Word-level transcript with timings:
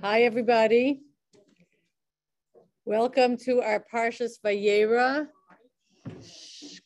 Hi, 0.00 0.22
everybody. 0.22 1.02
Welcome 2.84 3.36
to 3.38 3.60
our 3.60 3.84
Parshas 3.92 4.34
Vayera 4.44 5.26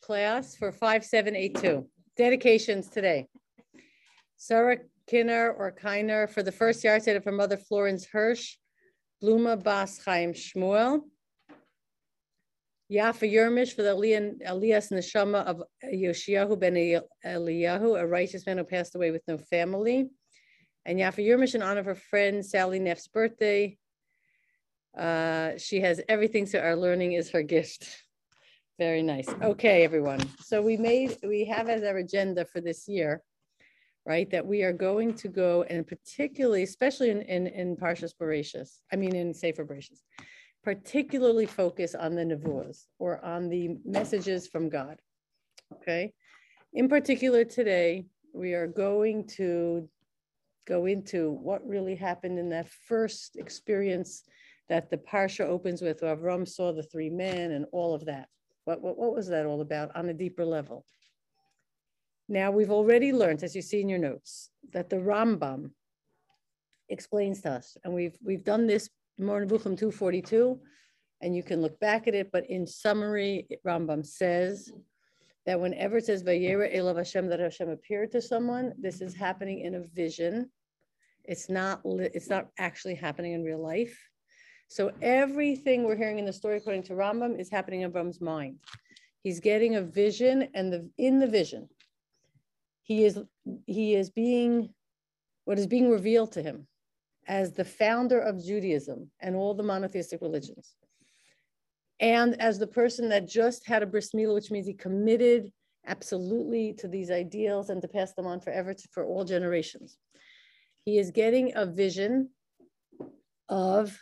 class 0.01 0.55
for 0.55 0.71
5782. 0.71 1.87
Dedications 2.17 2.89
today. 2.89 3.27
Sarah 4.35 4.77
Kinner 5.09 5.53
or 5.57 5.71
Kiner 5.71 6.29
for 6.29 6.43
the 6.43 6.51
first 6.51 6.83
yahrzeit 6.83 7.15
of 7.15 7.23
her 7.23 7.31
mother 7.31 7.55
Florence 7.55 8.07
Hirsch, 8.11 8.57
Bluma 9.23 9.63
Bas 9.63 9.99
Chaim 10.03 10.33
Shmuel, 10.33 11.01
Yafa 12.91 13.31
Yermish 13.31 13.73
for 13.73 13.83
the 13.83 13.91
Aliyas 13.91 14.91
Neshama 14.91 15.45
of 15.45 15.63
Yoshiyahu 15.85 16.59
ben 16.59 16.75
Eliyahu, 17.25 18.01
a 18.01 18.05
righteous 18.05 18.45
man 18.45 18.57
who 18.57 18.63
passed 18.63 18.95
away 18.95 19.11
with 19.11 19.21
no 19.27 19.37
family. 19.37 20.09
And 20.85 20.99
Yafa 20.99 21.25
Yermish 21.25 21.55
in 21.55 21.61
honor 21.61 21.79
of 21.79 21.85
her 21.85 21.95
friend 21.95 22.45
Sally 22.45 22.79
Neff's 22.79 23.07
birthday. 23.07 23.77
Uh, 24.97 25.51
she 25.57 25.79
has 25.79 26.01
everything, 26.09 26.45
so 26.45 26.59
our 26.59 26.75
learning 26.75 27.13
is 27.13 27.31
her 27.31 27.41
gift. 27.41 28.03
Very 28.79 29.01
nice. 29.01 29.27
Okay, 29.41 29.83
everyone. 29.83 30.19
So 30.41 30.61
we 30.61 30.77
made, 30.77 31.17
we 31.23 31.45
have 31.45 31.69
as 31.69 31.83
our 31.83 31.97
agenda 31.97 32.43
for 32.45 32.59
this 32.59 32.87
year, 32.87 33.21
right, 34.05 34.29
that 34.31 34.45
we 34.45 34.63
are 34.63 34.73
going 34.73 35.13
to 35.15 35.27
go 35.29 35.63
and 35.63 35.87
particularly, 35.87 36.63
especially 36.63 37.11
in, 37.11 37.21
in, 37.21 37.47
in 37.47 37.75
Parshas 37.77 38.11
Bereshis, 38.19 38.79
I 38.91 38.97
mean 38.97 39.15
in 39.15 39.33
Sefer 39.33 39.63
Bereshis, 39.63 40.01
particularly 40.63 41.45
focus 41.45 41.95
on 41.95 42.15
the 42.15 42.23
nevuas 42.23 42.85
or 42.99 43.23
on 43.23 43.47
the 43.47 43.77
messages 43.85 44.47
from 44.47 44.69
God. 44.69 44.97
Okay. 45.75 46.13
In 46.73 46.89
particular, 46.89 47.45
today, 47.45 48.05
we 48.33 48.53
are 48.53 48.67
going 48.67 49.27
to 49.37 49.87
go 50.65 50.85
into 50.85 51.31
what 51.31 51.67
really 51.67 51.95
happened 51.95 52.39
in 52.39 52.49
that 52.49 52.69
first 52.69 53.35
experience 53.37 54.23
that 54.69 54.89
the 54.89 54.97
Parsha 54.97 55.45
opens 55.45 55.81
with. 55.81 56.01
Where 56.01 56.15
Avram 56.15 56.47
saw 56.47 56.71
the 56.71 56.83
three 56.83 57.09
men 57.09 57.51
and 57.51 57.65
all 57.71 57.93
of 57.93 58.05
that. 58.05 58.27
What, 58.65 58.81
what, 58.81 58.97
what 58.97 59.15
was 59.15 59.27
that 59.27 59.45
all 59.45 59.61
about 59.61 59.95
on 59.95 60.09
a 60.09 60.13
deeper 60.13 60.45
level? 60.45 60.85
Now, 62.29 62.51
we've 62.51 62.71
already 62.71 63.11
learned, 63.11 63.43
as 63.43 63.55
you 63.55 63.61
see 63.61 63.81
in 63.81 63.89
your 63.89 63.99
notes, 63.99 64.49
that 64.71 64.89
the 64.89 64.95
Rambam 64.95 65.71
explains 66.89 67.41
to 67.41 67.51
us, 67.51 67.75
and 67.83 67.93
we've, 67.93 68.17
we've 68.23 68.45
done 68.45 68.65
this 68.65 68.89
Moreh 69.19 69.45
Nevuchim 69.45 69.77
242, 69.77 70.59
and 71.21 71.35
you 71.35 71.43
can 71.43 71.61
look 71.61 71.79
back 71.79 72.07
at 72.07 72.15
it, 72.15 72.31
but 72.31 72.49
in 72.49 72.65
summary, 72.65 73.47
Rambam 73.65 74.05
says 74.05 74.71
that 75.45 75.59
whenever 75.59 75.97
it 75.97 76.05
says 76.05 76.23
Vayera 76.23 76.73
Elav 76.75 76.97
Hashem, 76.97 77.27
that 77.27 77.39
Hashem 77.39 77.69
appeared 77.69 78.11
to 78.11 78.21
someone, 78.21 78.73
this 78.77 79.01
is 79.01 79.13
happening 79.13 79.59
in 79.59 79.75
a 79.75 79.83
vision. 79.93 80.49
It's 81.25 81.49
not, 81.49 81.81
it's 81.85 82.29
not 82.29 82.47
actually 82.57 82.95
happening 82.95 83.33
in 83.33 83.43
real 83.43 83.61
life. 83.61 83.97
So 84.67 84.91
everything 85.01 85.83
we're 85.83 85.95
hearing 85.95 86.19
in 86.19 86.25
the 86.25 86.33
story, 86.33 86.57
according 86.57 86.83
to 86.83 86.93
Rambam, 86.93 87.39
is 87.39 87.49
happening 87.49 87.81
in 87.81 87.91
Rambam's 87.91 88.21
mind. 88.21 88.57
He's 89.21 89.39
getting 89.39 89.75
a 89.75 89.81
vision, 89.81 90.49
and 90.53 90.71
the 90.73 90.89
in 90.97 91.19
the 91.19 91.27
vision, 91.27 91.69
he 92.81 93.05
is 93.05 93.19
he 93.67 93.95
is 93.95 94.09
being 94.09 94.69
what 95.45 95.59
is 95.59 95.67
being 95.67 95.89
revealed 95.89 96.31
to 96.33 96.41
him 96.41 96.67
as 97.27 97.53
the 97.53 97.63
founder 97.63 98.19
of 98.19 98.43
Judaism 98.43 99.09
and 99.21 99.35
all 99.35 99.53
the 99.53 99.63
monotheistic 99.63 100.21
religions. 100.21 100.75
And 102.03 102.41
as 102.41 102.59
the 102.59 102.67
person 102.67 103.07
that 103.09 103.29
just 103.29 103.65
had 103.65 103.81
a 103.81 103.85
bris 103.85 104.11
milah, 104.11 104.33
which 104.33 104.51
means 104.51 104.67
he 104.67 104.73
committed 104.73 105.53
absolutely 105.87 106.73
to 106.73 106.89
these 106.89 107.09
ideals 107.09 107.69
and 107.69 107.81
to 107.81 107.87
pass 107.87 108.13
them 108.13 108.27
on 108.27 108.41
forever 108.41 108.73
to, 108.73 108.87
for 108.91 109.05
all 109.05 109.23
generations. 109.23 109.97
He 110.83 110.97
is 110.97 111.11
getting 111.11 111.53
a 111.55 111.65
vision 111.65 112.29
of 113.47 113.97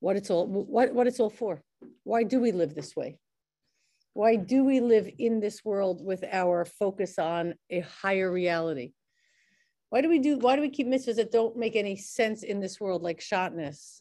what 0.00 0.16
it's 0.16 0.30
all 0.30 0.46
what, 0.46 0.94
what 0.94 1.06
it's 1.06 1.20
all 1.20 1.28
for. 1.28 1.62
Why 2.04 2.22
do 2.22 2.40
we 2.40 2.50
live 2.50 2.74
this 2.74 2.96
way? 2.96 3.18
Why 4.14 4.36
do 4.36 4.64
we 4.64 4.80
live 4.80 5.10
in 5.18 5.38
this 5.38 5.62
world 5.62 6.02
with 6.02 6.24
our 6.32 6.64
focus 6.64 7.18
on 7.18 7.56
a 7.68 7.80
higher 7.80 8.32
reality? 8.32 8.94
Why 9.90 10.00
do 10.00 10.08
we 10.08 10.18
do, 10.18 10.38
why 10.38 10.56
do 10.56 10.62
we 10.62 10.70
keep 10.70 10.86
mitzvahs 10.86 11.16
that 11.16 11.30
don't 11.30 11.58
make 11.58 11.76
any 11.76 11.96
sense 11.96 12.42
in 12.42 12.60
this 12.60 12.80
world, 12.80 13.02
like 13.02 13.20
shatnez? 13.20 14.00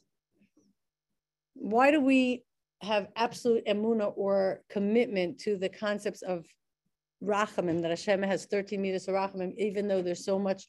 Why 1.56 1.92
do 1.92 2.00
we 2.00 2.46
have 2.84 3.08
absolute 3.16 3.66
emuna 3.66 4.14
or 4.16 4.62
commitment 4.70 5.40
to 5.40 5.58
the 5.58 5.70
concepts 5.70 6.22
of 6.22 6.46
rachamim, 7.24 7.82
that 7.82 7.90
Hashem 7.90 8.22
has 8.24 8.46
13 8.46 8.82
meters 8.82 9.08
of 9.08 9.16
rachamim, 9.16 9.54
even 9.58 9.88
though 9.88 10.02
there's 10.02 10.26
so 10.26 10.38
much 10.38 10.68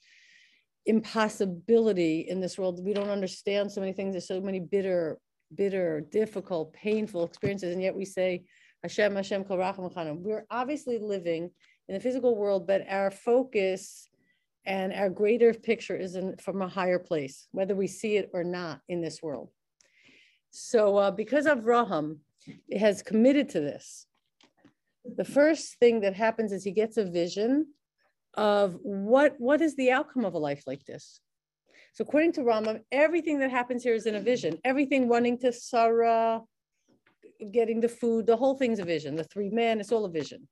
impossibility 0.86 2.26
in 2.28 2.40
this 2.40 2.58
world. 2.58 2.84
We 2.84 2.94
don't 2.94 3.10
understand 3.10 3.70
so 3.70 3.80
many 3.80 3.92
things. 3.92 4.12
There's 4.12 4.28
so 4.28 4.40
many 4.40 4.60
bitter, 4.60 5.18
bitter, 5.54 6.00
difficult, 6.00 6.72
painful 6.72 7.24
experiences. 7.24 7.72
And 7.72 7.82
yet 7.82 7.94
we 7.94 8.04
say, 8.04 8.44
Hashem, 8.82 9.16
Hashem, 9.16 9.44
Kol 9.44 9.58
Racham 9.58 10.22
We're 10.22 10.44
obviously 10.50 10.98
living 10.98 11.50
in 11.88 11.94
the 11.94 12.00
physical 12.00 12.36
world, 12.36 12.66
but 12.66 12.84
our 12.88 13.10
focus 13.10 14.08
and 14.66 14.92
our 14.92 15.08
greater 15.08 15.52
picture 15.52 15.96
is 15.96 16.16
in, 16.16 16.36
from 16.36 16.62
a 16.62 16.68
higher 16.68 16.98
place, 16.98 17.48
whether 17.52 17.74
we 17.74 17.86
see 17.86 18.16
it 18.16 18.30
or 18.32 18.44
not 18.44 18.80
in 18.88 19.00
this 19.00 19.22
world. 19.22 19.50
So 20.56 20.96
uh, 20.98 21.10
because 21.10 21.46
Avraham 21.46 22.18
has 22.78 23.02
committed 23.02 23.48
to 23.50 23.60
this, 23.60 24.06
the 25.04 25.24
first 25.24 25.80
thing 25.80 26.02
that 26.02 26.14
happens 26.14 26.52
is 26.52 26.62
he 26.62 26.70
gets 26.70 26.96
a 26.96 27.04
vision 27.04 27.66
of 28.34 28.78
what, 28.82 29.34
what 29.38 29.60
is 29.60 29.74
the 29.74 29.90
outcome 29.90 30.24
of 30.24 30.34
a 30.34 30.38
life 30.38 30.62
like 30.64 30.84
this. 30.84 31.20
So 31.94 32.02
according 32.02 32.32
to 32.34 32.42
Rambam, 32.42 32.82
everything 32.92 33.40
that 33.40 33.50
happens 33.50 33.82
here 33.82 33.94
is 33.94 34.06
in 34.06 34.14
a 34.14 34.20
vision. 34.20 34.58
Everything 34.64 35.08
running 35.08 35.38
to 35.38 35.52
Sarah, 35.52 36.40
getting 37.50 37.80
the 37.80 37.88
food, 37.88 38.24
the 38.24 38.36
whole 38.36 38.56
thing's 38.56 38.78
a 38.78 38.84
vision. 38.84 39.16
The 39.16 39.24
three 39.24 39.50
men, 39.50 39.80
it's 39.80 39.90
all 39.90 40.04
a 40.04 40.10
vision. 40.10 40.46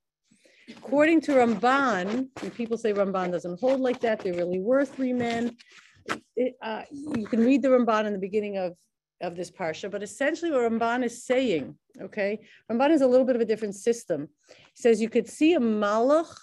According 0.69 1.21
to 1.23 1.33
Ramban, 1.33 2.27
people 2.55 2.77
say 2.77 2.93
Ramban 2.93 3.31
doesn't 3.31 3.61
hold 3.61 3.81
like 3.81 4.01
that. 4.01 4.19
There 4.19 4.35
really 4.35 4.59
were 4.59 4.85
three 4.85 5.13
men. 5.13 5.57
It, 6.35 6.55
uh, 6.61 6.83
you 6.91 7.27
can 7.27 7.39
read 7.45 7.63
the 7.63 7.69
Ramban 7.69 8.07
in 8.07 8.13
the 8.13 8.19
beginning 8.19 8.59
of, 8.59 8.77
of 9.23 9.37
this 9.37 9.51
parsha, 9.51 9.91
but 9.91 10.03
essentially 10.03 10.51
what 10.51 10.61
Ramban 10.61 11.05
is 11.05 11.25
saying, 11.25 11.77
okay, 12.01 12.41
Ramban 12.71 12.91
is 12.91 13.03
a 13.03 13.07
little 13.07 13.27
bit 13.27 13.37
of 13.37 13.43
a 13.43 13.47
different 13.47 13.75
system. 13.75 14.29
He 14.49 14.83
says 14.83 15.01
you 15.01 15.09
could 15.09 15.29
see 15.29 15.55
a 15.55 15.61
malach, 15.61 16.35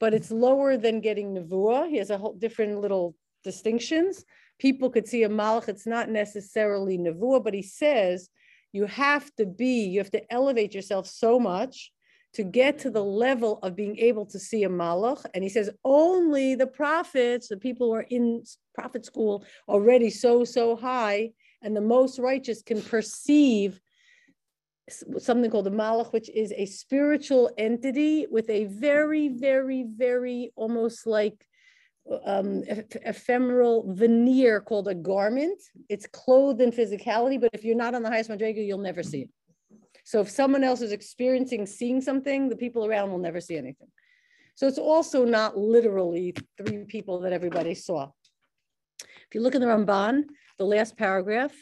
but 0.00 0.14
it's 0.14 0.30
lower 0.30 0.76
than 0.76 1.00
getting 1.00 1.34
nevuah. 1.34 1.88
He 1.88 1.98
has 1.98 2.10
a 2.10 2.18
whole 2.18 2.34
different 2.34 2.80
little 2.80 3.14
distinctions. 3.44 4.24
People 4.58 4.90
could 4.90 5.06
see 5.06 5.22
a 5.22 5.28
malach, 5.28 5.68
it's 5.68 5.86
not 5.86 6.08
necessarily 6.08 6.98
nevuah, 6.98 7.44
but 7.44 7.54
he 7.54 7.62
says 7.62 8.28
you 8.72 8.86
have 8.86 9.32
to 9.36 9.46
be, 9.46 9.84
you 9.84 10.00
have 10.00 10.10
to 10.10 10.32
elevate 10.32 10.74
yourself 10.74 11.06
so 11.06 11.38
much 11.38 11.92
to 12.34 12.42
get 12.42 12.80
to 12.80 12.90
the 12.90 13.04
level 13.04 13.60
of 13.62 13.76
being 13.76 13.96
able 13.98 14.26
to 14.26 14.38
see 14.38 14.64
a 14.64 14.68
malach. 14.68 15.24
And 15.34 15.44
he 15.44 15.48
says 15.48 15.70
only 15.84 16.56
the 16.56 16.66
prophets, 16.66 17.48
the 17.48 17.56
people 17.56 17.86
who 17.86 17.94
are 17.94 18.06
in 18.10 18.42
prophet 18.74 19.06
school 19.06 19.44
already 19.68 20.10
so, 20.10 20.44
so 20.44 20.74
high, 20.74 21.30
and 21.64 21.74
the 21.74 21.80
most 21.80 22.18
righteous 22.18 22.62
can 22.62 22.80
perceive 22.80 23.80
something 25.18 25.50
called 25.50 25.66
a 25.66 25.70
malach, 25.70 26.12
which 26.12 26.28
is 26.28 26.52
a 26.52 26.66
spiritual 26.66 27.50
entity 27.56 28.26
with 28.30 28.48
a 28.50 28.66
very, 28.66 29.28
very, 29.28 29.84
very 29.88 30.52
almost 30.56 31.06
like 31.06 31.46
um, 32.26 32.62
ephemeral 32.68 33.90
veneer 33.94 34.60
called 34.60 34.88
a 34.88 34.94
garment. 34.94 35.60
It's 35.88 36.06
clothed 36.06 36.60
in 36.60 36.70
physicality, 36.70 37.40
but 37.40 37.50
if 37.54 37.64
you're 37.64 37.76
not 37.76 37.94
on 37.94 38.02
the 38.02 38.10
highest 38.10 38.30
madrega, 38.30 38.64
you'll 38.64 38.78
never 38.78 39.02
see 39.02 39.22
it. 39.22 39.30
So 40.04 40.20
if 40.20 40.28
someone 40.28 40.62
else 40.62 40.82
is 40.82 40.92
experiencing 40.92 41.64
seeing 41.64 42.02
something, 42.02 42.50
the 42.50 42.56
people 42.56 42.84
around 42.84 43.10
will 43.10 43.18
never 43.18 43.40
see 43.40 43.56
anything. 43.56 43.88
So 44.54 44.68
it's 44.68 44.78
also 44.78 45.24
not 45.24 45.56
literally 45.56 46.34
three 46.58 46.84
people 46.84 47.20
that 47.20 47.32
everybody 47.32 47.74
saw. 47.74 48.10
If 49.00 49.34
you 49.34 49.40
look 49.40 49.54
in 49.54 49.62
the 49.62 49.66
Ramban, 49.66 50.24
the 50.58 50.64
last 50.64 50.96
paragraph, 50.96 51.52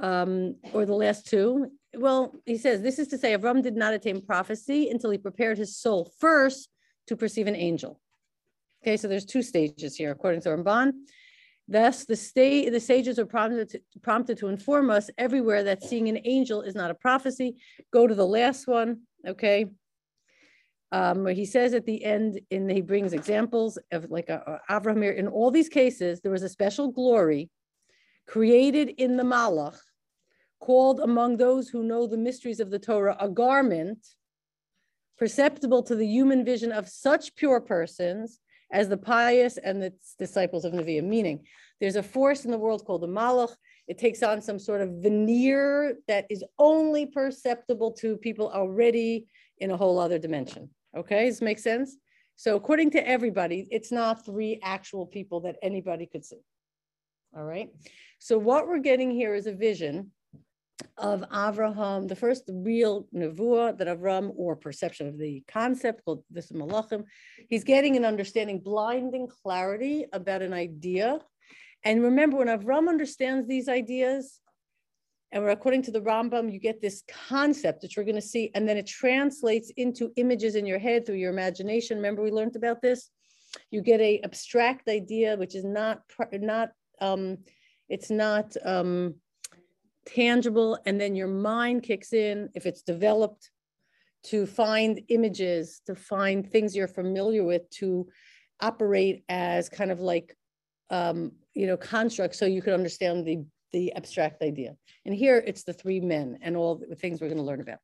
um, 0.00 0.56
or 0.72 0.86
the 0.86 0.94
last 0.94 1.26
two, 1.26 1.70
well, 1.94 2.34
he 2.46 2.56
says, 2.56 2.82
this 2.82 2.98
is 2.98 3.08
to 3.08 3.18
say, 3.18 3.36
Avram 3.36 3.62
did 3.62 3.76
not 3.76 3.94
attain 3.94 4.24
prophecy 4.24 4.88
until 4.90 5.10
he 5.10 5.18
prepared 5.18 5.58
his 5.58 5.76
soul 5.76 6.10
first 6.18 6.68
to 7.08 7.16
perceive 7.16 7.46
an 7.46 7.56
angel. 7.56 8.00
Okay, 8.82 8.96
so 8.96 9.08
there's 9.08 9.26
two 9.26 9.42
stages 9.42 9.96
here, 9.96 10.10
according 10.10 10.40
to 10.42 10.50
Ramban. 10.50 10.92
Thus, 11.68 12.04
the, 12.04 12.16
state, 12.16 12.70
the 12.70 12.80
sages 12.80 13.18
are 13.18 13.26
prompted 13.26 13.68
to, 13.70 13.80
prompted 14.02 14.38
to 14.38 14.48
inform 14.48 14.90
us 14.90 15.10
everywhere 15.18 15.62
that 15.64 15.84
seeing 15.84 16.08
an 16.08 16.20
angel 16.24 16.62
is 16.62 16.74
not 16.74 16.90
a 16.90 16.94
prophecy. 16.94 17.56
Go 17.92 18.06
to 18.06 18.14
the 18.14 18.26
last 18.26 18.66
one, 18.66 19.02
okay? 19.26 19.66
Um, 20.92 21.22
where 21.22 21.34
he 21.34 21.44
says 21.44 21.74
at 21.74 21.86
the 21.86 22.04
end, 22.04 22.40
and 22.50 22.70
he 22.70 22.80
brings 22.80 23.12
examples 23.12 23.78
of 23.92 24.10
like 24.10 24.28
uh, 24.28 24.40
uh 24.46 24.58
Avraham. 24.68 25.16
In 25.16 25.28
all 25.28 25.52
these 25.52 25.68
cases, 25.68 26.20
there 26.20 26.32
was 26.32 26.42
a 26.42 26.48
special 26.48 26.90
glory 26.90 27.50
created 28.30 28.90
in 28.90 29.16
the 29.16 29.24
Malach, 29.24 29.76
called 30.60 31.00
among 31.00 31.36
those 31.36 31.68
who 31.68 31.82
know 31.82 32.06
the 32.06 32.16
mysteries 32.16 32.60
of 32.60 32.70
the 32.70 32.78
Torah 32.78 33.16
a 33.18 33.28
garment, 33.28 33.98
perceptible 35.18 35.82
to 35.82 35.96
the 35.96 36.06
human 36.06 36.44
vision 36.44 36.70
of 36.70 36.88
such 36.88 37.34
pure 37.34 37.60
persons 37.60 38.38
as 38.72 38.88
the 38.88 38.96
pious 38.96 39.56
and 39.56 39.82
the 39.82 39.92
disciples 40.16 40.64
of 40.64 40.72
Nevi'im, 40.72 41.08
meaning 41.08 41.44
there's 41.80 41.96
a 41.96 42.04
force 42.04 42.44
in 42.44 42.52
the 42.52 42.58
world 42.58 42.84
called 42.84 43.02
the 43.02 43.08
Malach. 43.08 43.52
It 43.88 43.98
takes 43.98 44.22
on 44.22 44.40
some 44.40 44.60
sort 44.60 44.80
of 44.80 44.90
veneer 45.02 45.96
that 46.06 46.26
is 46.30 46.44
only 46.56 47.06
perceptible 47.06 47.90
to 47.94 48.16
people 48.16 48.48
already 48.48 49.26
in 49.58 49.72
a 49.72 49.76
whole 49.76 49.98
other 49.98 50.20
dimension. 50.20 50.70
Okay, 50.96 51.24
does 51.24 51.36
this 51.36 51.42
make 51.42 51.58
sense? 51.58 51.96
So 52.36 52.54
according 52.54 52.92
to 52.92 53.08
everybody, 53.08 53.66
it's 53.72 53.90
not 53.90 54.24
three 54.24 54.60
actual 54.62 55.04
people 55.04 55.40
that 55.40 55.56
anybody 55.62 56.06
could 56.06 56.24
see. 56.24 56.44
All 57.36 57.44
right. 57.44 57.70
So 58.22 58.36
what 58.36 58.68
we're 58.68 58.80
getting 58.80 59.10
here 59.10 59.34
is 59.34 59.46
a 59.46 59.52
vision 59.54 60.12
of 60.98 61.22
Avraham, 61.32 62.06
the 62.06 62.14
first 62.14 62.44
real 62.52 63.06
nevuah 63.14 63.78
that 63.78 63.88
Avram, 63.88 64.32
or 64.36 64.56
perception 64.56 65.08
of 65.08 65.18
the 65.18 65.42
concept 65.48 66.04
called 66.04 66.22
this 66.30 66.52
malachim, 66.52 67.04
he's 67.48 67.64
getting 67.64 67.96
an 67.96 68.04
understanding, 68.04 68.60
blinding 68.60 69.26
clarity 69.42 70.04
about 70.12 70.42
an 70.42 70.52
idea. 70.52 71.18
And 71.82 72.02
remember, 72.02 72.36
when 72.36 72.48
Avram 72.48 72.90
understands 72.90 73.48
these 73.48 73.70
ideas, 73.70 74.40
and 75.32 75.48
according 75.48 75.82
to 75.84 75.90
the 75.90 76.02
Rambam, 76.02 76.52
you 76.52 76.60
get 76.60 76.82
this 76.82 77.02
concept 77.28 77.80
that 77.80 77.96
you're 77.96 78.04
going 78.04 78.16
to 78.16 78.20
see, 78.20 78.50
and 78.54 78.68
then 78.68 78.76
it 78.76 78.86
translates 78.86 79.72
into 79.78 80.12
images 80.16 80.56
in 80.56 80.66
your 80.66 80.78
head 80.78 81.06
through 81.06 81.16
your 81.16 81.32
imagination. 81.32 81.96
Remember, 81.96 82.22
we 82.22 82.30
learned 82.30 82.56
about 82.56 82.82
this. 82.82 83.08
You 83.70 83.80
get 83.80 84.02
a 84.02 84.20
abstract 84.24 84.90
idea, 84.90 85.38
which 85.38 85.54
is 85.54 85.64
not 85.64 86.02
not 86.32 86.70
um, 87.00 87.38
it's 87.90 88.10
not 88.10 88.56
um, 88.64 89.16
tangible, 90.06 90.78
and 90.86 90.98
then 90.98 91.14
your 91.14 91.28
mind 91.28 91.82
kicks 91.82 92.12
in 92.12 92.48
if 92.54 92.64
it's 92.64 92.82
developed 92.82 93.50
to 94.22 94.46
find 94.46 95.00
images, 95.08 95.82
to 95.86 95.94
find 95.94 96.48
things 96.50 96.76
you're 96.76 96.88
familiar 96.88 97.44
with, 97.44 97.68
to 97.70 98.06
operate 98.60 99.24
as 99.28 99.68
kind 99.68 99.90
of 99.90 100.00
like 100.00 100.36
um, 100.90 101.32
you 101.54 101.66
know 101.66 101.76
constructs, 101.76 102.38
so 102.38 102.46
you 102.46 102.62
can 102.62 102.72
understand 102.72 103.26
the 103.26 103.44
the 103.72 103.92
abstract 103.94 104.42
idea. 104.42 104.76
And 105.04 105.14
here 105.14 105.42
it's 105.46 105.64
the 105.64 105.72
three 105.72 106.00
men 106.00 106.38
and 106.42 106.56
all 106.56 106.76
the 106.76 106.96
things 106.96 107.20
we're 107.20 107.28
going 107.28 107.38
to 107.38 107.44
learn 107.44 107.60
about. 107.60 107.78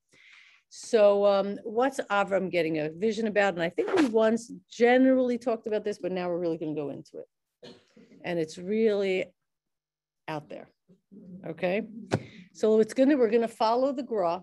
So 0.69 1.25
um, 1.25 1.59
what's 1.63 2.01
Avram 2.11 2.51
getting 2.51 2.79
a 2.79 2.91
vision 2.91 3.29
about? 3.29 3.55
And 3.55 3.63
I 3.63 3.71
think 3.71 3.95
we 3.95 4.07
once 4.07 4.53
generally 4.71 5.39
talked 5.39 5.67
about 5.67 5.85
this, 5.85 5.99
but 5.99 6.13
now 6.13 6.29
we're 6.29 6.41
really 6.41 6.59
going 6.59 6.75
to 6.75 6.81
go 6.81 6.91
into 6.91 7.19
it. 7.19 7.77
And 8.25 8.39
it's 8.39 8.59
really 8.59 9.27
out 10.29 10.49
there. 10.49 10.69
Okay. 11.47 11.83
So 12.53 12.81
it's 12.81 12.95
going 12.95 13.09
to, 13.11 13.17
we're 13.17 13.31
going 13.31 13.43
to 13.43 13.49
follow 13.49 13.93
the 13.93 14.03
Gra 14.03 14.43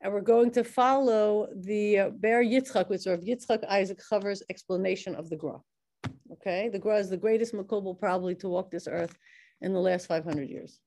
and 0.00 0.12
we're 0.12 0.20
going 0.20 0.50
to 0.52 0.64
follow 0.64 1.48
the 1.54 1.98
uh, 1.98 2.10
Be'er 2.10 2.44
Yitzchak, 2.44 2.88
which 2.88 3.06
of 3.06 3.20
Yitzchak 3.20 3.64
Isaac 3.68 4.00
Chaver's 4.08 4.42
explanation 4.48 5.14
of 5.14 5.28
the 5.28 5.36
Gra. 5.36 5.58
Okay. 6.32 6.68
The 6.68 6.78
Gra 6.78 6.98
is 6.98 7.10
the 7.10 7.16
greatest 7.16 7.54
Mekubal 7.54 7.98
probably 7.98 8.34
to 8.36 8.48
walk 8.48 8.70
this 8.70 8.88
earth 8.88 9.16
in 9.60 9.72
the 9.72 9.80
last 9.80 10.06
500 10.06 10.48
years. 10.48 10.80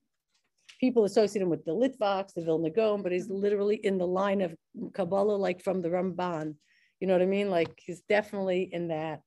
People 0.80 1.04
associate 1.04 1.42
him 1.42 1.50
with 1.50 1.64
the 1.64 1.72
Litvaks, 1.72 2.34
the 2.34 2.42
Vilna 2.42 2.70
Gaon, 2.70 3.02
but 3.02 3.12
he's 3.12 3.28
literally 3.28 3.76
in 3.76 3.98
the 3.98 4.06
line 4.06 4.40
of 4.40 4.54
Kabbalah, 4.94 5.36
like 5.36 5.62
from 5.62 5.80
the 5.80 5.90
Ramban. 5.90 6.54
You 6.98 7.06
know 7.06 7.12
what 7.12 7.22
I 7.22 7.26
mean? 7.26 7.50
Like 7.50 7.78
he's 7.84 8.00
definitely 8.08 8.68
in 8.72 8.88
that 8.88 9.20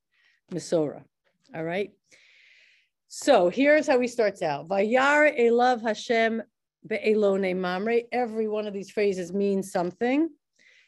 Masorah. 0.52 1.04
All 1.54 1.64
right. 1.64 1.92
So 3.08 3.48
here's 3.48 3.86
how 3.86 4.00
he 4.00 4.08
starts 4.08 4.42
out. 4.42 4.68
Vayar 4.68 5.38
elav 5.38 5.82
Hashem 5.82 6.42
be'elone 6.86 7.60
mamre. 7.60 8.02
Every 8.12 8.48
one 8.48 8.66
of 8.66 8.72
these 8.72 8.90
phrases 8.90 9.32
means 9.32 9.70
something. 9.70 10.28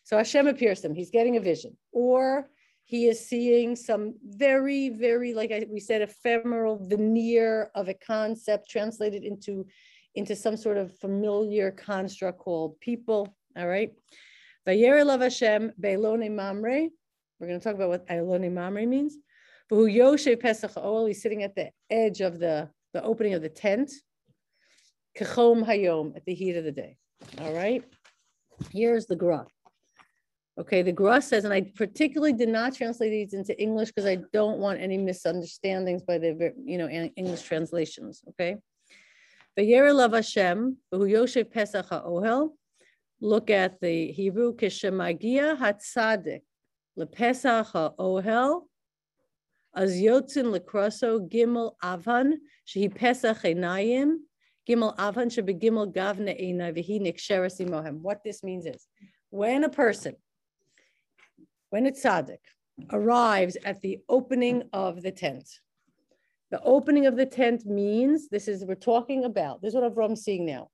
So 0.05 0.17
Hashem 0.17 0.47
appears 0.47 0.81
to 0.81 0.89
him. 0.89 0.95
He's 0.95 1.11
getting 1.11 1.37
a 1.37 1.41
vision. 1.41 1.77
Or 1.93 2.51
he 2.85 3.07
is 3.07 3.29
seeing 3.29 3.77
some 3.77 4.15
very, 4.25 4.89
very, 4.89 5.35
like 5.35 5.53
we 5.71 5.81
said, 5.81 6.03
ephemeral 6.03 6.79
veneer 6.89 7.71
of 7.75 7.89
a 7.89 7.95
concept 7.95 8.69
translated 8.69 9.25
into, 9.25 9.67
into 10.15 10.35
some 10.35 10.57
sort 10.57 10.79
of 10.79 10.97
familiar 10.99 11.71
construct 11.71 12.39
called 12.39 12.81
people. 12.81 13.37
All 13.57 13.69
right. 13.69 13.93
Vayera 14.67 15.05
elav 15.05 15.23
Hashem 15.23 15.73
be'elone 15.79 16.35
mamre. 16.35 16.89
We're 17.39 17.47
going 17.47 17.61
to 17.61 17.65
talk 17.65 17.77
about 17.77 17.89
what 17.89 18.07
Elone 18.09 18.53
Mamre 18.53 18.85
means. 18.87 19.17
But 19.69 19.77
Yoshe 19.77 20.41
Pesach 20.41 20.75
Oel, 20.75 21.09
he's 21.09 21.23
sitting 21.23 21.43
at 21.43 21.55
the 21.55 21.71
edge 21.91 22.21
of 22.21 22.39
the, 22.39 22.71
the 22.95 23.03
opening 23.03 23.35
of 23.35 23.43
the 23.43 23.49
tent. 23.49 23.93
Kachom 25.19 25.65
Hayom, 25.67 26.17
at 26.17 26.25
the 26.25 26.35
heat 26.35 26.57
of 26.57 26.65
the 26.65 26.73
day. 26.73 26.97
All 27.41 27.53
right. 27.53 27.85
Here's 28.73 29.07
the 29.07 29.17
Gra. 29.17 29.47
Okay, 30.59 30.83
the 30.83 30.93
Gra 30.93 31.23
says, 31.23 31.45
and 31.45 31.55
I 31.55 31.71
particularly 31.77 32.33
did 32.33 32.49
not 32.49 32.75
translate 32.75 33.11
these 33.11 33.33
into 33.33 33.61
English 33.61 33.89
because 33.89 34.07
I 34.07 34.19
don't 34.33 34.59
want 34.59 34.81
any 34.81 34.99
misunderstandings 34.99 36.03
by 36.03 36.19
the 36.19 36.53
you 36.65 36.79
know 36.79 36.89
English 36.89 37.43
translations. 37.43 38.23
Okay. 38.31 38.57
Vayera 39.59 40.13
Hashem, 40.13 40.77
Yoshev 40.93 41.51
Pesach 41.51 41.87
HaOhel. 41.87 42.51
Look 43.21 43.51
at 43.51 43.81
the 43.81 44.13
Hebrew, 44.13 44.55
Kishemagia 44.55 45.59
Hatzadik, 45.59 46.43
LePesach 46.97 47.73
HaOhel, 47.73 48.63
Az 49.79 49.93
Yotzin 49.95 50.53
Lekroso 50.53 51.21
Gimel 51.31 51.73
Avan, 51.85 52.33
Shehi 52.67 52.93
Pesach 52.93 53.43
Einayim, 53.45 54.17
Gimel 54.69 54.97
Avan 54.97 55.31
Shebegimel 55.31 55.95
Gavne 55.95 56.35
Einay 56.37 56.77
Vehi. 56.77 58.01
What 58.03 58.25
this 58.25 58.43
means 58.43 58.67
is, 58.67 58.89
when 59.31 59.63
a 59.63 59.69
person 59.69 60.17
when 61.71 61.87
a 61.87 61.93
tzaddik 61.93 62.39
arrives 62.91 63.57
at 63.65 63.81
the 63.81 64.01
opening 64.09 64.65
of 64.73 65.01
the 65.01 65.13
tent, 65.13 65.49
the 66.51 66.61
opening 66.63 67.07
of 67.07 67.17
the 67.17 67.27
tent 67.27 67.65
means 67.65 68.29
this 68.29 68.49
is 68.49 68.65
we're 68.65 68.75
talking 68.75 69.27
about. 69.27 69.63
This 69.63 69.75
is 69.75 69.81
what 69.81 69.95
Avram's 69.95 70.25
seeing 70.25 70.45
now. 70.45 70.71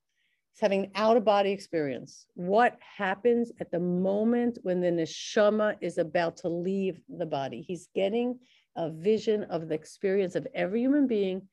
He's 0.52 0.60
having 0.60 0.84
an 0.84 0.90
out 0.94 1.18
of 1.18 1.26
body 1.26 1.50
experience. 1.50 2.26
What 2.34 2.78
happens 2.96 3.52
at 3.60 3.70
the 3.70 3.80
moment 3.80 4.60
when 4.62 4.80
the 4.80 4.90
neshama 4.90 5.76
is 5.82 5.98
about 5.98 6.38
to 6.38 6.48
leave 6.48 7.02
the 7.08 7.26
body? 7.26 7.60
He's 7.60 7.88
getting 7.94 8.38
a 8.76 8.90
vision 8.90 9.44
of 9.44 9.68
the 9.68 9.74
experience 9.74 10.34
of 10.34 10.46
every 10.54 10.80
human 10.80 11.06
being 11.06 11.48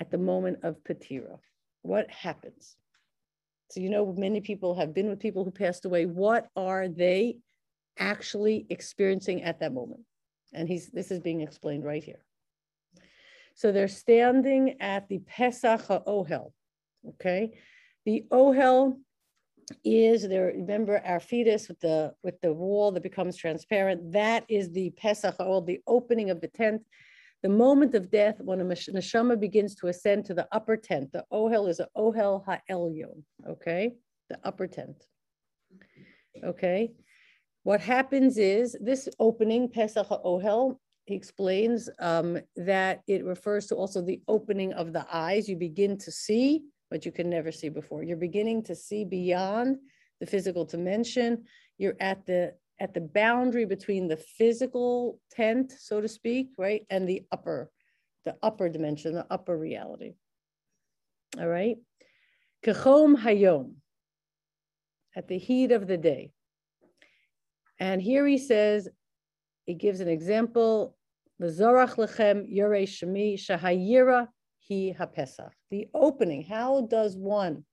at 0.00 0.10
the 0.10 0.18
moment 0.18 0.58
of 0.62 0.82
patira. 0.84 1.38
What 1.82 2.10
happens? 2.10 2.76
So, 3.70 3.80
you 3.80 3.90
know, 3.90 4.14
many 4.16 4.40
people 4.40 4.74
have 4.76 4.94
been 4.94 5.08
with 5.08 5.20
people 5.20 5.44
who 5.44 5.50
passed 5.50 5.84
away. 5.84 6.06
What 6.06 6.48
are 6.56 6.88
they 6.88 7.38
actually 7.98 8.66
experiencing 8.70 9.42
at 9.42 9.60
that 9.60 9.72
moment. 9.72 10.00
And 10.52 10.68
he's 10.68 10.90
this 10.90 11.10
is 11.10 11.20
being 11.20 11.40
explained 11.40 11.84
right 11.84 12.02
here. 12.02 12.24
So 13.54 13.72
they're 13.72 13.88
standing 13.88 14.80
at 14.80 15.08
the 15.08 15.18
Pesach 15.18 15.86
Ohel. 15.88 16.52
Okay. 17.08 17.58
The 18.04 18.24
Ohel 18.30 18.98
is 19.84 20.28
there, 20.28 20.52
remember 20.54 21.02
our 21.04 21.20
fetus 21.20 21.68
with 21.68 21.80
the 21.80 22.14
with 22.22 22.40
the 22.40 22.52
wall 22.52 22.92
that 22.92 23.02
becomes 23.02 23.36
transparent. 23.36 24.12
That 24.12 24.44
is 24.48 24.70
the 24.70 24.90
Pesach 24.90 25.36
Ohel, 25.38 25.66
the 25.66 25.80
opening 25.86 26.30
of 26.30 26.40
the 26.40 26.48
tent. 26.48 26.82
The 27.42 27.48
moment 27.48 27.94
of 27.94 28.10
death, 28.10 28.40
when 28.40 28.60
a 28.60 28.64
neshama 28.64 29.38
begins 29.38 29.74
to 29.76 29.88
ascend 29.88 30.24
to 30.26 30.34
the 30.34 30.48
upper 30.52 30.76
tent, 30.76 31.12
the 31.12 31.24
ohel 31.32 31.68
is 31.68 31.80
a 31.80 31.88
ohel 31.96 32.44
ha'elyon, 32.44 33.22
okay? 33.46 33.92
The 34.30 34.38
upper 34.42 34.66
tent, 34.66 35.04
okay? 36.42 36.92
What 37.62 37.80
happens 37.80 38.38
is 38.38 38.76
this 38.80 39.08
opening, 39.18 39.68
Pesach 39.68 40.08
Ohel, 40.08 40.78
he 41.04 41.14
explains 41.14 41.88
um, 42.00 42.38
that 42.56 43.02
it 43.06 43.24
refers 43.24 43.66
to 43.66 43.76
also 43.76 44.02
the 44.02 44.20
opening 44.26 44.72
of 44.72 44.92
the 44.92 45.06
eyes. 45.12 45.48
You 45.48 45.56
begin 45.56 45.98
to 45.98 46.10
see 46.10 46.64
what 46.88 47.04
you 47.04 47.12
can 47.12 47.28
never 47.28 47.52
see 47.52 47.68
before. 47.68 48.02
You're 48.02 48.16
beginning 48.16 48.62
to 48.64 48.74
see 48.74 49.04
beyond 49.04 49.78
the 50.20 50.26
physical 50.26 50.64
dimension. 50.64 51.44
You're 51.78 51.96
at 52.00 52.26
the 52.26 52.54
at 52.78 52.92
the 52.92 53.00
boundary 53.00 53.64
between 53.64 54.06
the 54.06 54.16
physical 54.16 55.18
tent, 55.30 55.72
so 55.78 56.00
to 56.00 56.08
speak, 56.08 56.50
right, 56.58 56.84
and 56.90 57.08
the 57.08 57.22
upper, 57.32 57.70
the 58.26 58.36
upper 58.42 58.68
dimension, 58.68 59.14
the 59.14 59.26
upper 59.30 59.56
reality. 59.56 60.12
All 61.40 61.48
right. 61.48 61.76
Kachom 62.64 63.16
hayom, 63.16 63.74
at 65.14 65.28
the 65.28 65.38
heat 65.38 65.72
of 65.72 65.86
the 65.86 65.96
day. 65.96 66.32
And 67.78 68.00
here 68.02 68.26
he 68.26 68.38
says, 68.38 68.88
he 69.64 69.74
gives 69.74 70.00
an 70.00 70.08
example, 70.08 70.96
V'zorach 71.40 71.96
lechem 71.96 72.46
yorei 72.50 72.84
shemi 72.84 73.38
shahayira 73.38 74.28
hi 74.68 74.94
hapesach. 74.98 75.52
The 75.70 75.88
opening, 75.94 76.42
how 76.42 76.82
does 76.82 77.16
one 77.16 77.64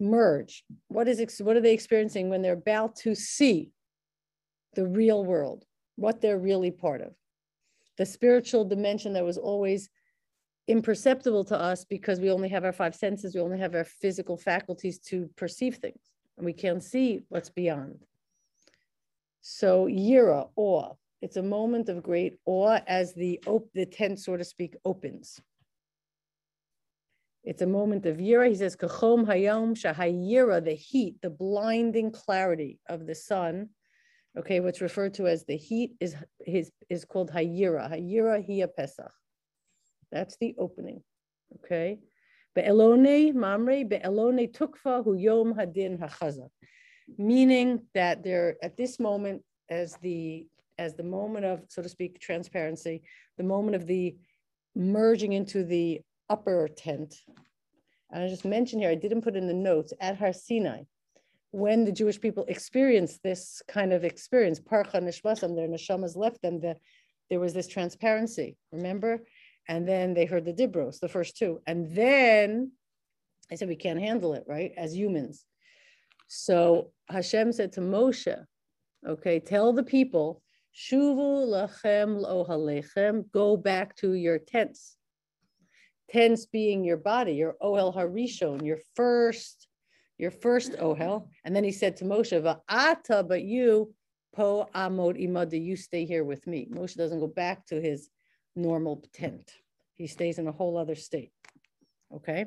merge? 0.00 0.64
What 0.88 1.08
is 1.08 1.40
what 1.40 1.56
are 1.56 1.60
they 1.60 1.72
experiencing 1.72 2.28
when 2.28 2.42
they're 2.42 2.52
about 2.52 2.96
to 2.96 3.14
see 3.14 3.70
the 4.74 4.86
real 4.86 5.24
world, 5.24 5.64
what 5.96 6.20
they're 6.20 6.38
really 6.38 6.70
part 6.70 7.00
of? 7.00 7.14
The 7.96 8.06
spiritual 8.06 8.64
dimension 8.64 9.12
that 9.14 9.24
was 9.24 9.38
always 9.38 9.88
imperceptible 10.68 11.44
to 11.44 11.58
us 11.58 11.84
because 11.84 12.20
we 12.20 12.30
only 12.30 12.48
have 12.50 12.64
our 12.64 12.72
five 12.72 12.94
senses, 12.94 13.34
we 13.34 13.40
only 13.40 13.58
have 13.58 13.74
our 13.74 13.84
physical 13.84 14.36
faculties 14.36 14.98
to 14.98 15.28
perceive 15.36 15.76
things, 15.76 16.00
and 16.36 16.44
we 16.44 16.52
can't 16.52 16.82
see 16.82 17.22
what's 17.28 17.50
beyond. 17.50 18.04
So 19.40 19.86
yira, 19.86 20.50
awe, 20.56 20.94
it's 21.20 21.36
a 21.36 21.42
moment 21.42 21.88
of 21.88 22.02
great 22.02 22.38
awe 22.46 22.80
as 22.86 23.14
the 23.14 23.40
the 23.74 23.86
tent, 23.86 24.20
so 24.20 24.36
to 24.36 24.44
speak, 24.44 24.76
opens. 24.84 25.40
It's 27.44 27.62
a 27.62 27.66
moment 27.66 28.06
of 28.06 28.18
yira. 28.18 28.48
He 28.48 28.54
says, 28.54 28.76
"Kachom 28.76 29.26
hayom 29.26 29.74
shahayira," 29.74 30.64
the 30.64 30.74
heat, 30.74 31.20
the 31.22 31.30
blinding 31.30 32.10
clarity 32.10 32.78
of 32.88 33.06
the 33.06 33.14
sun. 33.14 33.70
Okay, 34.36 34.60
what's 34.60 34.80
referred 34.80 35.14
to 35.14 35.26
as 35.26 35.44
the 35.44 35.56
heat 35.56 35.92
is 36.00 36.14
is, 36.46 36.70
is 36.88 37.04
called 37.04 37.30
hayira. 37.30 37.90
Hayira 37.90 38.44
hiya 38.44 38.68
pesach. 38.68 39.12
That's 40.12 40.36
the 40.40 40.54
opening. 40.58 41.02
Okay. 41.56 42.00
Be'elone 42.54 43.34
mamre 43.34 43.84
be'elone 43.84 44.52
tukfa 44.52 45.04
hu 45.04 45.14
yom 45.14 45.54
hadin 45.54 45.98
hachazak. 45.98 46.50
Meaning 47.16 47.82
that 47.94 48.22
they're 48.22 48.56
at 48.62 48.76
this 48.76 49.00
moment 49.00 49.42
as 49.70 49.96
the 50.02 50.46
as 50.78 50.94
the 50.94 51.02
moment 51.02 51.44
of, 51.44 51.62
so 51.68 51.82
to 51.82 51.88
speak, 51.88 52.20
transparency, 52.20 53.02
the 53.36 53.44
moment 53.44 53.76
of 53.76 53.86
the 53.86 54.16
merging 54.74 55.32
into 55.32 55.64
the 55.64 56.00
upper 56.30 56.68
tent. 56.68 57.16
And 58.10 58.24
I 58.24 58.28
just 58.28 58.44
mentioned 58.44 58.82
here, 58.82 58.90
I 58.90 58.94
didn't 58.94 59.22
put 59.22 59.36
in 59.36 59.46
the 59.46 59.54
notes 59.54 59.92
at 60.00 60.16
Har 60.16 60.32
Sinai, 60.32 60.82
when 61.50 61.84
the 61.84 61.92
Jewish 61.92 62.20
people 62.20 62.44
experienced 62.48 63.22
this 63.22 63.62
kind 63.68 63.92
of 63.92 64.04
experience, 64.04 64.60
parcha 64.60 65.00
nishmasam, 65.00 65.56
their 65.56 65.68
neshamas 65.68 66.16
left 66.16 66.42
them, 66.42 66.60
the, 66.60 66.76
there 67.30 67.40
was 67.40 67.54
this 67.54 67.68
transparency, 67.68 68.56
remember? 68.72 69.24
And 69.68 69.86
then 69.86 70.14
they 70.14 70.26
heard 70.26 70.44
the 70.44 70.52
dibros, 70.52 71.00
the 71.00 71.08
first 71.08 71.36
two. 71.36 71.60
And 71.66 71.94
then 71.94 72.72
I 73.50 73.54
said, 73.54 73.68
we 73.68 73.76
can't 73.76 74.00
handle 74.00 74.34
it, 74.34 74.44
right? 74.46 74.72
As 74.76 74.96
humans. 74.96 75.44
So 76.26 76.90
Hashem 77.08 77.52
said 77.52 77.72
to 77.72 77.80
Moshe, 77.80 78.44
okay, 79.06 79.40
tell 79.40 79.72
the 79.72 79.82
people, 79.82 80.42
Shuvu 80.78 81.48
lachem 81.48 82.22
lohalechem, 82.22 83.30
go 83.32 83.56
back 83.56 83.96
to 83.96 84.12
your 84.14 84.38
tents. 84.38 84.96
Tents 86.10 86.46
being 86.46 86.84
your 86.84 86.96
body, 86.96 87.32
your 87.32 87.56
ohel 87.60 87.94
harishon, 87.94 88.64
your 88.64 88.78
first, 88.94 89.66
your 90.18 90.30
first 90.30 90.72
ohel. 90.72 91.28
And 91.44 91.54
then 91.54 91.64
he 91.64 91.72
said 91.72 91.96
to 91.96 92.04
Moshe, 92.04 92.40
Va'ata, 92.40 93.26
but 93.26 93.42
you, 93.42 93.92
po 94.34 94.68
amod 94.72 95.20
imada, 95.20 95.60
you 95.60 95.74
stay 95.74 96.04
here 96.04 96.22
with 96.22 96.46
me. 96.46 96.68
Moshe 96.70 96.94
doesn't 96.94 97.18
go 97.18 97.26
back 97.26 97.66
to 97.66 97.80
his 97.80 98.08
normal 98.54 99.04
tent. 99.12 99.52
He 99.94 100.06
stays 100.06 100.38
in 100.38 100.46
a 100.46 100.52
whole 100.52 100.78
other 100.78 100.94
state. 100.94 101.32
Okay. 102.14 102.46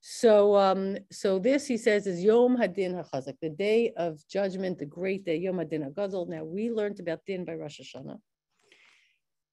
So, 0.00 0.56
um, 0.56 0.96
so 1.10 1.38
this 1.38 1.66
he 1.66 1.76
says 1.76 2.06
is 2.06 2.22
Yom 2.22 2.56
Hadin 2.56 2.94
HaChazak, 2.94 3.36
the 3.42 3.50
day 3.50 3.92
of 3.96 4.20
judgment, 4.28 4.78
the 4.78 4.86
great 4.86 5.24
day, 5.24 5.36
Yom 5.36 5.56
Hadin 5.56 5.92
HaGadol. 5.92 6.28
Now 6.28 6.44
we 6.44 6.70
learned 6.70 7.00
about 7.00 7.24
Din 7.26 7.44
by 7.44 7.54
Rosh 7.54 7.80
Hashanah. 7.80 8.18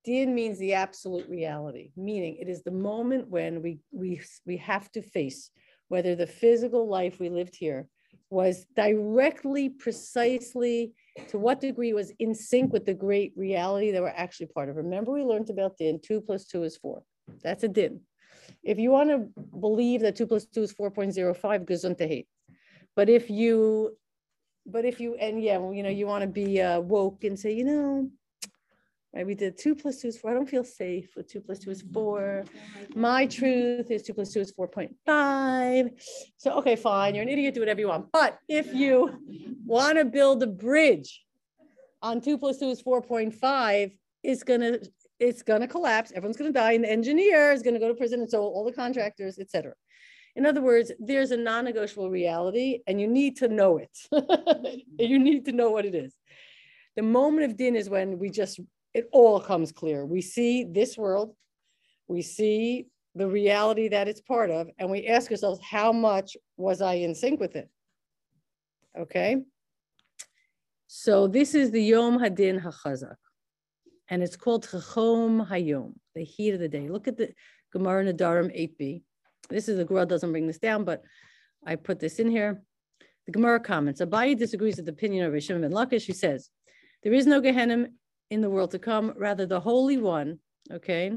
Din 0.04 0.36
means 0.36 0.60
the 0.60 0.76
absolute 0.76 1.28
reality, 1.28 1.92
meaning 1.98 2.38
it 2.40 2.48
is 2.48 2.62
the 2.62 2.72
moment 2.72 3.28
when 3.28 3.64
we 3.64 3.80
we 3.92 4.22
we 4.46 4.58
have 4.58 4.92
to 4.92 5.02
face 5.02 5.50
whether 5.88 6.16
the 6.16 6.28
physical 6.28 6.88
life 6.88 7.20
we 7.20 7.30
lived 7.30 7.56
here 7.56 7.88
was 8.30 8.66
directly, 8.76 9.70
precisely, 9.70 10.94
to 11.30 11.40
what 11.40 11.60
degree 11.60 11.94
was 11.94 12.12
in 12.20 12.36
sync 12.36 12.72
with 12.72 12.86
the 12.86 12.94
great 12.94 13.34
reality 13.36 13.92
that 13.92 14.02
we're 14.02 14.10
actually 14.10 14.48
part 14.48 14.70
of. 14.70 14.76
Remember, 14.76 15.12
we 15.12 15.24
learned 15.24 15.50
about 15.50 15.78
din. 15.78 16.00
Two 16.04 16.22
plus 16.22 16.46
two 16.46 16.64
is 16.64 16.78
four. 16.78 17.02
That's 17.44 17.64
a 17.64 17.68
din. 17.68 18.02
If 18.66 18.80
you 18.80 18.90
want 18.90 19.10
to 19.12 19.30
believe 19.60 20.02
that 20.02 20.16
two 20.16 20.26
plus 20.26 20.46
two 20.46 20.64
is 20.64 20.74
4.05, 20.74 21.66
gesundheit. 21.66 22.26
But 22.96 23.10
if 23.10 23.30
you, 23.30 23.96
but 24.66 24.86
if 24.86 25.00
you, 25.00 25.16
and 25.16 25.42
yeah, 25.42 25.60
you 25.72 25.84
know, 25.84 25.90
you 25.90 26.08
want 26.08 26.24
to 26.24 26.28
be 26.28 26.60
uh, 26.60 26.80
woke 26.80 27.24
and 27.24 27.40
say, 27.40 27.54
you 27.54 27.64
know, 27.64 28.10
right, 29.14 29.26
we 29.26 29.36
did 29.36 29.60
two 29.60 29.76
plus 29.76 30.02
two 30.02 30.08
is 30.08 30.18
four. 30.18 30.32
I 30.32 30.34
don't 30.34 30.50
feel 30.50 30.64
safe 30.64 31.16
with 31.16 31.28
two 31.28 31.42
plus 31.42 31.60
two 31.60 31.70
is 31.70 31.84
four. 31.94 32.44
My 32.96 33.28
truth 33.28 33.92
is 33.92 34.02
two 34.02 34.16
plus 34.16 34.34
two 34.34 34.40
is 34.40 34.52
4.5. 34.52 35.92
So, 36.38 36.54
okay, 36.54 36.76
fine. 36.76 37.14
You're 37.14 37.24
an 37.24 37.30
idiot. 37.30 37.54
Do 37.54 37.60
whatever 37.60 37.82
you 37.82 37.90
want. 37.90 38.12
But 38.12 38.40
if 38.50 38.74
you 38.74 39.14
want 39.64 40.00
to 40.00 40.06
build 40.06 40.42
a 40.42 40.48
bridge 40.48 41.24
on 42.02 42.20
two 42.20 42.40
plus 42.40 42.58
two 42.58 42.70
is 42.70 42.82
4.5, 42.82 43.92
it's 44.24 44.42
going 44.42 44.62
to 44.62 44.82
it's 45.20 45.42
going 45.42 45.62
to 45.62 45.68
collapse. 45.68 46.12
Everyone's 46.12 46.38
going 46.38 46.52
to 46.52 46.60
die. 46.60 46.74
And 46.74 46.84
the 46.84 46.92
engineer 46.92 47.52
is 47.52 47.62
going 47.62 47.74
to 47.74 47.80
go 47.80 47.88
to 47.88 47.94
prison. 47.94 48.22
And 48.22 48.30
so 48.30 48.42
all 48.42 48.66
the 48.66 48.72
contractors, 48.72 49.40
etc. 49.40 49.74
In 50.36 50.46
other 50.46 50.62
words, 50.62 50.92
there's 51.00 51.32
a 51.32 51.38
non-negotiable 51.38 52.10
reality 52.10 52.80
and 52.88 53.00
you 53.00 53.08
need 53.08 53.38
to 53.38 53.48
know 53.48 53.78
it. 53.78 53.98
you 55.00 55.18
need 55.18 55.46
to 55.46 55.54
know 55.54 55.70
what 55.72 55.86
it 55.86 55.96
is. 55.96 56.14
The 56.96 57.04
moment 57.04 57.50
of 57.50 57.58
din 57.58 57.76
is 57.76 57.90
when 57.90 58.20
we 58.20 58.30
just, 58.30 58.60
it 58.94 59.08
all 59.12 59.40
comes 59.40 59.72
clear. 59.72 60.06
We 60.06 60.22
see 60.22 60.66
this 60.66 60.98
world, 60.98 61.36
we 62.08 62.22
see 62.22 62.88
the 63.16 63.28
reality 63.28 63.88
that 63.90 64.10
it's 64.10 64.22
part 64.22 64.50
of, 64.50 64.68
and 64.78 64.92
we 64.92 65.08
ask 65.08 65.32
ourselves, 65.32 65.62
how 65.64 65.94
much 65.94 66.36
was 66.58 66.82
I 66.82 66.96
in 66.96 67.16
sync 67.16 67.40
with 67.40 67.56
it? 67.56 67.70
Okay. 68.98 69.38
So 70.88 71.28
this 71.28 71.56
is 71.56 71.72
the 71.72 71.82
Yom 71.82 72.20
Hadin 72.20 72.62
HaChazak 72.62 73.16
and 74.10 74.22
it's 74.22 74.36
called 74.36 74.68
Kachom 74.68 75.48
Hayom, 75.48 75.94
the 76.14 76.24
heat 76.24 76.54
of 76.54 76.60
the 76.60 76.68
day. 76.70 76.88
Look 76.90 77.08
at 77.08 77.18
the 77.18 77.34
Gemara 77.74 78.06
Nedarim 78.06 78.56
8b. 78.56 79.02
This 79.50 79.68
is 79.68 79.78
the 79.78 79.86
Gemara 79.86 80.06
doesn't 80.06 80.32
bring 80.32 80.48
this 80.48 80.60
down, 80.60 80.84
but 80.84 81.04
I 81.66 81.76
put 81.76 82.00
this 82.00 82.20
in 82.20 82.30
here. 82.30 82.62
The 83.26 83.32
Gemara 83.32 83.60
comments. 83.60 84.02
Abaye 84.02 84.38
disagrees 84.38 84.78
with 84.78 84.86
the 84.86 84.92
opinion 84.92 85.26
of 85.26 85.34
Rishon 85.34 85.62
ben 85.62 85.72
Lakish. 85.72 86.06
He 86.06 86.14
says, 86.14 86.50
there 87.04 87.14
is 87.14 87.26
no 87.26 87.42
Gehenim 87.42 87.88
in 88.30 88.42
the 88.42 88.50
world 88.50 88.72
to 88.72 88.80
come, 88.80 89.14
rather 89.18 89.46
the 89.46 89.60
Holy 89.60 89.98
One, 89.98 90.40
okay? 90.72 91.12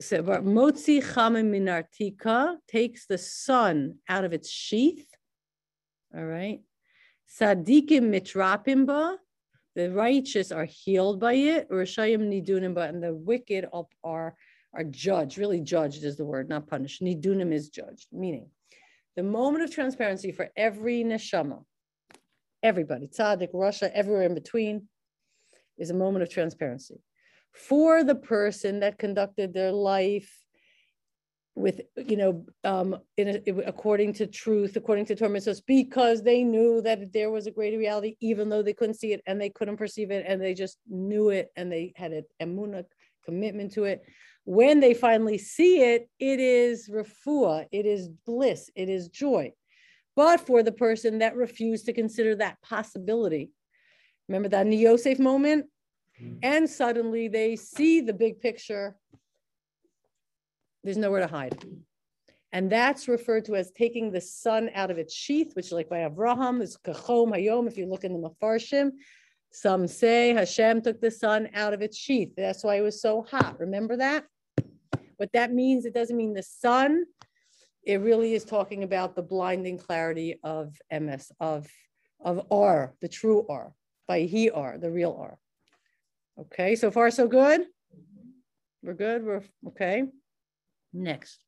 So 0.00 0.22
Motzi 0.22 1.02
Chamim 1.02 1.50
Minartika 1.50 2.56
takes 2.68 3.06
the 3.06 3.18
sun 3.18 3.96
out 4.08 4.24
of 4.24 4.32
its 4.32 4.48
sheath. 4.48 5.06
All 6.16 6.24
right. 6.24 6.60
Sadikim 7.38 8.08
mitrapimba, 8.08 9.16
the 9.78 9.92
righteous 9.92 10.50
are 10.50 10.64
healed 10.64 11.20
by 11.20 11.34
it, 11.34 11.70
Rishayim 11.70 12.28
nidunim, 12.28 12.74
but 12.74 12.90
and 12.90 13.00
the 13.00 13.14
wicked 13.14 13.64
are, 14.02 14.34
are 14.74 14.84
judged. 14.90 15.38
Really, 15.38 15.60
judged 15.60 16.02
is 16.02 16.16
the 16.16 16.24
word, 16.24 16.48
not 16.48 16.66
punished. 16.66 17.00
Nidunim 17.00 17.52
is 17.52 17.68
judged, 17.68 18.08
meaning 18.10 18.50
the 19.14 19.22
moment 19.22 19.62
of 19.62 19.72
transparency 19.72 20.32
for 20.32 20.50
every 20.56 21.04
neshama, 21.04 21.62
everybody, 22.60 23.06
tzaddik, 23.06 23.52
rasha, 23.52 23.88
everywhere 23.94 24.24
in 24.24 24.34
between, 24.34 24.88
is 25.78 25.90
a 25.90 25.94
moment 25.94 26.24
of 26.24 26.28
transparency. 26.28 27.00
For 27.52 28.02
the 28.02 28.16
person 28.16 28.80
that 28.80 28.98
conducted 28.98 29.54
their 29.54 29.70
life 29.70 30.44
with 31.58 31.80
you 31.96 32.16
know 32.16 32.46
um 32.64 32.96
in 33.16 33.28
a, 33.28 33.52
according 33.66 34.12
to 34.12 34.26
truth 34.26 34.76
according 34.76 35.04
to 35.04 35.14
torah 35.14 35.30
mitzvos 35.30 35.60
because 35.66 36.22
they 36.22 36.42
knew 36.44 36.80
that 36.80 37.12
there 37.12 37.30
was 37.30 37.46
a 37.46 37.50
greater 37.50 37.78
reality 37.78 38.16
even 38.20 38.48
though 38.48 38.62
they 38.62 38.72
couldn't 38.72 38.94
see 38.94 39.12
it 39.12 39.22
and 39.26 39.40
they 39.40 39.50
couldn't 39.50 39.76
perceive 39.76 40.10
it 40.10 40.24
and 40.26 40.40
they 40.40 40.54
just 40.54 40.78
knew 40.88 41.30
it 41.30 41.50
and 41.56 41.70
they 41.70 41.92
had 41.96 42.12
an 42.12 42.24
emuna 42.40 42.84
commitment 43.24 43.72
to 43.72 43.84
it. 43.84 44.02
When 44.44 44.80
they 44.80 44.94
finally 44.94 45.36
see 45.36 45.82
it 45.82 46.08
it 46.18 46.40
is 46.40 46.88
refuah 46.88 47.66
it 47.72 47.84
is 47.84 48.08
bliss 48.08 48.70
it 48.74 48.88
is 48.88 49.08
joy. 49.08 49.52
But 50.16 50.40
for 50.40 50.62
the 50.62 50.72
person 50.72 51.18
that 51.18 51.36
refused 51.36 51.86
to 51.86 51.92
consider 51.92 52.36
that 52.36 52.60
possibility 52.62 53.50
remember 54.28 54.48
that 54.50 54.66
Yosef 54.66 55.18
moment? 55.18 55.66
Mm-hmm. 56.20 56.38
and 56.42 56.68
suddenly 56.68 57.28
they 57.28 57.54
see 57.54 58.00
the 58.00 58.12
big 58.12 58.40
picture 58.40 58.96
there's 60.88 60.96
nowhere 60.96 61.20
to 61.20 61.26
hide. 61.26 61.62
And 62.50 62.72
that's 62.72 63.08
referred 63.08 63.44
to 63.44 63.56
as 63.56 63.70
taking 63.72 64.10
the 64.10 64.22
sun 64.22 64.70
out 64.74 64.90
of 64.90 64.96
its 64.96 65.12
sheath, 65.12 65.52
which, 65.52 65.70
like 65.70 65.90
by 65.90 66.06
Abraham, 66.06 66.62
is 66.62 66.78
kachom 66.78 67.30
hayom. 67.30 67.68
If 67.68 67.76
you 67.76 67.84
look 67.84 68.04
in 68.04 68.18
the 68.18 68.26
Mefarshim, 68.26 68.92
some 69.52 69.86
say 69.86 70.32
Hashem 70.32 70.80
took 70.80 70.98
the 71.02 71.10
sun 71.10 71.50
out 71.52 71.74
of 71.74 71.82
its 71.82 71.98
sheath. 71.98 72.32
That's 72.38 72.64
why 72.64 72.76
it 72.76 72.80
was 72.80 73.02
so 73.02 73.26
hot. 73.30 73.60
Remember 73.60 73.98
that? 73.98 74.24
What 75.18 75.30
that 75.34 75.52
means, 75.52 75.84
it 75.84 75.92
doesn't 75.92 76.16
mean 76.16 76.32
the 76.32 76.42
sun. 76.42 77.04
It 77.82 78.00
really 78.00 78.32
is 78.32 78.46
talking 78.46 78.82
about 78.82 79.14
the 79.14 79.22
blinding 79.22 79.76
clarity 79.76 80.40
of 80.42 80.74
MS, 80.90 81.32
of, 81.38 81.68
of 82.18 82.46
R, 82.50 82.94
the 83.02 83.08
true 83.08 83.44
R, 83.50 83.74
by 84.06 84.20
he 84.20 84.48
R, 84.48 84.78
the 84.78 84.90
real 84.90 85.14
R. 85.20 85.38
Okay, 86.40 86.76
so 86.76 86.90
far 86.90 87.10
so 87.10 87.28
good? 87.28 87.66
We're 88.82 88.94
good? 88.94 89.22
We're 89.22 89.42
okay. 89.66 90.04
Next. 90.92 91.44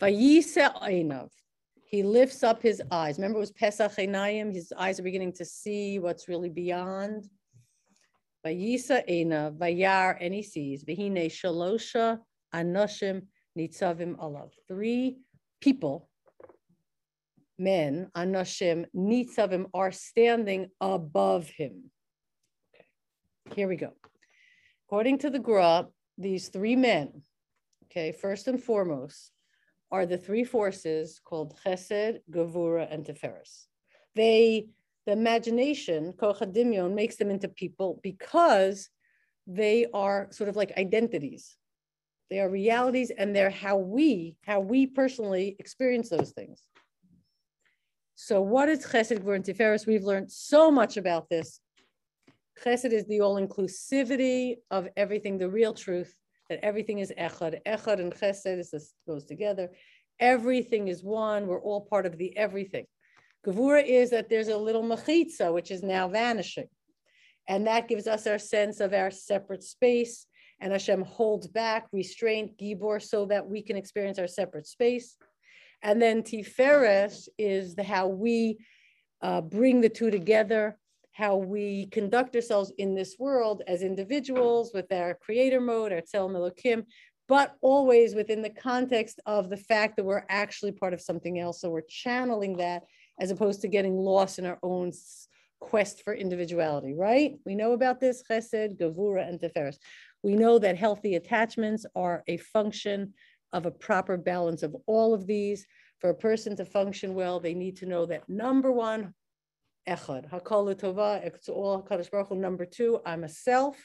Vayisa 0.00 0.80
Einav. 0.82 1.30
He 1.84 2.02
lifts 2.02 2.42
up 2.42 2.62
his 2.62 2.82
eyes. 2.90 3.16
Remember, 3.16 3.38
it 3.38 3.40
was 3.40 3.52
Pesach 3.52 3.92
Einayim. 3.92 4.52
His 4.52 4.72
eyes 4.76 5.00
are 5.00 5.04
beginning 5.04 5.32
to 5.34 5.44
see 5.44 5.98
what's 5.98 6.28
really 6.28 6.50
beyond. 6.50 7.28
Vayisa 8.46 9.08
Einav, 9.08 9.56
Vayar, 9.56 10.16
and 10.20 10.34
he 10.34 10.42
sees. 10.42 10.84
Vihine 10.84 11.26
Shalosha 11.26 12.18
Anoshim 12.54 13.22
Nitzavim 13.58 14.16
Alav. 14.16 14.50
Three 14.68 15.18
people, 15.60 16.08
men, 17.58 18.10
Anoshim 18.16 18.84
Nitzavim, 18.94 19.66
are 19.74 19.90
standing 19.90 20.68
above 20.80 21.48
him. 21.48 21.90
Okay. 22.74 22.84
Here 23.56 23.66
we 23.66 23.76
go. 23.76 23.92
According 24.86 25.18
to 25.18 25.30
the 25.30 25.38
Gra, 25.38 25.88
these 26.16 26.48
three 26.48 26.76
men, 26.76 27.22
okay, 27.98 28.12
first 28.12 28.46
and 28.48 28.62
foremost, 28.62 29.32
are 29.90 30.06
the 30.06 30.18
three 30.18 30.44
forces 30.44 31.20
called 31.24 31.58
Chesed, 31.64 32.20
Gavura, 32.30 32.86
and 32.92 33.04
Tiferes. 33.04 33.66
They, 34.14 34.68
the 35.06 35.12
imagination, 35.12 36.12
Kochadimion, 36.12 36.94
makes 36.94 37.16
them 37.16 37.30
into 37.30 37.48
people 37.48 37.98
because 38.02 38.90
they 39.46 39.86
are 39.94 40.28
sort 40.30 40.48
of 40.48 40.56
like 40.56 40.76
identities. 40.76 41.56
They 42.30 42.40
are 42.40 42.50
realities 42.50 43.10
and 43.10 43.34
they're 43.34 43.50
how 43.50 43.78
we, 43.78 44.36
how 44.44 44.60
we 44.60 44.86
personally 44.86 45.56
experience 45.58 46.10
those 46.10 46.32
things. 46.32 46.62
So 48.14 48.42
what 48.42 48.68
is 48.68 48.84
Chesed, 48.84 49.20
Gvur, 49.20 49.36
and 49.36 49.44
Tiferes? 49.44 49.86
We've 49.86 50.04
learned 50.04 50.30
so 50.30 50.70
much 50.70 50.98
about 50.98 51.30
this. 51.30 51.60
Chesed 52.62 52.92
is 52.92 53.06
the 53.06 53.22
all-inclusivity 53.22 54.56
of 54.70 54.88
everything, 54.96 55.38
the 55.38 55.48
real 55.48 55.72
truth, 55.72 56.14
that 56.48 56.60
everything 56.62 56.98
is 56.98 57.12
Echad. 57.18 57.60
Echad 57.66 58.00
and 58.00 58.14
Chesed 58.14 58.42
this 58.70 58.94
goes 59.06 59.24
together. 59.24 59.70
Everything 60.20 60.88
is 60.88 61.04
one. 61.04 61.46
We're 61.46 61.60
all 61.60 61.82
part 61.82 62.06
of 62.06 62.18
the 62.18 62.36
everything. 62.36 62.86
Gavura 63.46 63.84
is 63.84 64.10
that 64.10 64.28
there's 64.28 64.48
a 64.48 64.56
little 64.56 64.82
machitza, 64.82 65.52
which 65.52 65.70
is 65.70 65.82
now 65.82 66.08
vanishing. 66.08 66.68
And 67.48 67.66
that 67.66 67.88
gives 67.88 68.06
us 68.06 68.26
our 68.26 68.38
sense 68.38 68.80
of 68.80 68.92
our 68.92 69.10
separate 69.10 69.62
space. 69.62 70.26
And 70.60 70.72
Hashem 70.72 71.02
holds 71.02 71.46
back, 71.46 71.86
restraint, 71.92 72.58
gibor, 72.58 73.00
so 73.00 73.26
that 73.26 73.46
we 73.46 73.62
can 73.62 73.76
experience 73.76 74.18
our 74.18 74.26
separate 74.26 74.66
space. 74.66 75.16
And 75.82 76.02
then 76.02 76.22
Tiferes 76.22 77.28
is 77.38 77.76
the, 77.76 77.84
how 77.84 78.08
we 78.08 78.58
uh, 79.22 79.40
bring 79.40 79.80
the 79.80 79.88
two 79.88 80.10
together, 80.10 80.78
how 81.18 81.34
we 81.34 81.86
conduct 81.86 82.36
ourselves 82.36 82.72
in 82.78 82.94
this 82.94 83.16
world 83.18 83.60
as 83.66 83.82
individuals 83.82 84.70
with 84.72 84.92
our 84.92 85.14
creator 85.14 85.60
mode, 85.60 85.92
our 85.92 86.00
Tzelem 86.00 86.36
Elokim, 86.36 86.84
but 87.26 87.56
always 87.60 88.14
within 88.14 88.40
the 88.40 88.50
context 88.50 89.18
of 89.26 89.50
the 89.50 89.56
fact 89.56 89.96
that 89.96 90.04
we're 90.04 90.24
actually 90.28 90.70
part 90.70 90.94
of 90.94 91.00
something 91.00 91.40
else. 91.40 91.60
So 91.60 91.70
we're 91.70 91.80
channeling 91.88 92.56
that 92.58 92.84
as 93.18 93.32
opposed 93.32 93.60
to 93.62 93.68
getting 93.68 93.96
lost 93.96 94.38
in 94.38 94.46
our 94.46 94.60
own 94.62 94.92
quest 95.58 96.04
for 96.04 96.14
individuality, 96.14 96.94
right? 96.94 97.34
We 97.44 97.56
know 97.56 97.72
about 97.72 97.98
this, 97.98 98.22
chesed, 98.30 98.78
gavura, 98.78 99.28
and 99.28 99.40
teferes. 99.40 99.78
We 100.22 100.36
know 100.36 100.60
that 100.60 100.78
healthy 100.78 101.16
attachments 101.16 101.84
are 101.96 102.22
a 102.28 102.36
function 102.36 103.12
of 103.52 103.66
a 103.66 103.72
proper 103.72 104.16
balance 104.16 104.62
of 104.62 104.76
all 104.86 105.14
of 105.14 105.26
these. 105.26 105.66
For 105.98 106.10
a 106.10 106.14
person 106.14 106.54
to 106.54 106.64
function 106.64 107.12
well, 107.12 107.40
they 107.40 107.54
need 107.54 107.76
to 107.78 107.86
know 107.86 108.06
that 108.06 108.28
number 108.28 108.70
one, 108.70 109.14
echad, 109.88 110.30
hakol 110.30 110.74
tova, 110.74 111.24
it's 111.24 111.48
all 111.48 111.82
Kadosh 111.82 112.10
Baruch 112.10 112.28
Hu. 112.28 112.36
Number 112.36 112.66
two, 112.66 113.00
I'm 113.06 113.24
a 113.24 113.28
self, 113.28 113.76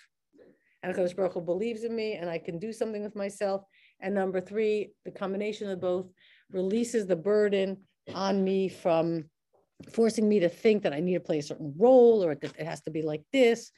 and 0.81 0.95
Kadosh 0.95 1.15
Baruch 1.15 1.33
Hu 1.33 1.41
believes 1.41 1.83
in 1.83 1.95
me, 1.95 2.13
and 2.13 2.29
I 2.29 2.37
can 2.37 2.59
do 2.59 2.73
something 2.73 3.03
with 3.03 3.15
myself. 3.15 3.63
And 4.01 4.13
number 4.13 4.41
three, 4.41 4.91
the 5.05 5.11
combination 5.11 5.69
of 5.69 5.79
both 5.79 6.07
releases 6.51 7.07
the 7.07 7.15
burden 7.15 7.77
on 8.13 8.43
me 8.43 8.67
from 8.67 9.25
forcing 9.91 10.27
me 10.27 10.39
to 10.41 10.49
think 10.49 10.83
that 10.83 10.93
I 10.93 10.99
need 10.99 11.15
to 11.15 11.19
play 11.19 11.39
a 11.39 11.43
certain 11.43 11.73
role 11.77 12.23
or 12.23 12.35
that 12.35 12.59
it 12.59 12.65
has 12.65 12.81
to 12.81 12.91
be 12.91 13.01
like 13.01 13.23
this. 13.31 13.71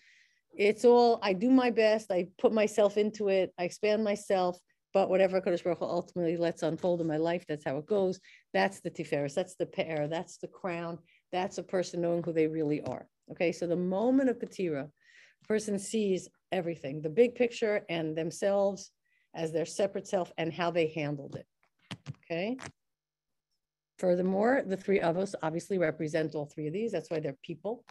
It's 0.58 0.86
all, 0.86 1.20
I 1.22 1.34
do 1.34 1.50
my 1.50 1.70
best. 1.70 2.12
I 2.12 2.28
put 2.38 2.54
myself 2.54 2.98
into 2.98 3.30
it. 3.30 3.54
I 3.60 3.64
expand 3.64 4.04
myself. 4.04 4.58
But 4.94 5.10
whatever 5.10 5.42
Kadosh 5.42 5.64
Baruch 5.64 5.80
Hu 5.80 5.86
ultimately 5.86 6.38
lets 6.38 6.64
unfold 6.64 7.02
in 7.02 7.08
my 7.08 7.18
life, 7.18 7.44
that's 7.48 7.66
how 7.66 7.78
it 7.78 7.86
goes. 7.86 8.20
That's 8.54 8.80
the 8.80 8.90
Tiferes. 8.90 9.34
That's 9.34 9.56
the 9.56 9.66
Pe'er. 9.66 10.08
That's 10.08 10.38
the 10.38 10.48
crown. 10.48 11.00
That's 11.36 11.58
a 11.58 11.64
person 11.64 12.00
knowing 12.00 12.24
who 12.24 12.32
they 12.32 12.48
really 12.48 12.82
are. 12.84 13.06
Okay. 13.32 13.52
So 13.52 13.68
the 13.68 13.76
moment 13.76 14.30
of 14.30 14.40
petira, 14.40 14.90
person 15.46 15.78
sees 15.78 16.30
everything, 16.54 17.02
the 17.02 17.10
big 17.10 17.36
picture 17.36 17.84
and 17.90 18.16
themselves 18.16 18.92
as 19.36 19.52
their 19.52 19.66
separate 19.66 20.08
self 20.08 20.32
and 20.38 20.54
how 20.54 20.72
they 20.72 20.88
handled 20.88 21.36
it. 21.36 21.46
Okay. 22.24 22.56
Furthermore, 24.00 24.64
the 24.66 24.78
three 24.78 25.00
avos 25.00 25.36
obviously 25.44 25.78
represent 25.78 26.36
all 26.36 26.46
three 26.46 26.68
of 26.68 26.74
these. 26.74 26.94
That's 26.94 27.12
why 27.12 27.20
they're 27.20 27.38
people. 27.44 27.84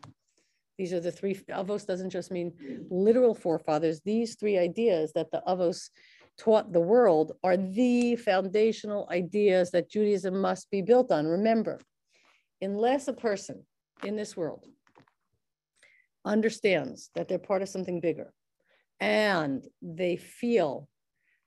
These 0.79 0.95
are 0.95 1.01
the 1.01 1.13
three, 1.13 1.35
avos 1.51 1.87
doesn't 1.87 2.11
just 2.11 2.31
mean 2.31 2.51
literal 2.91 3.35
forefathers. 3.35 4.01
These 4.01 4.37
three 4.37 4.57
ideas 4.57 5.13
that 5.13 5.31
the 5.31 5.43
avos 5.47 5.91
taught 6.39 6.73
the 6.73 6.81
world 6.81 7.33
are 7.45 7.59
the 7.59 8.17
foundational 8.17 9.07
ideas 9.11 9.71
that 9.73 9.91
Judaism 9.91 10.41
must 10.41 10.71
be 10.71 10.81
built 10.81 11.13
on. 11.13 11.27
Remember, 11.27 11.79
unless 12.61 13.09
a 13.09 13.13
person 13.13 13.65
in 14.03 14.17
this 14.17 14.37
world 14.37 14.67
understands 16.25 17.11
that 17.15 17.29
they're 17.29 17.39
part 17.39 17.63
of 17.63 17.69
something 17.69 18.01
bigger 18.01 18.33
and 19.01 19.65
they 19.83 20.17
feel 20.17 20.89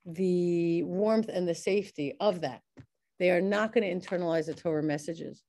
the 0.04 0.82
warmth 0.84 1.28
and 1.28 1.46
the 1.46 1.54
safety 1.54 2.14
of 2.20 2.40
that, 2.42 2.62
they 3.18 3.30
are 3.30 3.40
not 3.40 3.72
going 3.72 4.00
to 4.00 4.08
internalize 4.08 4.46
the 4.46 4.54
Torah 4.54 4.82
messages. 4.82 5.42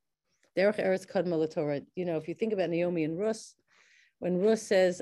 Derech 0.58 0.84
Eretz 0.84 1.08
Kadma 1.08 1.50
Torah. 1.54 1.82
You 1.96 2.06
know, 2.06 2.18
if 2.18 2.28
you 2.28 2.34
think 2.34 2.54
about 2.54 2.70
Naomi 2.70 3.04
and 3.04 3.18
Rus, 3.18 3.56
when 4.20 4.42
Rus 4.42 4.62
says 4.62 5.02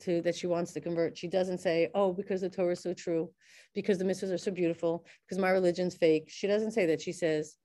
to 0.00 0.20
that 0.22 0.34
she 0.34 0.46
wants 0.46 0.72
to 0.72 0.80
convert, 0.80 1.16
she 1.16 1.28
doesn't 1.28 1.58
say, 1.58 1.90
"Oh, 1.94 2.12
because 2.12 2.40
the 2.40 2.50
Torah 2.50 2.72
is 2.72 2.80
so 2.80 2.94
true, 2.94 3.30
because 3.74 3.98
the 3.98 4.04
mitzvahs 4.04 4.32
are 4.32 4.38
so 4.38 4.50
beautiful, 4.50 5.06
because 5.24 5.38
my 5.38 5.50
religion's 5.50 5.94
fake." 5.96 6.28
She 6.28 6.46
doesn't 6.46 6.72
say 6.72 6.86
that. 6.86 7.00
She 7.00 7.12
says, 7.12 7.56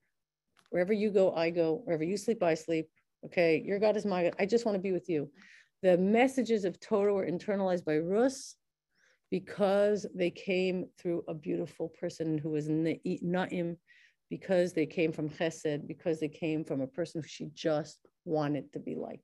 "Wherever 0.72 0.92
you 0.92 1.10
go, 1.10 1.32
I 1.32 1.50
go. 1.50 1.82
Wherever 1.84 2.04
you 2.04 2.16
sleep, 2.16 2.42
I 2.42 2.54
sleep. 2.54 2.88
Okay, 3.26 3.62
your 3.64 3.78
God 3.78 3.96
is 3.96 4.04
my 4.04 4.24
God. 4.24 4.34
I 4.38 4.46
just 4.46 4.64
want 4.66 4.76
to 4.76 4.82
be 4.82 4.92
with 4.92 5.08
you." 5.08 5.30
The 5.82 5.96
messages 5.98 6.64
of 6.64 6.80
Torah 6.80 7.14
were 7.14 7.26
internalized 7.26 7.84
by 7.84 7.98
Rus 7.98 8.56
because 9.30 10.06
they 10.14 10.30
came 10.30 10.86
through 10.98 11.24
a 11.28 11.34
beautiful 11.34 11.88
person 11.88 12.38
who 12.38 12.50
was 12.50 12.68
Naim 12.68 13.76
because 14.28 14.72
they 14.72 14.86
came 14.86 15.12
from 15.12 15.28
chesed, 15.28 15.86
because 15.86 16.18
they 16.18 16.28
came 16.28 16.64
from 16.64 16.80
a 16.80 16.86
person 16.86 17.20
who 17.20 17.28
she 17.28 17.46
just 17.52 17.98
wanted 18.24 18.72
to 18.72 18.78
be 18.78 18.94
like. 18.94 19.20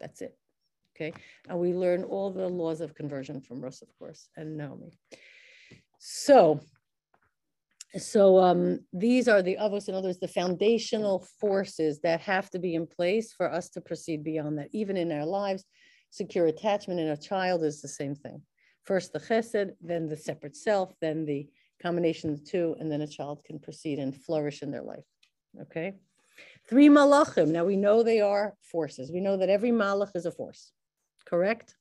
That's 0.00 0.22
it. 0.22 0.34
Okay. 0.94 1.12
And 1.48 1.58
we 1.58 1.74
learn 1.74 2.04
all 2.04 2.30
the 2.30 2.48
laws 2.48 2.80
of 2.80 2.94
conversion 2.94 3.40
from 3.42 3.60
Rus, 3.60 3.82
of 3.82 3.88
course, 3.98 4.28
and 4.36 4.56
Naomi. 4.56 4.92
So, 5.98 6.60
so 7.98 8.38
um, 8.38 8.80
these 8.92 9.28
are 9.28 9.42
the 9.42 9.56
avos, 9.60 9.88
in 9.88 9.94
other 9.94 10.08
words, 10.08 10.18
the 10.18 10.28
foundational 10.28 11.26
forces 11.40 12.00
that 12.00 12.20
have 12.20 12.50
to 12.50 12.58
be 12.58 12.74
in 12.74 12.86
place 12.86 13.32
for 13.32 13.50
us 13.50 13.68
to 13.70 13.80
proceed 13.80 14.24
beyond 14.24 14.58
that. 14.58 14.68
Even 14.72 14.96
in 14.96 15.12
our 15.12 15.26
lives, 15.26 15.64
secure 16.10 16.46
attachment 16.46 17.00
in 17.00 17.08
a 17.08 17.16
child 17.16 17.62
is 17.62 17.80
the 17.80 17.88
same 17.88 18.14
thing. 18.14 18.42
First 18.84 19.12
the 19.12 19.20
chesed, 19.20 19.72
then 19.80 20.08
the 20.08 20.16
separate 20.16 20.56
self, 20.56 20.94
then 21.00 21.24
the 21.24 21.48
combination 21.82 22.30
of 22.30 22.40
the 22.40 22.46
two, 22.46 22.76
and 22.78 22.90
then 22.90 23.02
a 23.02 23.06
child 23.06 23.42
can 23.44 23.58
proceed 23.58 23.98
and 23.98 24.16
flourish 24.16 24.62
in 24.62 24.70
their 24.70 24.82
life. 24.82 25.04
Okay. 25.62 25.94
Three 26.68 26.88
malachim. 26.88 27.48
Now 27.48 27.64
we 27.64 27.76
know 27.76 28.02
they 28.02 28.20
are 28.20 28.54
forces. 28.60 29.10
We 29.12 29.20
know 29.20 29.36
that 29.36 29.48
every 29.48 29.70
malach 29.70 30.10
is 30.14 30.26
a 30.26 30.30
force, 30.30 30.72
correct? 31.24 31.76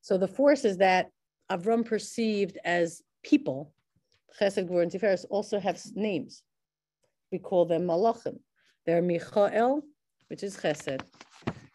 So 0.00 0.18
the 0.18 0.28
forces 0.28 0.78
that 0.78 1.10
Avram 1.50 1.84
perceived 1.84 2.58
as 2.64 3.02
people, 3.22 3.72
Chesed, 4.40 4.68
Gvur, 4.68 4.82
and 4.82 4.90
Tiferes, 4.90 5.24
also 5.30 5.58
have 5.60 5.80
names. 5.94 6.42
We 7.30 7.38
call 7.38 7.64
them 7.66 7.86
malachim. 7.86 8.38
They're 8.86 9.02
Michael, 9.02 9.82
which 10.28 10.42
is 10.42 10.56
Chesed. 10.56 11.02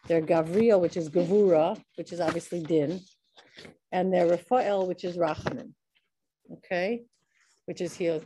They're 0.06 0.22
Gavriel, 0.22 0.80
which 0.80 0.96
is 0.96 1.08
Gavura, 1.08 1.80
which 1.96 2.12
is 2.12 2.20
obviously 2.20 2.62
Din. 2.62 3.00
And 3.92 4.12
they're 4.12 4.28
Raphael, 4.28 4.86
which 4.86 5.04
is 5.04 5.16
Rachman. 5.16 5.72
okay, 6.52 7.04
which 7.66 7.80
is 7.80 7.94
here. 7.94 8.20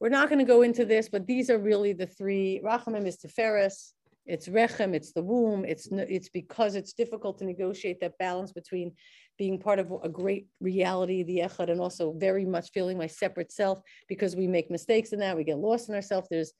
We're 0.00 0.10
not 0.10 0.28
going 0.28 0.38
to 0.38 0.44
go 0.44 0.62
into 0.62 0.84
this, 0.84 1.08
but 1.08 1.26
these 1.26 1.48
are 1.48 1.58
really 1.58 1.94
the 1.94 2.06
three. 2.06 2.60
Rachamim 2.62 3.06
is 3.06 3.16
Tiferes, 3.16 3.92
it's 4.26 4.48
Rechem, 4.48 4.94
it's 4.94 5.12
the 5.12 5.22
womb. 5.22 5.64
It's 5.64 5.88
it's 5.92 6.28
because 6.28 6.74
it's 6.74 6.92
difficult 6.92 7.38
to 7.38 7.44
negotiate 7.44 8.00
that 8.00 8.18
balance 8.18 8.52
between 8.52 8.92
being 9.38 9.58
part 9.58 9.78
of 9.78 9.92
a 10.02 10.08
great 10.08 10.46
reality, 10.60 11.22
the 11.22 11.38
Echad, 11.38 11.70
and 11.70 11.80
also 11.80 12.12
very 12.12 12.44
much 12.44 12.70
feeling 12.70 12.96
my 12.96 13.06
separate 13.06 13.52
self 13.52 13.80
because 14.08 14.34
we 14.36 14.46
make 14.46 14.70
mistakes 14.70 15.12
in 15.12 15.18
that. 15.20 15.36
We 15.36 15.44
get 15.44 15.58
lost 15.58 15.88
in 15.88 15.94
ourselves. 15.94 16.28
There's 16.30 16.52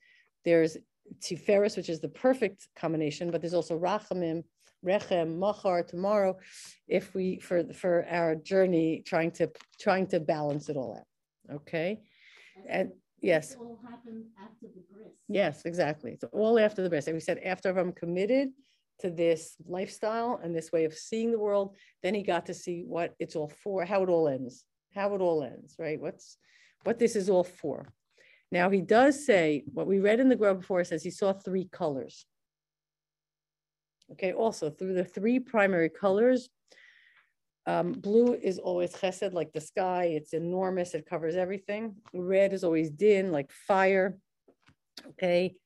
there's 0.45 0.77
Tiferes, 1.19 1.77
which 1.77 1.89
is 1.89 1.99
the 1.99 2.09
perfect 2.09 2.67
combination, 2.75 3.31
but 3.31 3.41
there's 3.41 3.53
also 3.53 3.79
Rachamim, 3.79 4.43
rechem, 4.85 5.37
machar, 5.37 5.83
tomorrow, 5.83 6.37
if 6.87 7.13
we 7.13 7.39
for 7.39 7.63
for 7.73 8.05
our 8.09 8.35
journey 8.35 9.03
trying 9.05 9.31
to 9.31 9.49
trying 9.79 10.07
to 10.07 10.19
balance 10.19 10.69
it 10.69 10.77
all 10.77 10.95
out. 10.97 11.55
Okay, 11.55 12.01
and 12.67 12.91
yes. 13.21 13.55
all 13.59 13.79
happened 13.89 14.25
after 14.41 14.67
the 14.67 14.81
bris. 14.91 15.13
Yes, 15.27 15.65
exactly. 15.65 16.11
It's 16.11 16.23
all 16.31 16.59
after 16.59 16.83
the 16.83 16.89
bris. 16.89 17.07
And 17.07 17.15
we 17.15 17.21
said 17.21 17.39
after 17.39 17.69
I'm 17.69 17.93
committed 17.93 18.49
to 18.99 19.09
this 19.09 19.55
lifestyle 19.67 20.39
and 20.43 20.55
this 20.55 20.71
way 20.71 20.85
of 20.85 20.93
seeing 20.93 21.31
the 21.31 21.39
world, 21.39 21.75
then 22.03 22.13
he 22.13 22.23
got 22.23 22.45
to 22.47 22.53
see 22.53 22.83
what 22.87 23.13
it's 23.19 23.35
all 23.35 23.51
for, 23.63 23.85
how 23.85 24.03
it 24.03 24.09
all 24.09 24.27
ends, 24.27 24.63
how 24.95 25.13
it 25.15 25.21
all 25.21 25.43
ends, 25.43 25.75
right? 25.77 25.99
What's 25.99 26.37
what 26.83 26.99
this 26.99 27.15
is 27.15 27.29
all 27.29 27.43
for. 27.43 27.93
Now 28.51 28.69
he 28.69 28.81
does 28.81 29.25
say 29.25 29.63
what 29.73 29.87
we 29.87 29.99
read 29.99 30.19
in 30.19 30.29
the 30.29 30.35
Gra 30.35 30.55
before 30.55 30.83
says 30.83 31.03
he 31.03 31.11
saw 31.11 31.33
three 31.33 31.67
colors. 31.71 32.25
Okay, 34.13 34.31
also 34.31 34.69
through 34.69 34.93
the 34.93 35.03
three 35.03 35.39
primary 35.39 35.89
colors, 35.89 36.49
Um, 37.67 37.91
blue 37.91 38.33
is 38.33 38.59
always 38.59 38.93
chesed, 38.95 39.33
like 39.33 39.51
the 39.51 39.59
sky. 39.59 40.03
It's 40.17 40.33
enormous. 40.33 40.93
It 40.93 41.05
covers 41.05 41.35
everything. 41.35 41.83
Red 42.13 42.53
is 42.53 42.63
always 42.63 42.89
din, 42.89 43.33
like 43.37 43.51
fire. 43.51 44.17
Okay. 45.11 45.57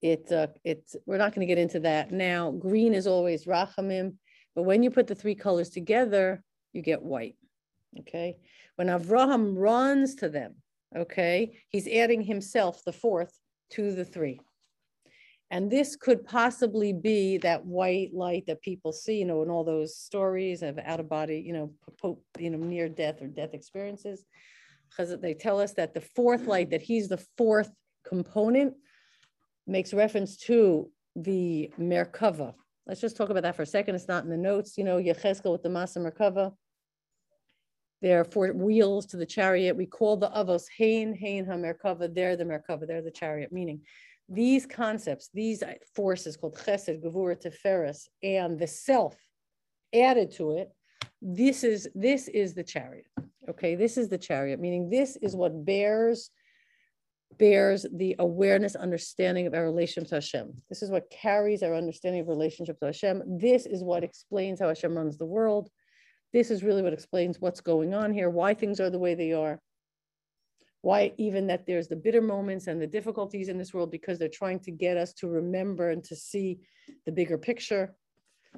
It, 0.00 0.30
uh, 0.30 0.48
it's, 0.64 0.94
we're 1.06 1.18
not 1.18 1.34
going 1.34 1.46
to 1.46 1.52
get 1.52 1.60
into 1.60 1.80
that 1.80 2.12
now. 2.12 2.52
Green 2.52 2.94
is 2.94 3.06
always 3.06 3.46
rachamim. 3.46 4.14
But 4.54 4.62
when 4.62 4.82
you 4.82 4.90
put 4.90 5.06
the 5.06 5.14
three 5.14 5.34
colors 5.34 5.70
together, 5.70 6.42
you 6.72 6.82
get 6.82 7.02
white. 7.02 7.36
Okay. 8.00 8.36
When 8.76 8.88
Avraham 8.88 9.54
runs 9.56 10.16
to 10.16 10.28
them, 10.28 10.56
okay, 10.96 11.58
he's 11.68 11.88
adding 11.88 12.22
himself, 12.22 12.84
the 12.84 12.92
fourth, 12.92 13.32
to 13.70 13.92
the 13.92 14.04
three. 14.04 14.40
And 15.50 15.70
this 15.70 15.96
could 15.96 16.26
possibly 16.26 16.92
be 16.92 17.38
that 17.38 17.64
white 17.64 18.12
light 18.12 18.44
that 18.46 18.60
people 18.60 18.92
see, 18.92 19.18
you 19.18 19.24
know, 19.24 19.42
in 19.42 19.48
all 19.50 19.64
those 19.64 19.96
stories 19.96 20.62
of 20.62 20.78
out 20.78 21.00
of 21.00 21.08
body, 21.08 21.42
you 21.44 21.52
know, 21.54 22.18
you 22.38 22.50
know, 22.50 22.58
near 22.58 22.88
death 22.88 23.22
or 23.22 23.28
death 23.28 23.54
experiences. 23.54 24.24
Because 24.88 25.18
they 25.20 25.34
tell 25.34 25.58
us 25.60 25.72
that 25.74 25.94
the 25.94 26.00
fourth 26.00 26.46
light, 26.46 26.70
that 26.70 26.82
he's 26.82 27.08
the 27.08 27.24
fourth 27.36 27.70
component, 28.06 28.74
makes 29.68 29.92
reference 29.92 30.36
to 30.36 30.90
the 31.16 31.70
Merkava. 31.78 32.54
Let's 32.86 33.00
just 33.00 33.16
talk 33.16 33.30
about 33.30 33.42
that 33.42 33.56
for 33.56 33.62
a 33.62 33.66
second. 33.66 33.94
It's 33.94 34.08
not 34.08 34.24
in 34.24 34.30
the 34.30 34.36
notes, 34.36 34.78
you 34.78 34.84
know, 34.84 34.96
Yechezkel 34.96 35.52
with 35.52 35.62
the 35.62 35.68
Maaseh 35.68 35.98
Merkava. 35.98 36.52
There 38.00 38.20
are 38.20 38.24
four 38.24 38.52
wheels 38.52 39.06
to 39.06 39.16
the 39.16 39.26
chariot. 39.26 39.76
We 39.76 39.86
call 39.86 40.16
the 40.16 40.30
Avos 40.30 40.64
Hein, 40.78 41.14
Hein 41.20 41.46
HaMerkava. 41.46 42.14
They're 42.14 42.36
the 42.36 42.44
Merkava, 42.44 42.86
they're 42.86 43.02
the 43.02 43.10
chariot, 43.10 43.52
meaning 43.52 43.82
these 44.28 44.66
concepts, 44.66 45.30
these 45.32 45.62
forces 45.94 46.36
called 46.36 46.56
chesed, 46.56 47.02
gevura, 47.02 47.36
teferis, 47.36 48.08
and 48.22 48.58
the 48.58 48.66
self 48.66 49.16
added 49.94 50.30
to 50.32 50.52
it, 50.52 50.70
this 51.20 51.64
is 51.64 51.88
this 51.94 52.28
is 52.28 52.54
the 52.54 52.62
chariot. 52.62 53.06
Okay, 53.48 53.74
this 53.74 53.96
is 53.96 54.08
the 54.08 54.18
chariot, 54.18 54.60
meaning 54.60 54.90
this 54.90 55.16
is 55.16 55.34
what 55.34 55.64
bears 55.64 56.30
bears 57.38 57.86
the 57.92 58.16
awareness, 58.18 58.74
understanding 58.74 59.46
of 59.46 59.54
our 59.54 59.64
relationship 59.64 60.08
to 60.08 60.16
Hashem. 60.16 60.52
This 60.68 60.82
is 60.82 60.90
what 60.90 61.10
carries 61.10 61.62
our 61.62 61.74
understanding 61.74 62.22
of 62.22 62.28
relationship 62.28 62.78
to 62.80 62.86
Hashem. 62.86 63.22
This 63.38 63.66
is 63.66 63.82
what 63.82 64.04
explains 64.04 64.60
how 64.60 64.68
Hashem 64.68 64.96
runs 64.96 65.18
the 65.18 65.26
world. 65.26 65.68
This 66.32 66.50
is 66.50 66.62
really 66.62 66.82
what 66.82 66.92
explains 66.92 67.40
what's 67.40 67.60
going 67.60 67.94
on 67.94 68.12
here, 68.12 68.30
why 68.30 68.54
things 68.54 68.80
are 68.80 68.90
the 68.90 68.98
way 68.98 69.14
they 69.14 69.32
are 69.32 69.60
why 70.82 71.12
even 71.16 71.46
that 71.48 71.66
there's 71.66 71.88
the 71.88 71.96
bitter 71.96 72.20
moments 72.22 72.66
and 72.66 72.80
the 72.80 72.86
difficulties 72.86 73.48
in 73.48 73.58
this 73.58 73.74
world 73.74 73.90
because 73.90 74.18
they're 74.18 74.28
trying 74.28 74.60
to 74.60 74.70
get 74.70 74.96
us 74.96 75.12
to 75.12 75.28
remember 75.28 75.90
and 75.90 76.04
to 76.04 76.14
see 76.14 76.60
the 77.04 77.12
bigger 77.12 77.36
picture 77.36 77.94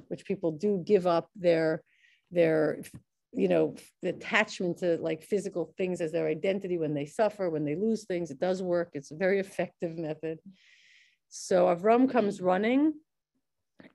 which 0.07 0.25
people 0.25 0.51
do 0.51 0.83
give 0.85 1.07
up 1.07 1.29
their 1.35 1.83
their 2.31 2.81
you 3.33 3.47
know 3.47 3.75
the 4.01 4.09
attachment 4.09 4.77
to 4.77 4.97
like 4.97 5.21
physical 5.23 5.73
things 5.77 6.01
as 6.01 6.11
their 6.11 6.27
identity 6.27 6.77
when 6.77 6.93
they 6.93 7.05
suffer 7.05 7.49
when 7.49 7.63
they 7.63 7.75
lose 7.75 8.03
things 8.03 8.29
it 8.29 8.39
does 8.39 8.61
work 8.61 8.89
it's 8.93 9.11
a 9.11 9.15
very 9.15 9.39
effective 9.45 9.97
method 9.97 10.39
so 11.29 11.65
avram 11.65 12.11
comes 12.11 12.41
running 12.41 12.93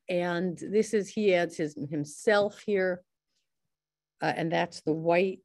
and 0.09 0.59
this 0.59 0.95
is 0.95 1.09
he 1.09 1.35
adds 1.35 1.57
his 1.57 1.77
himself 1.91 2.63
here 2.65 3.03
uh, 4.23 4.33
and 4.35 4.51
that's 4.51 4.81
the 4.81 4.93
white 4.93 5.41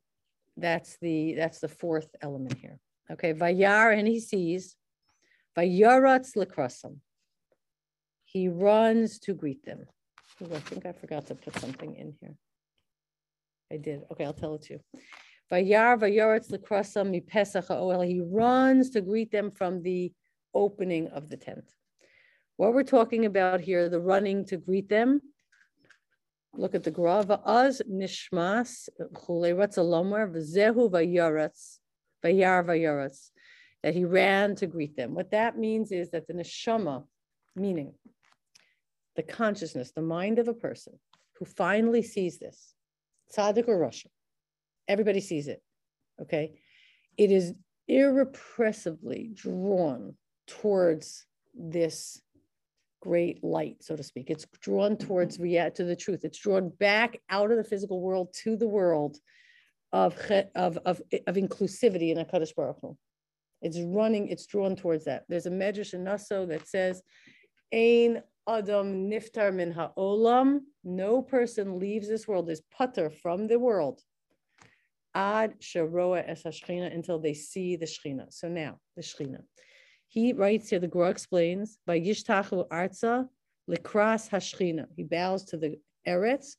that's 0.57 0.97
the 1.01 1.35
that's 1.35 1.59
the 1.59 1.67
fourth 1.67 2.09
element 2.21 2.57
here. 2.57 2.79
Okay, 3.09 3.33
Vayar 3.33 3.97
and 3.97 4.07
he 4.07 4.19
sees 4.19 4.75
Vayaratz 5.57 6.35
lekrasam. 6.35 6.97
He 8.23 8.47
runs 8.47 9.19
to 9.19 9.33
greet 9.33 9.65
them. 9.65 9.85
Ooh, 10.41 10.53
I 10.53 10.59
think 10.59 10.85
I 10.85 10.93
forgot 10.93 11.27
to 11.27 11.35
put 11.35 11.57
something 11.57 11.95
in 11.95 12.13
here. 12.21 12.35
I 13.71 13.77
did. 13.77 14.01
Okay, 14.11 14.25
I'll 14.25 14.33
tell 14.33 14.55
it 14.55 14.63
to 14.63 14.73
you. 14.73 14.79
Vayar 15.51 15.99
Vayaratz 15.99 16.51
lekrasam 16.51 17.09
mi 17.09 17.21
Pesach. 17.21 17.65
He 18.05 18.21
runs 18.21 18.89
to 18.91 19.01
greet 19.01 19.31
them 19.31 19.51
from 19.51 19.81
the 19.81 20.11
opening 20.53 21.07
of 21.09 21.29
the 21.29 21.37
tent. 21.37 21.73
What 22.57 22.73
we're 22.73 22.83
talking 22.83 23.25
about 23.25 23.61
here, 23.61 23.89
the 23.89 23.99
running 23.99 24.45
to 24.45 24.57
greet 24.57 24.89
them, 24.89 25.21
Look 26.53 26.75
at 26.75 26.83
the 26.83 26.91
grava 26.91 27.41
az 27.45 27.81
nishmas 27.89 28.89
chule 29.13 29.55
ratzalomer 29.55 30.29
v'zehu 30.29 30.91
vayaratz 30.91 31.77
vayar 32.23 32.65
vayaratz 32.65 33.31
that 33.83 33.95
he 33.95 34.03
ran 34.03 34.55
to 34.55 34.67
greet 34.67 34.97
them. 34.97 35.15
What 35.15 35.31
that 35.31 35.57
means 35.57 35.91
is 35.91 36.09
that 36.09 36.27
the 36.27 36.33
neshama, 36.33 37.05
meaning 37.55 37.93
the 39.15 39.23
consciousness, 39.23 39.91
the 39.91 40.01
mind 40.01 40.39
of 40.39 40.49
a 40.49 40.53
person 40.53 40.99
who 41.37 41.45
finally 41.45 42.01
sees 42.01 42.37
this, 42.37 42.75
tzaddik 43.35 43.67
or 43.67 43.77
rasha, 43.79 44.07
everybody 44.87 45.19
sees 45.19 45.47
it. 45.47 45.61
Okay, 46.21 46.59
it 47.17 47.31
is 47.31 47.53
irrepressibly 47.87 49.31
drawn 49.33 50.15
towards 50.47 51.25
this 51.53 52.21
great 53.01 53.43
light, 53.43 53.77
so 53.81 53.95
to 53.95 54.03
speak. 54.03 54.29
It's 54.29 54.45
drawn 54.61 54.95
towards 54.95 55.35
mm-hmm. 55.35 55.43
rea- 55.43 55.71
to 55.75 55.83
the 55.83 55.95
truth. 55.95 56.23
It's 56.23 56.39
drawn 56.39 56.69
back 56.69 57.19
out 57.29 57.51
of 57.51 57.57
the 57.57 57.63
physical 57.63 57.99
world 57.99 58.33
to 58.43 58.55
the 58.55 58.67
world 58.67 59.17
of 59.91 60.15
of 60.55 60.77
of, 60.85 61.01
of 61.27 61.35
inclusivity 61.35 62.15
in 62.15 62.17
Hakadosh 62.17 62.55
Baruch 62.55 62.77
Hu. 62.81 62.97
It's 63.61 63.79
running. 63.79 64.27
It's 64.29 64.45
drawn 64.45 64.75
towards 64.75 65.05
that. 65.05 65.23
There's 65.27 65.45
a 65.45 65.51
medrash 65.51 65.93
in 65.93 66.03
Naso 66.03 66.45
that 66.45 66.67
says, 66.67 67.01
"Ein 67.73 68.23
adam 68.47 69.09
niftar 69.09 69.53
min 69.53 69.71
ha'olam." 69.71 70.61
No 70.83 71.21
person 71.21 71.79
leaves 71.79 72.07
this 72.07 72.27
world 72.27 72.49
is 72.49 72.61
putter 72.71 73.09
from 73.09 73.47
the 73.47 73.59
world. 73.59 74.01
Ad 75.13 75.59
sharoa 75.59 76.23
es 76.27 76.43
ha'shchina, 76.43 76.93
until 76.93 77.19
they 77.19 77.33
see 77.33 77.75
the 77.75 77.85
shechina. 77.85 78.31
So 78.31 78.47
now 78.47 78.79
the 78.95 79.01
shechina. 79.01 79.43
He 80.07 80.33
writes 80.33 80.69
here, 80.69 80.79
the 80.79 80.89
Gra 80.89 81.09
explains, 81.09 81.77
by 81.85 81.97
Yishtachu 81.97 82.67
Arza, 82.67 83.29
Likras 83.69 84.29
Hashchina. 84.29 84.87
He 84.93 85.03
bows 85.03 85.45
to 85.45 85.57
the 85.57 85.79
Eretz 86.05 86.57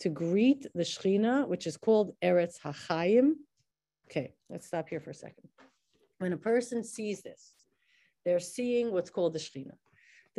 to 0.00 0.08
greet 0.08 0.66
the 0.74 0.82
Shechina, 0.82 1.46
which 1.46 1.68
is 1.68 1.76
called 1.76 2.16
Eretz 2.24 2.58
Hachayim. 2.60 3.34
Okay, 4.10 4.34
let's 4.50 4.66
stop 4.66 4.88
here 4.88 4.98
for 4.98 5.10
a 5.10 5.14
second. 5.14 5.48
When 6.18 6.32
a 6.32 6.36
person 6.36 6.82
sees 6.82 7.22
this, 7.22 7.52
they're 8.24 8.40
seeing 8.40 8.90
what's 8.90 9.10
called 9.10 9.34
the 9.34 9.38
Shechina. 9.38 9.74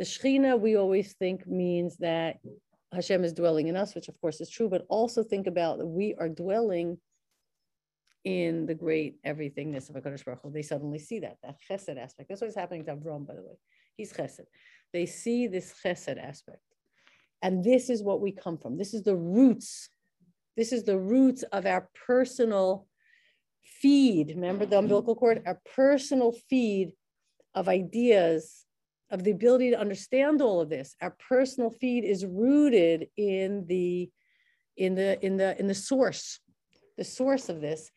The 0.00 0.06
Shechina, 0.06 0.58
we 0.58 0.78
always 0.78 1.12
think 1.12 1.46
means 1.46 1.98
that 1.98 2.38
Hashem 2.90 3.22
is 3.22 3.34
dwelling 3.34 3.68
in 3.68 3.76
us, 3.76 3.94
which 3.94 4.08
of 4.08 4.18
course 4.18 4.40
is 4.40 4.48
true, 4.48 4.66
but 4.66 4.86
also 4.88 5.22
think 5.22 5.46
about 5.46 5.76
that 5.76 5.86
we 5.86 6.14
are 6.18 6.30
dwelling 6.30 6.96
in 8.24 8.64
the 8.64 8.74
great 8.74 9.22
everythingness 9.24 9.90
of 9.90 9.96
HaKadosh 9.96 10.24
Baruch 10.24 10.40
Hu, 10.42 10.50
they 10.50 10.62
suddenly 10.62 10.98
see 10.98 11.18
that, 11.18 11.36
that 11.42 11.56
chesed 11.68 11.98
aspect. 11.98 12.30
That's 12.30 12.40
what's 12.40 12.54
happening 12.54 12.86
to 12.86 12.96
Avram, 12.96 13.26
by 13.26 13.34
the 13.34 13.42
way. 13.42 13.58
He's 13.94 14.10
chesed. 14.10 14.46
They 14.94 15.04
see 15.04 15.46
this 15.48 15.74
chesed 15.84 16.18
aspect. 16.18 16.62
And 17.42 17.62
this 17.62 17.90
is 17.90 18.02
what 18.02 18.22
we 18.22 18.32
come 18.32 18.56
from. 18.56 18.78
This 18.78 18.94
is 18.94 19.02
the 19.02 19.16
roots. 19.16 19.90
This 20.56 20.72
is 20.72 20.84
the 20.84 20.98
roots 20.98 21.42
of 21.52 21.66
our 21.66 21.90
personal 22.06 22.86
feed. 23.62 24.32
Remember 24.34 24.64
the 24.64 24.78
umbilical 24.78 25.14
cord? 25.14 25.42
Our 25.44 25.60
personal 25.76 26.32
feed 26.48 26.92
of 27.54 27.68
ideas, 27.68 28.64
of 29.10 29.24
the 29.24 29.30
ability 29.30 29.70
to 29.70 29.80
understand 29.80 30.40
all 30.40 30.60
of 30.60 30.68
this. 30.68 30.94
Our 31.00 31.16
personal 31.28 31.70
feed 31.70 32.04
is 32.04 32.24
rooted 32.24 33.08
in 33.16 33.66
the 33.66 34.10
in 34.76 34.94
the 34.94 35.24
in 35.24 35.36
the 35.36 35.58
in 35.58 35.66
the 35.66 35.74
source 35.74 36.40
the 36.96 37.04
source 37.04 37.48
of 37.48 37.60
this 37.60 37.90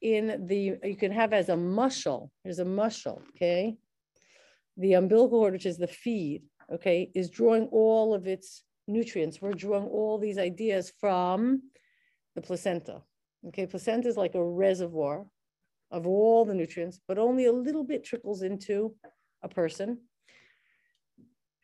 in 0.00 0.46
the, 0.46 0.78
you 0.84 0.96
can 0.96 1.12
have 1.12 1.32
as 1.32 1.48
a 1.48 1.54
mushel, 1.54 2.30
there's 2.44 2.58
a 2.58 2.64
mushel, 2.64 3.20
okay? 3.30 3.76
The 4.76 4.94
umbilical 4.94 5.40
cord, 5.40 5.52
which 5.52 5.66
is 5.66 5.78
the 5.78 5.88
feed, 5.88 6.42
okay, 6.72 7.10
is 7.14 7.30
drawing 7.30 7.68
all 7.72 8.14
of 8.14 8.26
its 8.26 8.62
nutrients. 8.86 9.40
We're 9.40 9.52
drawing 9.52 9.86
all 9.86 10.18
these 10.18 10.38
ideas 10.38 10.92
from 11.00 11.62
the 12.34 12.40
placenta. 12.40 13.02
Okay, 13.48 13.66
placenta 13.66 14.08
is 14.08 14.16
like 14.16 14.34
a 14.34 14.44
reservoir 14.44 15.26
of 15.90 16.06
all 16.06 16.44
the 16.44 16.54
nutrients, 16.54 17.00
but 17.08 17.18
only 17.18 17.46
a 17.46 17.52
little 17.52 17.84
bit 17.84 18.04
trickles 18.04 18.42
into 18.42 18.94
a 19.42 19.48
person. 19.48 19.98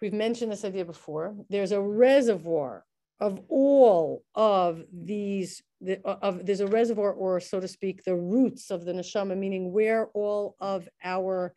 We've 0.04 0.12
mentioned 0.12 0.52
this 0.52 0.66
idea 0.66 0.84
before. 0.84 1.34
There's 1.48 1.72
a 1.72 1.80
reservoir 1.80 2.84
of 3.20 3.40
all 3.48 4.22
of 4.34 4.84
these 4.92 5.62
the, 5.80 5.98
uh, 6.06 6.16
of 6.20 6.44
there's 6.44 6.60
a 6.60 6.66
reservoir 6.66 7.10
or 7.10 7.40
so 7.40 7.58
to 7.58 7.66
speak 7.66 8.04
the 8.04 8.14
roots 8.14 8.70
of 8.70 8.84
the 8.84 8.92
neshama 8.92 9.34
meaning 9.34 9.72
where 9.72 10.08
all 10.12 10.56
of 10.60 10.86
our 11.02 11.54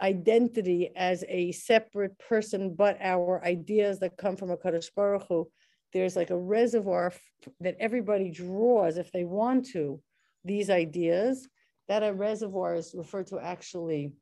identity 0.00 0.92
as 0.96 1.24
a 1.28 1.52
separate 1.52 2.18
person 2.18 2.74
but 2.74 2.96
our 3.02 3.44
ideas 3.44 3.98
that 3.98 4.16
come 4.16 4.34
from 4.34 4.50
a 4.50 4.56
Kadosh 4.56 4.88
Baruch 4.96 5.26
Hu, 5.28 5.46
there's 5.92 6.16
like 6.16 6.30
a 6.30 6.38
reservoir 6.38 7.12
that 7.60 7.76
everybody 7.78 8.30
draws 8.30 8.96
if 8.96 9.12
they 9.12 9.24
want 9.24 9.66
to 9.72 10.00
these 10.42 10.70
ideas 10.70 11.46
that 11.88 12.02
a 12.02 12.14
reservoir 12.14 12.76
is 12.76 12.94
referred 12.96 13.26
to 13.26 13.38
actually 13.38 14.14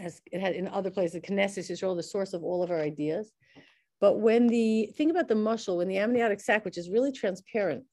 as 0.00 0.20
it 0.32 0.40
had 0.40 0.54
in 0.54 0.68
other 0.68 0.90
places 0.90 1.12
the 1.12 1.20
Knesset 1.20 1.70
is 1.70 1.82
all 1.82 1.94
the 1.94 2.02
source 2.02 2.32
of 2.32 2.42
all 2.42 2.62
of 2.62 2.70
our 2.70 2.80
ideas 2.80 3.32
But 4.02 4.18
when 4.18 4.48
the, 4.48 4.90
think 4.96 5.12
about 5.12 5.28
the 5.28 5.34
mushel, 5.34 5.76
when 5.76 5.86
the 5.86 5.98
amniotic 5.98 6.40
sac, 6.40 6.64
which 6.64 6.76
is 6.76 6.90
really 6.90 7.12
transparent, 7.12 7.84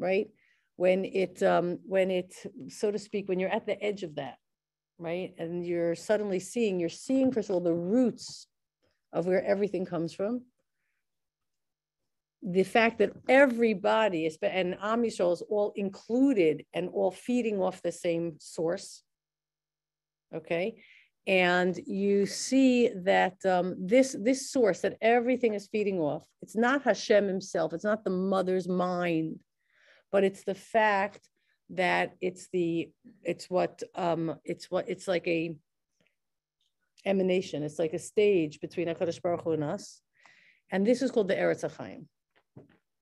right? 0.00 0.28
When 0.76 1.04
it, 1.04 1.42
um, 1.44 1.78
when 1.86 2.10
it, 2.10 2.34
so 2.68 2.90
to 2.90 2.98
speak, 2.98 3.28
when 3.28 3.38
you're 3.38 3.54
at 3.54 3.66
the 3.66 3.80
edge 3.80 4.02
of 4.02 4.16
that, 4.16 4.36
right? 4.98 5.32
And 5.38 5.64
you're 5.64 5.94
suddenly 5.94 6.40
seeing, 6.40 6.80
you're 6.80 6.88
seeing, 6.88 7.30
first 7.30 7.50
of 7.50 7.54
all, 7.54 7.60
the 7.60 7.72
roots 7.72 8.48
of 9.12 9.26
where 9.26 9.44
everything 9.44 9.84
comes 9.86 10.12
from. 10.12 10.42
The 12.42 12.64
fact 12.64 12.98
that 12.98 13.12
everybody, 13.28 14.26
is, 14.26 14.38
and 14.42 14.76
Am 14.82 15.04
is 15.04 15.20
all 15.20 15.72
included 15.76 16.64
and 16.74 16.88
all 16.88 17.12
feeding 17.12 17.60
off 17.60 17.80
the 17.80 17.92
same 17.92 18.38
source. 18.40 19.04
Okay? 20.34 20.82
And 21.26 21.76
you 21.86 22.26
see 22.26 22.90
that 23.04 23.44
um, 23.44 23.76
this 23.78 24.16
this 24.18 24.50
source 24.50 24.80
that 24.80 24.96
everything 25.00 25.54
is 25.54 25.68
feeding 25.70 25.98
off 25.98 26.26
it's 26.40 26.56
not 26.56 26.82
hashem 26.82 27.28
himself 27.28 27.72
it's 27.74 27.84
not 27.84 28.04
the 28.04 28.10
mother's 28.10 28.66
mind 28.66 29.38
but 30.10 30.24
it's 30.24 30.44
the 30.44 30.54
fact 30.54 31.28
that 31.70 32.14
it's 32.20 32.48
the 32.52 32.90
it's 33.22 33.48
what 33.48 33.82
um 33.94 34.34
it's 34.44 34.70
what 34.70 34.88
it's 34.88 35.06
like 35.06 35.26
a 35.28 35.54
emanation 37.06 37.62
it's 37.62 37.78
like 37.78 37.92
a 37.92 37.98
stage 37.98 38.60
between 38.60 38.88
HaKadosh 38.88 39.22
Baruch 39.22 39.42
Hu 39.42 39.52
and 39.52 39.64
us. 39.64 40.00
And 40.72 40.86
this 40.86 41.02
is 41.02 41.10
called 41.10 41.28
the 41.28 41.34
Eretz 41.34 41.68
HaChaim 41.68 42.06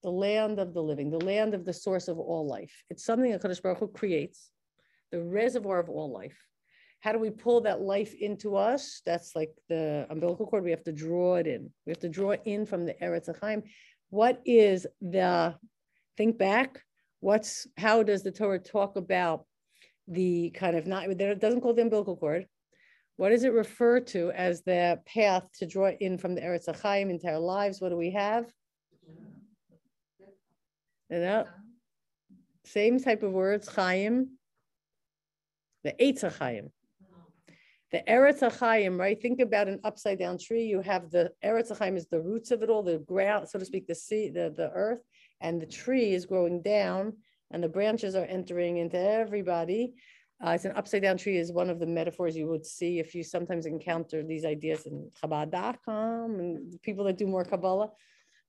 the 0.05 0.11
land 0.11 0.61
of 0.61 0.75
the 0.75 0.83
living 0.83 1.11
the 1.11 1.25
land 1.25 1.55
of 1.55 1.65
the 1.65 1.73
source 1.73 2.09
of 2.09 2.19
all 2.19 2.47
life. 2.47 2.85
It's 2.91 3.05
something 3.05 3.33
HaKadosh 3.33 3.63
Baruch 3.63 3.79
Hu 3.79 3.89
creates 3.89 4.51
the 5.11 5.23
reservoir 5.23 5.81
of 5.81 5.89
all 5.89 6.13
life 6.13 6.39
how 7.01 7.13
do 7.13 7.19
we 7.19 7.31
pull 7.31 7.61
that 7.63 7.81
life 7.81 8.15
into 8.15 8.57
us? 8.57 9.03
That's 9.07 9.37
like 9.37 9.51
the 9.69 10.07
umbilical 10.11 10.47
cord. 10.47 10.65
We 10.65 10.71
have 10.71 10.85
to 10.85 10.93
draw 10.93 11.37
it 11.37 11.47
in. 11.47 11.71
We 11.87 11.91
have 11.91 12.01
to 12.01 12.09
draw 12.09 12.33
it 12.33 12.43
in 12.45 12.67
from 12.67 12.87
the 12.87 12.95
Eretz 12.95 13.29
Chaim. 13.41 13.63
What 14.11 14.41
is 14.45 14.87
the, 15.01 15.55
think 16.17 16.39
back, 16.39 16.83
what's, 17.21 17.67
how 17.77 18.03
does 18.03 18.23
the 18.23 18.33
Torah 18.33 18.59
talk 18.59 18.97
about 18.97 19.45
the 20.09 20.51
kind 20.51 20.77
of 20.77 20.87
not, 20.87 21.05
it 21.05 21.41
doesn't 21.41 21.61
call 21.61 21.75
the 21.75 21.83
umbilical 21.83 22.17
cord. 22.17 22.47
What 23.17 23.31
does 23.31 23.45
it 23.45 23.53
refer 23.53 24.01
to 24.01 24.31
as 24.31 24.63
the 24.63 25.01
path 25.07 25.45
to 25.59 25.67
draw 25.67 25.91
in 25.91 26.19
from 26.19 26.35
the 26.35 26.41
Eretz 26.41 26.75
Chaim 26.81 27.11
into 27.11 27.29
our 27.29 27.39
lives? 27.39 27.81
What 27.81 27.91
do 27.91 27.97
we 27.97 28.13
have? 28.13 28.47
You 31.11 31.19
know, 31.19 31.45
same 32.65 33.01
type 33.01 33.23
of 33.23 33.33
words, 33.33 33.69
Chaim, 33.69 34.31
the 35.85 35.95
Eitz 36.01 36.39
Chaim. 36.39 36.71
The 37.91 38.03
Eretz 38.07 38.43
Achayim, 38.43 38.99
right? 38.99 39.21
Think 39.21 39.41
about 39.41 39.67
an 39.69 39.81
upside 39.83 40.19
down 40.19 40.37
tree. 40.39 40.65
You 40.65 40.83
have 40.83 41.11
the 41.11 41.33
Eretz 41.43 41.73
Achayim 41.73 41.97
is 41.97 42.07
the 42.07 42.21
roots 42.21 42.51
of 42.51 42.63
it 42.63 42.69
all, 42.69 42.83
the 42.83 42.99
ground, 42.99 43.49
so 43.49 43.59
to 43.59 43.65
speak, 43.65 43.87
the 43.87 43.95
sea, 43.95 44.29
the, 44.29 44.53
the 44.55 44.71
earth, 44.75 45.01
and 45.41 45.61
the 45.61 45.67
tree 45.67 46.13
is 46.13 46.27
growing 46.27 46.61
down, 46.61 47.15
and 47.51 47.63
the 47.63 47.69
branches 47.69 48.15
are 48.15 48.27
entering 48.27 48.77
into 48.77 48.99
everybody. 48.99 49.95
Uh, 50.45 50.51
it's 50.51 50.67
an 50.67 50.73
upside 50.77 51.03
down 51.03 51.17
tree 51.17 51.39
is 51.39 51.51
one 51.51 51.71
of 51.71 51.81
the 51.81 51.87
metaphors 51.87 52.37
you 52.37 52.47
would 52.47 52.65
see 52.65 52.99
if 52.99 53.15
you 53.15 53.25
sometimes 53.25 53.65
encounter 53.65 54.23
these 54.23 54.45
ideas 54.45 54.87
in 54.87 55.11
Chabad.com 55.21 56.39
and 56.39 56.81
people 56.83 57.05
that 57.05 57.17
do 57.17 57.27
more 57.27 57.45
Kabbalah, 57.45 57.91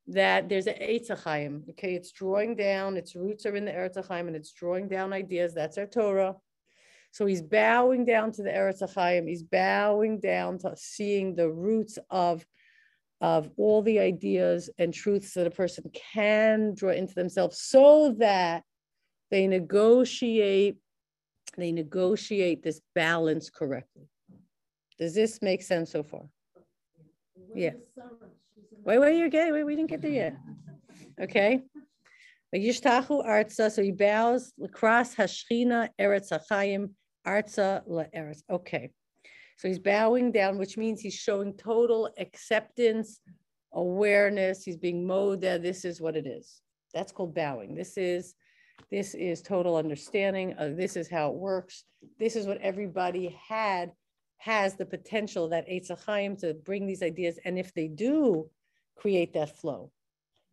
that 0.08 0.50
there's 0.50 0.68
an 0.68 0.76
Eitz 0.76 1.10
Achayim. 1.10 1.68
Okay, 1.70 1.96
it's 1.96 2.12
drawing 2.12 2.56
down, 2.56 2.98
its 2.98 3.16
roots 3.16 3.46
are 3.46 3.56
in 3.56 3.64
the 3.64 3.72
Eretz 3.72 3.96
Achayim, 3.96 4.28
and 4.28 4.36
it's 4.36 4.52
drawing 4.52 4.90
down 4.90 5.14
ideas. 5.14 5.54
That's 5.54 5.78
our 5.78 5.88
Torah. 5.88 6.36
So 7.12 7.26
he's 7.26 7.42
bowing 7.42 8.06
down 8.06 8.32
to 8.34 8.44
the 8.44 8.50
Eretz 8.50 8.82
Achayim. 8.82 9.28
He's 9.28 9.44
bowing 9.44 10.20
down 10.20 10.60
to 10.60 10.74
seeing 10.78 11.36
the 11.36 11.50
roots 11.50 11.98
of, 12.10 12.46
of 13.20 13.50
all 13.58 13.82
the 13.82 14.00
ideas 14.00 14.70
and 14.78 14.94
truths 14.94 15.34
that 15.34 15.48
a 15.48 15.52
person 15.52 15.92
can 15.94 16.76
draw 16.76 16.92
into 16.92 17.16
themselves 17.16 17.62
so 17.62 18.16
that 18.20 18.64
they 19.32 19.48
negotiate, 19.48 20.78
they 21.58 21.72
negotiate 21.72 22.64
this 22.64 22.82
balance 22.96 23.50
correctly. 23.50 24.08
Does 25.00 25.16
this 25.16 25.42
make 25.42 25.62
sense 25.62 25.92
so 25.92 26.04
far? 26.04 26.30
Yeah. 27.56 27.72
Wait, 28.84 29.00
wait, 29.00 29.18
you're 29.18 29.30
getting, 29.30 29.54
wait, 29.54 29.64
we 29.64 29.76
didn't 29.76 29.90
get 29.90 30.02
there 30.02 30.12
yet. 30.12 30.36
Okay. 31.22 31.62
Yishtachu 32.56 33.26
arza, 33.26 33.70
so 33.70 33.84
he 33.84 33.92
bows, 33.92 34.54
likras 34.60 35.16
hashchina 35.16 35.90
eretz 36.00 36.32
hachayim, 36.32 36.90
arza 37.26 37.82
eretz. 38.16 38.44
Okay, 38.50 38.92
so 39.58 39.68
he's 39.68 39.80
bowing 39.80 40.32
down, 40.32 40.58
which 40.58 40.78
means 40.78 41.02
he's 41.02 41.16
showing 41.16 41.54
total 41.54 42.10
acceptance, 42.18 43.20
awareness. 43.74 44.64
He's 44.64 44.78
being 44.78 45.06
moda. 45.06 45.62
This 45.62 45.86
is 45.86 46.02
what 46.02 46.16
it 46.16 46.28
is. 46.28 46.62
That's 46.94 47.12
called 47.12 47.36
bowing. 47.36 47.76
This 47.76 47.98
is 47.98 48.36
this 48.90 49.14
is 49.14 49.42
total 49.42 49.76
understanding. 49.76 50.54
Of 50.54 50.78
this 50.78 50.96
is 50.96 51.10
how 51.10 51.30
it 51.30 51.36
works. 51.36 51.84
This 52.18 52.36
is 52.36 52.48
what 52.48 52.62
everybody 52.62 53.38
had 53.48 53.92
has 54.38 54.76
the 54.76 54.86
potential 54.86 55.50
that 55.50 55.68
Eitz 55.68 55.92
Chaim 56.06 56.38
to 56.38 56.54
bring 56.54 56.88
these 56.88 57.04
ideas, 57.04 57.38
and 57.44 57.60
if 57.60 57.74
they 57.74 57.90
do 57.90 58.50
create 58.96 59.34
that 59.34 59.58
flow, 59.58 59.92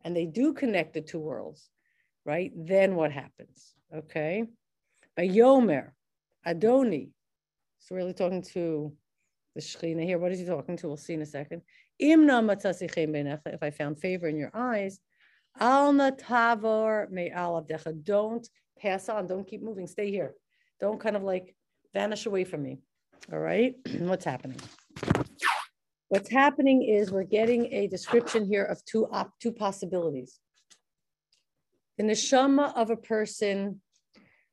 and 0.03 0.15
they 0.15 0.25
do 0.25 0.53
connect 0.53 0.93
the 0.93 1.01
two 1.01 1.19
worlds 1.19 1.69
right? 2.27 2.51
Then 2.55 2.95
what 2.95 3.11
happens? 3.11 3.73
Okay. 3.95 4.43
By 5.15 5.29
Yomer, 5.29 5.91
Adoni. 6.47 7.09
So 7.79 7.95
really 7.95 8.13
talking 8.13 8.41
to 8.53 8.93
the 9.55 9.61
Shekhinah 9.61 10.03
here. 10.03 10.17
What 10.17 10.31
is 10.31 10.39
he 10.39 10.45
talking 10.45 10.77
to? 10.77 10.87
We'll 10.87 10.97
see 10.97 11.13
in 11.13 11.21
a 11.21 11.25
second. 11.25 11.61
Imna 12.01 12.41
if 13.47 13.63
I 13.63 13.69
found 13.71 13.99
favor 13.99 14.27
in 14.27 14.37
your 14.37 14.51
eyes, 14.53 14.99
alna 15.59 16.17
tavor 16.17 17.09
me 17.09 17.31
Don't 18.03 18.47
pass 18.79 19.09
on. 19.09 19.27
Don't 19.27 19.47
keep 19.47 19.63
moving. 19.63 19.87
Stay 19.87 20.11
here. 20.11 20.33
Don't 20.79 20.99
kind 20.99 21.15
of 21.15 21.23
like 21.23 21.55
vanish 21.93 22.25
away 22.25 22.43
from 22.43 22.63
me. 22.63 22.79
All 23.31 23.39
right. 23.39 23.75
What's 23.99 24.25
happening? 24.25 24.59
What's 26.09 26.31
happening 26.31 26.83
is 26.83 27.11
we're 27.11 27.23
getting 27.23 27.65
a 27.73 27.87
description 27.87 28.45
here 28.45 28.63
of 28.63 28.83
two 28.85 29.07
op- 29.11 29.33
two 29.41 29.51
possibilities 29.51 30.39
the 31.97 32.03
neshama 32.03 32.73
of 32.75 32.91
a 32.91 32.95
person 32.95 33.81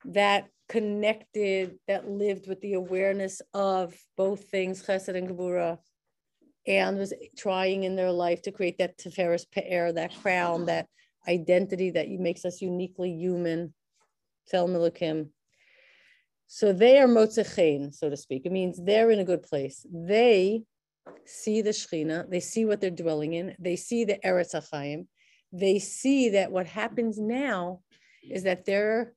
that 0.06 0.48
connected, 0.68 1.78
that 1.88 2.08
lived 2.08 2.48
with 2.48 2.60
the 2.60 2.74
awareness 2.74 3.42
of 3.52 3.94
both 4.16 4.44
things, 4.44 4.84
chesed 4.84 5.14
and 5.14 5.28
gebura, 5.28 5.78
and 6.66 6.98
was 6.98 7.12
trying 7.36 7.84
in 7.84 7.96
their 7.96 8.10
life 8.10 8.42
to 8.42 8.52
create 8.52 8.78
that 8.78 8.98
teferis 8.98 9.44
pe'er, 9.50 9.92
that 9.92 10.14
crown, 10.22 10.66
that 10.66 10.86
identity 11.28 11.90
that 11.90 12.08
makes 12.08 12.44
us 12.44 12.62
uniquely 12.62 13.12
human, 13.12 13.74
tzelem 14.52 14.70
Elokim. 14.70 15.28
So 16.46 16.72
they 16.72 16.98
are 16.98 17.08
motzechein, 17.08 17.94
so 17.94 18.10
to 18.10 18.16
speak. 18.16 18.46
It 18.46 18.52
means 18.52 18.80
they're 18.82 19.10
in 19.10 19.18
a 19.18 19.24
good 19.24 19.42
place. 19.42 19.86
They 19.92 20.64
see 21.26 21.62
the 21.62 21.70
Shechina, 21.70 22.30
they 22.30 22.40
see 22.40 22.64
what 22.64 22.80
they're 22.80 22.90
dwelling 22.90 23.34
in, 23.34 23.54
they 23.58 23.76
see 23.76 24.04
the 24.04 24.18
Eretz 24.24 24.54
Achayim, 24.54 25.06
they 25.52 25.78
see 25.78 26.30
that 26.30 26.50
what 26.50 26.66
happens 26.66 27.18
now 27.18 27.80
is 28.30 28.42
that 28.44 28.64
their 28.64 29.14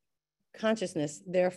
consciousness, 0.58 1.22
their 1.26 1.54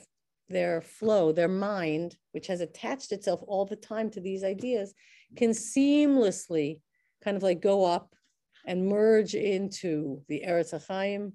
their 0.49 0.81
flow, 0.81 1.33
their 1.33 1.49
mind, 1.49 2.17
which 2.33 2.49
has 2.49 2.61
attached 2.61 3.13
itself 3.13 3.41
all 3.47 3.65
the 3.65 3.77
time 3.77 4.11
to 4.11 4.21
these 4.21 4.43
ideas, 4.43 4.93
can 5.37 5.51
seamlessly 5.51 6.81
kind 7.23 7.37
of 7.37 7.43
like 7.43 7.61
go 7.61 7.85
up 7.85 8.15
and 8.67 8.89
merge 8.89 9.35
into 9.35 10.23
the 10.29 10.43
Eretz 10.47 10.75
Chaim, 10.89 11.35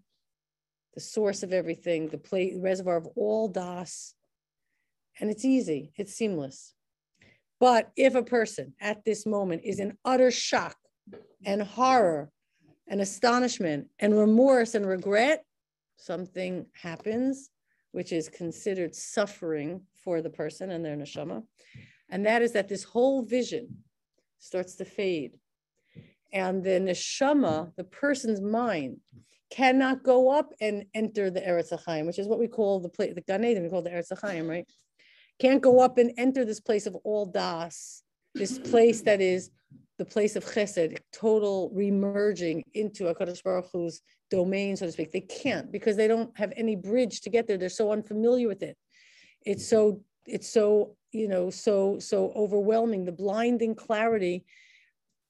the 0.94 1.00
source 1.00 1.44
of 1.44 1.54
everything, 1.54 2.10
the 2.10 2.18
plate, 2.18 2.56
reservoir 2.58 2.98
of 2.98 3.08
all 3.16 3.48
das. 3.48 4.14
And 5.20 5.30
it's 5.30 5.46
easy, 5.46 5.94
it's 5.98 6.14
seamless. 6.14 6.74
But 7.60 7.92
if 7.96 8.16
a 8.16 8.24
person 8.24 8.74
at 8.82 9.06
this 9.06 9.26
moment 9.26 9.62
is 9.64 9.80
in 9.80 9.98
utter 10.04 10.30
shock 10.30 10.76
and 11.46 11.64
horror 11.64 12.30
and 12.88 13.02
astonishment 13.02 13.88
and 13.98 14.18
remorse 14.18 14.76
and 14.76 14.86
regret, 14.86 15.44
something 15.98 16.66
happens, 16.74 17.50
which 17.96 18.12
is 18.12 18.28
considered 18.28 18.94
suffering 18.94 19.80
for 20.04 20.22
the 20.22 20.30
person 20.30 20.70
and 20.70 20.84
their 20.84 20.98
neshama. 20.98 21.42
And 22.10 22.26
that 22.26 22.42
is 22.42 22.52
that 22.52 22.68
this 22.68 22.84
whole 22.84 23.24
vision 23.24 23.70
starts 24.38 24.76
to 24.76 24.86
fade. 24.86 25.40
And 26.34 26.62
the 26.62 26.72
neshama, 26.72 27.72
the 27.78 27.86
person's 27.86 28.42
mind, 28.42 28.98
cannot 29.50 30.04
go 30.04 30.30
up 30.30 30.52
and 30.60 30.84
enter 30.94 31.30
the 31.30 31.40
Eretz 31.40 31.72
Chaim, 31.86 32.06
which 32.06 32.20
is 32.20 32.28
what 32.28 32.38
we 32.38 32.50
call 32.50 32.82
the 32.82 32.90
the 33.14 33.24
Gan 33.26 33.46
Eden, 33.46 33.64
we 33.64 33.70
call 33.70 33.82
the 33.82 33.92
Eretz 33.92 34.12
Chaim, 34.22 34.46
right? 34.50 34.68
Can't 35.40 35.62
go 35.62 35.80
up 35.80 35.98
and 35.98 36.12
enter 36.18 36.44
this 36.44 36.60
place 36.60 36.88
of 36.88 36.96
all 37.06 37.26
das, 37.26 38.04
this 38.34 38.60
place 38.60 39.04
that 39.04 39.22
is 39.22 39.52
the 39.98 40.06
place 40.06 40.36
of 40.36 40.44
chesed, 40.44 40.98
total 41.14 41.72
remerging 41.74 42.64
into 42.74 43.06
HaKadosh 43.06 43.42
Baruch 43.42 43.70
Hu's 43.72 44.02
domain, 44.30 44.76
so 44.76 44.86
to 44.86 44.92
speak. 44.92 45.12
They 45.12 45.22
can't 45.22 45.72
because 45.72 45.96
they 45.96 46.08
don't 46.08 46.36
have 46.38 46.54
any 46.56 46.76
bridge 46.76 47.22
to 47.22 47.30
get 47.30 47.48
there. 47.48 47.58
They're 47.58 47.70
so 47.70 47.92
unfamiliar 47.92 48.48
with 48.48 48.64
it. 48.64 48.78
It's 49.46 49.64
mm-hmm. 49.64 49.76
so, 49.76 50.02
it's 50.26 50.50
so, 50.50 50.96
you 51.12 51.28
know, 51.28 51.50
so, 51.50 52.00
so 52.00 52.32
overwhelming. 52.36 53.06
The 53.06 53.12
blinding 53.12 53.76
clarity 53.76 54.46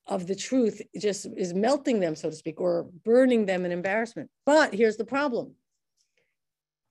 of 0.08 0.28
the 0.28 0.36
truth 0.36 0.82
just 0.98 1.28
is 1.36 1.54
melting 1.54 2.00
them, 2.00 2.16
so 2.16 2.30
to 2.30 2.36
speak, 2.36 2.62
or 2.62 2.88
burning 3.04 3.46
them 3.46 3.66
in 3.66 3.72
embarrassment. 3.72 4.30
But 4.46 4.74
here's 4.74 4.98
the 4.98 5.06
problem. 5.06 5.56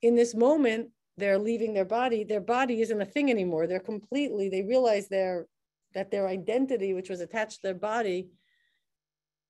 In 0.02 0.16
this 0.16 0.34
moment, 0.34 0.90
they're 1.16 1.38
leaving 1.38 1.74
their 1.74 1.84
body. 1.84 2.24
Their 2.24 2.40
body 2.40 2.82
isn't 2.82 3.00
a 3.00 3.06
thing 3.06 3.30
anymore. 3.30 3.66
They're 3.66 3.78
completely, 3.78 4.48
they 4.48 4.62
realize 4.62 5.08
their 5.08 5.46
that 5.94 6.10
their 6.10 6.26
identity, 6.26 6.92
which 6.92 7.08
was 7.08 7.20
attached 7.20 7.56
to 7.56 7.62
their 7.62 7.74
body, 7.74 8.28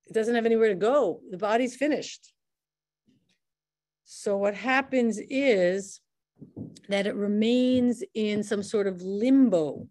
it 0.05 0.13
doesn't 0.13 0.35
have 0.35 0.45
anywhere 0.45 0.69
to 0.69 0.75
go. 0.75 1.21
The 1.31 1.37
body's 1.37 1.75
finished. 1.75 2.34
So 4.05 4.37
what 4.37 4.53
happens 4.53 5.19
is 5.29 5.99
that 6.89 7.07
it 7.07 7.15
remains 7.15 8.03
in 8.13 8.43
some 8.43 8.61
sort 8.61 8.85
of 8.85 9.01
limbo 9.01 9.87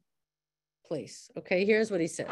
place. 0.87 1.29
Okay, 1.37 1.65
here's 1.65 1.91
what 1.91 2.01
he 2.01 2.07
says. 2.07 2.29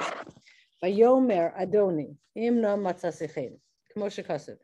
Vayomer 0.82 1.52
Adoni, 1.60 2.14
im 2.36 2.60
na 2.60 2.76
matzasechem, 2.76 3.58
kmo 3.96 4.56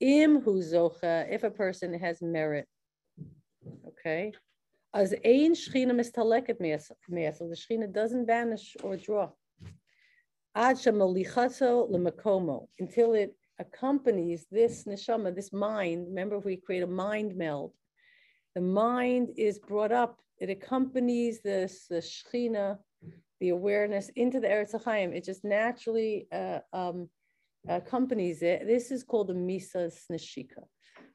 Im 0.00 0.40
hu 0.40 0.62
zocha, 0.62 1.30
if 1.30 1.44
a 1.44 1.50
person 1.50 1.92
has 1.98 2.22
merit, 2.22 2.66
okay, 3.86 4.32
as 4.94 5.12
ein 5.24 5.54
shchina 5.54 5.92
mistaleket 5.92 6.58
me'asel, 6.58 7.48
the 7.50 7.56
shchina 7.56 7.92
doesn't 7.92 8.26
vanish 8.26 8.76
or 8.82 8.96
draw. 8.96 9.28
Ad 10.54 10.76
shemolichato 10.76 11.90
lemakomo, 11.90 12.68
until 12.78 13.12
it 13.12 13.34
accompanies 13.58 14.46
this 14.50 14.84
neshama, 14.84 15.34
this 15.34 15.52
mind. 15.52 16.06
Remember, 16.08 16.38
we 16.38 16.56
create 16.56 16.82
a 16.82 16.86
mind 16.86 17.36
meld. 17.36 17.72
The 18.54 18.60
mind 18.60 19.30
is 19.36 19.58
brought 19.58 19.92
up, 19.92 20.18
it 20.38 20.50
accompanies 20.50 21.40
this 21.40 21.86
the 21.88 21.96
shchina 21.96 22.78
the 23.42 23.48
awareness 23.48 24.08
into 24.14 24.38
the 24.38 24.46
Eretz 24.46 24.80
Chaim. 24.84 25.12
It 25.12 25.24
just 25.24 25.42
naturally 25.42 26.28
uh, 26.30 26.60
um, 26.72 27.08
accompanies 27.68 28.40
it. 28.40 28.68
This 28.68 28.92
is 28.92 29.02
called 29.02 29.26
the 29.26 29.34
Misas 29.34 29.96
Neshika. 30.10 30.62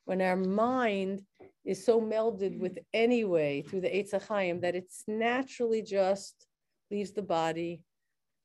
When 0.03 0.21
our 0.21 0.35
mind 0.35 1.21
is 1.63 1.85
so 1.85 2.01
melded 2.01 2.59
with 2.59 2.79
any 2.93 3.23
way 3.23 3.61
through 3.61 3.79
the 3.79 3.89
Eitz 3.89 4.27
Chaim 4.27 4.59
that 4.59 4.75
it's 4.75 5.05
naturally 5.07 5.81
just 5.81 6.47
leaves 6.91 7.13
the 7.13 7.21
body 7.21 7.81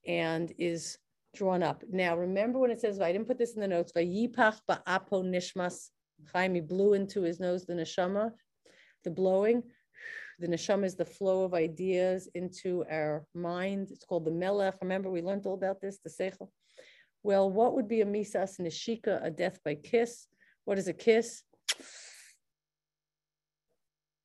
and 0.07 0.53
is 0.59 0.97
drawn 1.35 1.63
up. 1.63 1.83
Now, 1.91 2.17
remember 2.17 2.59
when 2.59 2.71
it 2.71 2.81
says, 2.81 3.01
I 3.01 3.13
didn't 3.13 3.27
put 3.27 3.39
this 3.39 3.55
in 3.55 3.61
the 3.61 3.69
notes, 3.69 3.93
Vayipach 3.93 4.61
ba'apo 4.69 5.25
nishmas, 5.25 5.89
Chaim, 6.33 6.55
he 6.55 6.61
blew 6.61 6.95
into 6.95 7.23
his 7.23 7.41
nose 7.41 7.65
the 7.65 7.75
neshama, 7.75 8.31
the 9.05 9.11
blowing. 9.11 9.63
The 10.39 10.49
neshama 10.49 10.85
is 10.85 10.97
the 10.97 11.05
flow 11.05 11.45
of 11.45 11.55
ideas 11.55 12.29
into 12.35 12.85
our 12.91 13.25
mind. 13.35 13.89
It's 13.91 14.05
called 14.05 14.25
the 14.25 14.31
melech. 14.31 14.75
Remember, 14.81 15.11
we 15.11 15.23
learned 15.23 15.47
all 15.47 15.55
about 15.55 15.81
this, 15.81 15.99
the 16.05 16.11
seichel. 16.11 16.49
Well, 17.23 17.51
what 17.51 17.75
would 17.75 17.87
be 17.87 18.01
a 18.01 18.07
misas 18.07 18.59
neshika, 18.61 19.25
a 19.25 19.31
death 19.31 19.61
by 19.65 19.77
kiss? 19.77 20.27
What 20.65 20.79
is 20.79 20.89
a 20.89 20.93
kiss? 20.93 21.43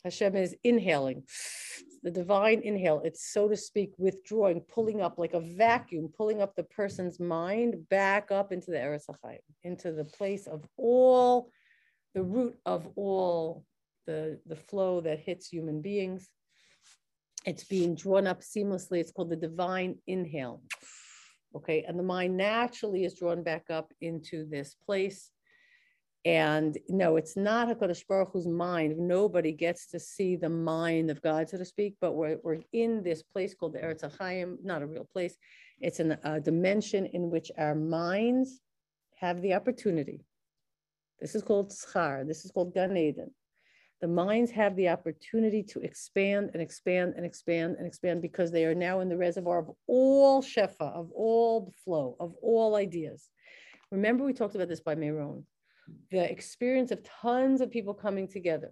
Hashem 0.04 0.36
is 0.36 0.56
inhaling, 0.64 1.24
the 2.04 2.12
divine 2.12 2.62
inhale. 2.62 3.02
It's 3.04 3.32
so 3.32 3.48
to 3.48 3.58
speak, 3.58 3.94
withdrawing, 3.98 4.62
pulling 4.62 5.02
up 5.02 5.18
like 5.18 5.34
a 5.34 5.40
vacuum, 5.40 6.10
pulling 6.16 6.42
up 6.42 6.56
the 6.56 6.64
person's 6.64 7.20
mind 7.20 7.90
back 7.90 8.32
up 8.32 8.52
into 8.52 8.72
the 8.72 8.78
Eretz 8.78 9.06
into 9.64 9.92
the 9.92 10.06
place 10.06 10.48
of 10.48 10.66
all, 10.78 11.50
the 12.14 12.24
root 12.24 12.58
of 12.66 12.88
all 12.96 13.66
the, 14.06 14.40
the 14.46 14.56
flow 14.56 15.02
that 15.02 15.20
hits 15.20 15.48
human 15.48 15.82
beings. 15.82 16.30
It's 17.46 17.64
being 17.64 17.96
drawn 17.96 18.28
up 18.28 18.42
seamlessly. 18.42 19.00
It's 19.00 19.12
called 19.12 19.30
the 19.30 19.36
divine 19.36 19.98
inhale. 20.08 20.62
Okay, 21.56 21.86
and 21.88 21.98
the 21.98 22.04
mind 22.04 22.36
naturally 22.36 23.06
is 23.06 23.16
drawn 23.16 23.42
back 23.42 23.70
up 23.70 23.94
into 24.02 24.46
this 24.50 24.76
place. 24.86 25.32
And 26.28 26.78
no, 26.90 27.16
it's 27.16 27.38
not 27.38 27.70
Hakadosh 27.70 28.06
Baruch 28.06 28.32
Hu's 28.34 28.48
mind. 28.48 28.98
Nobody 28.98 29.54
gets 29.54 29.88
to 29.92 30.00
see 30.00 30.36
the 30.36 30.50
mind 30.50 31.10
of 31.10 31.22
God, 31.22 31.48
so 31.48 31.58
to 31.58 31.64
speak. 31.64 31.96
But 32.02 32.14
we're, 32.16 32.38
we're 32.44 32.60
in 32.74 33.02
this 33.02 33.24
place 33.24 33.54
called 33.54 33.74
the 33.74 33.80
Eretz 33.80 34.04
Chaim, 34.20 34.58
not 34.62 34.82
a 34.82 34.88
real 34.88 35.08
place. 35.14 35.38
It's 35.80 36.02
in 36.02 36.18
a 36.24 36.42
dimension 36.42 37.06
in 37.06 37.30
which 37.30 37.50
our 37.58 37.76
minds 37.76 38.60
have 39.22 39.42
the 39.42 39.54
opportunity. 39.54 40.26
This 41.22 41.34
is 41.34 41.44
called 41.44 41.72
schar. 41.72 42.28
This 42.28 42.44
is 42.44 42.52
called 42.52 42.74
Gan 42.74 42.98
Eden 42.98 43.32
the 44.00 44.08
minds 44.08 44.52
have 44.52 44.76
the 44.76 44.90
opportunity 44.90 45.64
to 45.64 45.80
expand 45.80 46.52
and 46.54 46.62
expand 46.62 47.16
and 47.18 47.26
expand 47.26 47.78
and 47.78 47.88
expand 47.88 48.22
because 48.22 48.52
they 48.52 48.66
are 48.66 48.76
now 48.76 49.00
in 49.00 49.10
the 49.10 49.18
reservoir 49.18 49.60
of 49.60 49.72
all 49.88 50.44
shefa, 50.44 50.82
of 50.82 51.12
all 51.14 51.74
flow, 51.84 52.16
of 52.20 52.36
all 52.44 52.76
ideas. 52.76 53.30
Remember, 53.92 54.24
we 54.24 54.34
talked 54.34 54.54
about 54.54 54.68
this 54.68 54.82
by 54.82 54.94
Meron. 54.94 55.46
The 56.12 56.30
experience 56.30 56.92
of 56.92 57.04
tons 57.04 57.62
of 57.62 57.72
people 57.72 57.94
coming 57.94 58.28
together 58.28 58.72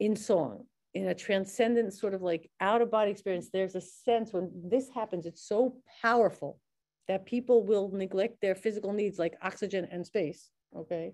in 0.00 0.16
song, 0.16 0.64
in 0.94 1.08
a 1.08 1.14
transcendent 1.14 1.92
sort 1.94 2.14
of 2.14 2.22
like 2.22 2.50
out 2.60 2.82
of 2.82 2.90
body 2.90 3.10
experience. 3.10 3.50
There's 3.52 3.74
a 3.74 3.80
sense 3.80 4.32
when 4.32 4.50
this 4.54 4.88
happens, 4.94 5.26
it's 5.26 5.46
so 5.46 5.76
powerful 6.02 6.58
that 7.08 7.26
people 7.26 7.64
will 7.64 7.90
neglect 7.90 8.40
their 8.40 8.54
physical 8.54 8.92
needs 8.92 9.18
like 9.18 9.34
oxygen 9.42 9.88
and 9.90 10.06
space. 10.06 10.50
Okay 10.76 11.12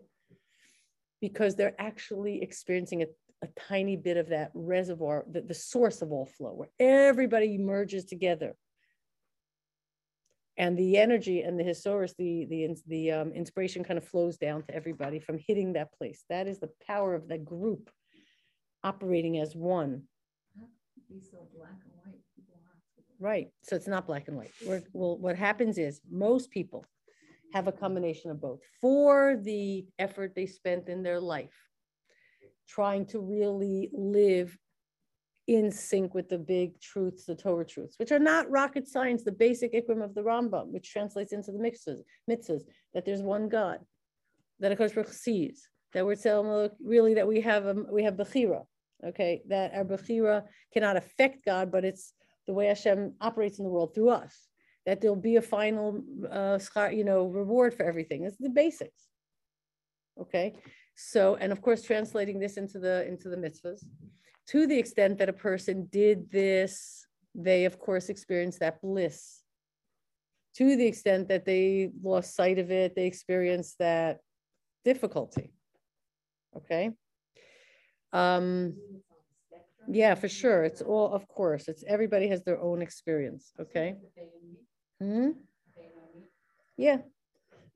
because 1.24 1.56
they're 1.56 1.74
actually 1.78 2.42
experiencing 2.42 3.02
a, 3.02 3.06
a 3.42 3.48
tiny 3.58 3.96
bit 3.96 4.18
of 4.18 4.28
that 4.28 4.50
reservoir, 4.52 5.24
the, 5.30 5.40
the 5.40 5.54
source 5.54 6.02
of 6.02 6.12
all 6.12 6.26
flow, 6.26 6.50
where 6.50 6.68
everybody 6.78 7.56
merges 7.56 8.04
together. 8.04 8.54
And 10.56 10.78
the 10.78 10.98
energy 10.98 11.42
and 11.42 11.58
the 11.58 11.64
historis, 11.64 12.14
the, 12.16 12.46
the, 12.46 12.76
the 12.86 13.10
um, 13.10 13.32
inspiration 13.32 13.82
kind 13.82 13.98
of 13.98 14.06
flows 14.06 14.36
down 14.36 14.62
to 14.62 14.74
everybody 14.74 15.18
from 15.18 15.38
hitting 15.38 15.72
that 15.72 15.92
place. 15.92 16.24
That 16.28 16.46
is 16.46 16.60
the 16.60 16.70
power 16.86 17.14
of 17.14 17.26
the 17.28 17.38
group 17.38 17.90
operating 18.84 19.38
as 19.38 19.56
one. 19.56 20.02
So 21.30 21.38
right. 23.18 23.48
So 23.62 23.74
it's 23.74 23.88
not 23.88 24.06
black 24.06 24.28
and 24.28 24.36
white. 24.36 24.52
We're, 24.64 24.82
well, 24.92 25.18
what 25.18 25.36
happens 25.36 25.78
is 25.78 26.00
most 26.10 26.50
people 26.50 26.84
have 27.52 27.66
a 27.68 27.72
combination 27.72 28.30
of 28.30 28.40
both 28.40 28.60
for 28.80 29.36
the 29.40 29.86
effort 29.98 30.34
they 30.34 30.46
spent 30.46 30.88
in 30.88 31.02
their 31.02 31.20
life, 31.20 31.54
trying 32.68 33.06
to 33.06 33.20
really 33.20 33.90
live 33.92 34.56
in 35.46 35.70
sync 35.70 36.14
with 36.14 36.28
the 36.28 36.38
big 36.38 36.80
truths, 36.80 37.26
the 37.26 37.34
Torah 37.34 37.66
truths, 37.66 37.98
which 37.98 38.12
are 38.12 38.18
not 38.18 38.50
rocket 38.50 38.88
science, 38.88 39.22
the 39.22 39.32
basic 39.32 39.74
ikrim 39.74 40.02
of 40.02 40.14
the 40.14 40.22
Rambam, 40.22 40.68
which 40.68 40.90
translates 40.90 41.32
into 41.32 41.52
the 41.52 41.58
mitzvahs, 41.58 42.00
mitzvahs 42.30 42.62
that 42.94 43.04
there's 43.04 43.22
one 43.22 43.48
God, 43.48 43.78
that 44.60 44.72
a 44.72 44.76
Baruch 44.76 45.08
sees, 45.08 45.68
that 45.92 46.06
we're 46.06 46.16
telling 46.16 46.70
really 46.82 47.14
that 47.14 47.28
we 47.28 47.40
have 47.42 47.66
a, 47.66 47.74
we 47.92 48.02
have 48.04 48.14
Bechira, 48.14 48.64
okay, 49.06 49.42
that 49.48 49.74
our 49.74 49.84
Bechira 49.84 50.44
cannot 50.72 50.96
affect 50.96 51.44
God, 51.44 51.70
but 51.70 51.84
it's 51.84 52.14
the 52.46 52.52
way 52.54 52.66
Hashem 52.66 53.14
operates 53.20 53.58
in 53.58 53.64
the 53.64 53.70
world 53.70 53.94
through 53.94 54.10
us 54.10 54.48
that 54.86 55.00
there'll 55.00 55.16
be 55.16 55.36
a 55.36 55.42
final, 55.42 56.02
uh, 56.30 56.58
you 56.92 57.04
know, 57.04 57.26
reward 57.26 57.74
for 57.74 57.84
everything. 57.84 58.24
It's 58.24 58.36
the 58.36 58.50
basics. 58.50 59.08
Okay, 60.20 60.54
so 60.94 61.36
and 61.36 61.50
of 61.52 61.60
course, 61.60 61.82
translating 61.82 62.38
this 62.38 62.56
into 62.56 62.78
the 62.78 63.06
into 63.08 63.28
the 63.28 63.36
mitzvahs, 63.36 63.84
to 64.48 64.66
the 64.66 64.78
extent 64.78 65.18
that 65.18 65.28
a 65.28 65.32
person 65.32 65.88
did 65.90 66.30
this, 66.30 67.06
they 67.34 67.64
of 67.64 67.78
course 67.78 68.08
experienced 68.08 68.60
that 68.60 68.80
bliss. 68.80 69.40
To 70.56 70.76
the 70.76 70.86
extent 70.86 71.28
that 71.28 71.44
they 71.44 71.90
lost 72.02 72.36
sight 72.36 72.58
of 72.58 72.70
it, 72.70 72.94
they 72.94 73.06
experienced 73.06 73.78
that 73.78 74.20
difficulty. 74.84 75.52
Okay. 76.56 76.92
Um, 78.12 78.74
yeah, 79.88 80.14
for 80.14 80.28
sure. 80.28 80.62
It's 80.64 80.80
all, 80.80 81.12
of 81.12 81.26
course, 81.26 81.66
it's 81.68 81.82
everybody 81.86 82.28
has 82.28 82.42
their 82.44 82.60
own 82.60 82.82
experience. 82.82 83.52
Okay. 83.60 83.96
Hmm? 85.00 85.30
Yeah, 86.76 86.98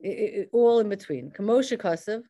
it, 0.01 0.09
it, 0.09 0.49
all 0.53 0.79
in 0.81 0.89
between. 0.89 1.31
Kamosha 1.31 1.77
Kasav. 1.77 2.23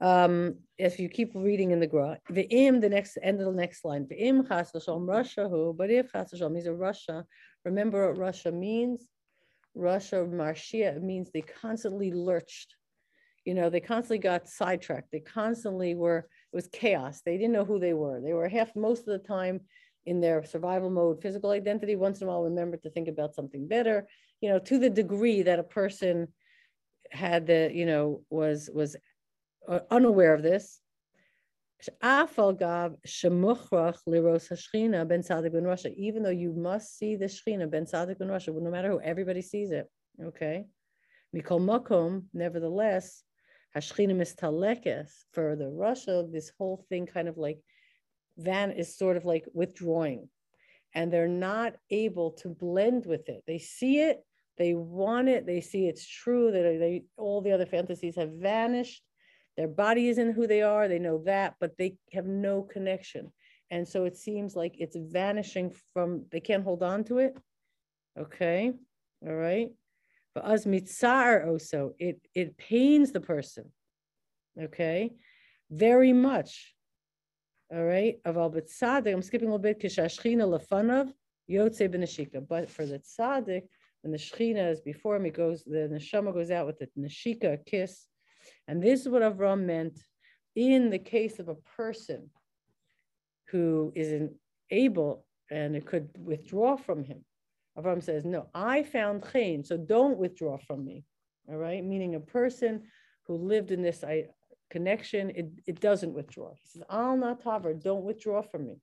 Um, 0.00 0.56
if 0.76 1.00
you 1.00 1.08
keep 1.08 1.32
reading 1.34 1.72
in 1.72 1.80
the 1.80 1.86
Gra, 1.86 2.18
the 2.30 2.48
im, 2.50 2.80
the 2.80 2.88
next 2.88 3.18
end 3.22 3.40
of 3.40 3.46
the 3.46 3.60
next 3.60 3.84
line, 3.84 4.06
the 4.08 4.16
im 4.16 4.46
chas 4.46 4.70
rasha 4.72 5.50
who, 5.50 5.74
but 5.76 5.90
if 5.90 6.12
chas 6.12 6.32
means 6.32 6.66
a 6.66 6.70
rasha, 6.70 7.24
remember 7.64 8.12
what 8.12 8.20
rasha 8.20 8.52
means? 8.52 9.08
Rasha 9.76 10.28
Marshia 10.28 11.00
means 11.00 11.30
they 11.30 11.42
constantly 11.42 12.10
lurched. 12.10 12.74
You 13.44 13.54
know, 13.54 13.70
they 13.70 13.80
constantly 13.80 14.18
got 14.18 14.48
sidetracked. 14.48 15.10
They 15.12 15.20
constantly 15.20 15.94
were, 15.94 16.18
it 16.18 16.56
was 16.56 16.68
chaos. 16.68 17.22
They 17.24 17.38
didn't 17.38 17.52
know 17.52 17.64
who 17.64 17.78
they 17.78 17.94
were. 17.94 18.20
They 18.20 18.32
were 18.32 18.48
half, 18.48 18.74
most 18.74 19.00
of 19.00 19.06
the 19.06 19.26
time, 19.26 19.60
in 20.08 20.20
their 20.20 20.42
survival 20.42 20.88
mode 20.88 21.20
physical 21.20 21.50
identity 21.50 21.94
once 21.94 22.22
in 22.22 22.26
a 22.26 22.30
while 22.30 22.42
remember 22.42 22.78
to 22.78 22.88
think 22.88 23.08
about 23.08 23.34
something 23.34 23.68
better 23.68 24.08
you 24.40 24.48
know 24.48 24.58
to 24.58 24.78
the 24.78 24.88
degree 24.88 25.42
that 25.42 25.58
a 25.58 25.62
person 25.62 26.26
had 27.10 27.46
the 27.46 27.70
you 27.74 27.84
know 27.84 28.22
was 28.30 28.70
was 28.72 28.96
Uh, 29.68 29.80
unaware 29.90 30.34
of 30.34 30.42
this 30.42 30.80
even 35.96 36.22
though 36.22 36.30
you 36.30 36.52
must 36.52 36.98
see 36.98 37.16
the 37.16 37.26
Shechina 37.26 37.70
ben 37.70 37.84
Tzaddik 37.84 38.18
ben 38.18 38.28
rasha, 38.28 38.60
no 38.60 38.70
matter 38.70 38.90
who, 38.90 39.00
everybody 39.00 39.42
sees 39.42 39.70
it. 39.70 39.88
Okay. 40.20 40.64
Mikol 41.36 41.60
Makom, 41.60 42.24
nevertheless, 42.34 43.22
Hashchina 43.76 44.14
mistalekes 44.14 45.10
for 45.32 45.54
the 45.54 45.66
rasha, 45.66 46.32
this 46.32 46.50
whole 46.58 46.84
thing 46.88 47.06
kind 47.06 47.28
of 47.28 47.36
like 47.36 47.60
van 48.38 48.72
is 48.72 48.96
sort 48.96 49.16
of 49.16 49.24
like 49.24 49.46
withdrawing 49.52 50.28
and 50.94 51.12
they're 51.12 51.28
not 51.28 51.74
able 51.90 52.32
to 52.32 52.48
blend 52.48 53.06
with 53.06 53.28
it. 53.28 53.42
They 53.46 53.58
see 53.58 54.00
it, 54.00 54.24
they 54.56 54.74
want 54.74 55.28
it, 55.28 55.46
they 55.46 55.60
see 55.60 55.86
it's 55.86 56.06
true 56.06 56.50
that 56.50 56.62
they 56.62 57.04
all 57.16 57.40
the 57.40 57.52
other 57.52 57.66
fantasies 57.66 58.16
have 58.16 58.32
vanished. 58.32 59.02
Their 59.58 59.66
body 59.66 60.08
isn't 60.08 60.34
who 60.34 60.46
they 60.46 60.62
are, 60.62 60.86
they 60.86 61.00
know 61.00 61.20
that, 61.24 61.56
but 61.58 61.76
they 61.76 61.96
have 62.12 62.26
no 62.26 62.62
connection. 62.62 63.32
And 63.72 63.86
so 63.88 64.04
it 64.04 64.16
seems 64.16 64.54
like 64.54 64.76
it's 64.78 64.96
vanishing 64.96 65.74
from, 65.92 66.26
they 66.30 66.38
can't 66.38 66.62
hold 66.62 66.84
on 66.84 67.02
to 67.04 67.18
it. 67.18 67.36
Okay, 68.16 68.72
all 69.26 69.34
right. 69.34 69.70
But 70.32 70.44
as 70.44 70.64
mitzar 70.64 71.48
also, 71.48 71.94
it, 71.98 72.20
it 72.36 72.56
pains 72.56 73.10
the 73.10 73.20
person. 73.20 73.72
Okay, 74.56 75.14
very 75.72 76.12
much. 76.12 76.72
All 77.74 77.82
right, 77.82 78.22
aval 78.24 78.54
b'tzadik, 78.54 79.12
I'm 79.12 79.22
skipping 79.22 79.48
a 79.48 79.50
little 79.50 79.58
bit, 79.58 79.80
kishashchina 79.80 80.46
lefanav, 80.46 81.12
yotze 81.50 81.88
b'neshika. 81.92 82.46
But 82.46 82.70
for 82.70 82.86
the 82.86 83.00
tzaddik, 83.00 83.62
when 84.02 84.12
the 84.12 84.18
shechina 84.18 84.70
is 84.70 84.80
before 84.80 85.16
him, 85.16 85.24
he 85.24 85.32
goes, 85.32 85.64
the 85.64 85.88
neshama 85.92 86.32
goes 86.32 86.52
out 86.52 86.66
with 86.66 86.78
the 86.78 86.88
neshika, 86.96 87.66
kiss. 87.66 88.06
And 88.68 88.82
this 88.82 89.00
is 89.00 89.08
what 89.08 89.22
Avram 89.22 89.64
meant 89.64 89.98
in 90.54 90.90
the 90.90 90.98
case 90.98 91.38
of 91.38 91.48
a 91.48 91.56
person 91.76 92.30
who 93.46 93.92
isn't 93.96 94.32
able 94.70 95.24
and 95.50 95.74
it 95.74 95.86
could 95.86 96.10
withdraw 96.18 96.76
from 96.76 97.02
him. 97.02 97.24
Avram 97.78 98.02
says, 98.02 98.24
No, 98.24 98.48
I 98.54 98.82
found 98.82 99.24
chen, 99.32 99.64
so 99.64 99.78
don't 99.78 100.18
withdraw 100.18 100.58
from 100.58 100.84
me. 100.84 101.04
All 101.48 101.56
right, 101.56 101.82
meaning 101.82 102.14
a 102.14 102.20
person 102.20 102.82
who 103.26 103.36
lived 103.36 103.70
in 103.70 103.80
this 103.80 104.04
I, 104.04 104.26
connection, 104.68 105.30
it, 105.30 105.50
it 105.66 105.80
doesn't 105.80 106.12
withdraw. 106.12 106.50
He 106.50 106.66
says, 106.66 106.82
Al 106.90 107.16
natavar, 107.16 107.82
don't 107.82 108.04
withdraw 108.04 108.42
from 108.42 108.66
me. 108.66 108.80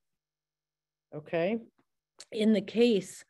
Okay, 1.13 1.59
in 2.31 2.53
the 2.53 2.61
case 2.61 3.23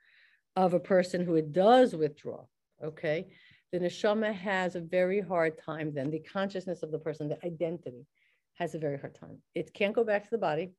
of 0.55 0.73
a 0.73 0.79
person 0.79 1.25
who 1.25 1.35
it 1.35 1.51
does 1.51 1.93
withdraw, 1.93 2.45
okay, 2.81 3.27
the 3.71 3.79
neshama 3.79 4.33
has 4.33 4.75
a 4.75 4.79
very 4.79 5.21
hard 5.21 5.57
time 5.57 5.93
then. 5.93 6.09
The 6.09 6.19
consciousness 6.19 6.83
of 6.83 6.91
the 6.91 6.99
person, 6.99 7.27
the 7.27 7.45
identity, 7.45 8.05
has 8.53 8.73
a 8.73 8.79
very 8.79 8.97
hard 8.97 9.15
time. 9.15 9.37
It 9.53 9.73
can't 9.73 9.93
go 9.93 10.03
back 10.03 10.23
to 10.23 10.29
the 10.31 10.37
body. 10.37 10.73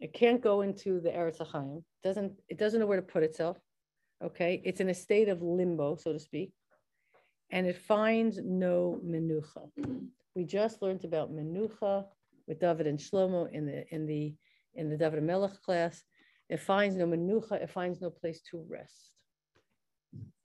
It 0.00 0.12
can't 0.12 0.40
go 0.40 0.62
into 0.62 1.00
the 1.00 1.10
Eretz 1.10 1.44
Chaim. 1.46 1.84
Doesn't 2.02 2.32
it 2.48 2.58
doesn't 2.58 2.80
know 2.80 2.86
where 2.86 3.00
to 3.00 3.12
put 3.14 3.22
itself. 3.22 3.58
Okay, 4.22 4.60
it's 4.64 4.80
in 4.80 4.88
a 4.88 4.94
state 4.94 5.28
of 5.28 5.42
limbo, 5.42 5.96
so 5.96 6.12
to 6.12 6.18
speak, 6.18 6.52
and 7.50 7.66
it 7.66 7.76
finds 7.76 8.38
no 8.42 9.00
menucha. 9.04 9.68
We 10.34 10.44
just 10.44 10.82
learned 10.82 11.04
about 11.04 11.32
menucha 11.32 12.04
with 12.46 12.60
David 12.60 12.86
and 12.86 12.98
Shlomo 12.98 13.50
in 13.52 13.66
the 13.66 13.84
in 13.94 14.06
the 14.06 14.34
in 14.74 14.90
the 14.90 14.96
David 14.96 15.22
Melech 15.22 15.60
class. 15.62 16.02
It 16.48 16.60
finds 16.60 16.96
no 16.96 17.06
menucha. 17.06 17.52
It 17.52 17.70
finds 17.70 18.00
no 18.00 18.10
place 18.10 18.40
to 18.50 18.64
rest. 18.68 19.13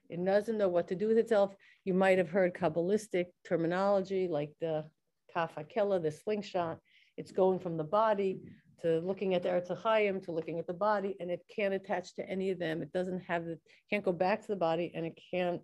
It 0.09 0.23
doesn't 0.23 0.57
know 0.57 0.69
what 0.69 0.87
to 0.87 0.95
do 0.95 1.07
with 1.07 1.17
itself. 1.17 1.55
You 1.85 1.93
might 1.93 2.17
have 2.17 2.29
heard 2.29 2.53
Kabbalistic 2.53 3.27
terminology 3.45 4.27
like 4.27 4.51
the 4.59 4.85
kaf 5.33 5.55
hakela, 5.55 6.01
the 6.01 6.11
slingshot. 6.11 6.79
It's 7.17 7.31
going 7.31 7.59
from 7.59 7.77
the 7.77 7.83
body 7.83 8.41
to 8.81 8.99
looking 8.99 9.35
at 9.35 9.43
the 9.43 9.49
Eretz 9.49 10.25
to 10.25 10.31
looking 10.31 10.57
at 10.57 10.67
the 10.67 10.73
body, 10.73 11.15
and 11.19 11.29
it 11.29 11.41
can't 11.53 11.73
attach 11.73 12.15
to 12.15 12.27
any 12.29 12.49
of 12.49 12.59
them. 12.59 12.81
It 12.81 12.91
doesn't 12.93 13.19
have 13.21 13.45
the, 13.45 13.59
can't 13.89 14.05
go 14.05 14.13
back 14.13 14.41
to 14.41 14.47
the 14.47 14.55
body, 14.55 14.91
and 14.95 15.05
it 15.05 15.19
can't 15.31 15.61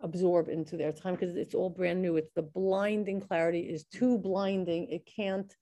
absorb 0.00 0.48
into 0.48 0.76
their 0.76 0.92
time 0.92 1.14
because 1.14 1.36
it's 1.36 1.54
all 1.54 1.70
brand 1.70 2.02
new. 2.02 2.16
It's 2.16 2.32
the 2.34 2.42
blinding 2.42 3.20
clarity 3.20 3.60
is 3.60 3.84
too 3.84 4.18
blinding. 4.18 4.88
It 4.90 5.08
can't, 5.14 5.54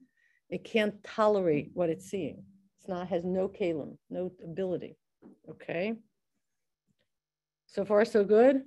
it 0.48 0.64
can't 0.64 1.02
tolerate 1.02 1.70
what 1.74 1.90
it's 1.90 2.08
seeing. 2.08 2.44
It's 2.78 2.88
not, 2.88 3.08
has 3.08 3.24
no 3.24 3.48
kalim, 3.48 3.96
no 4.10 4.32
ability. 4.42 4.96
Okay. 5.50 5.94
So 7.72 7.86
far, 7.86 8.04
so 8.04 8.22
good. 8.22 8.62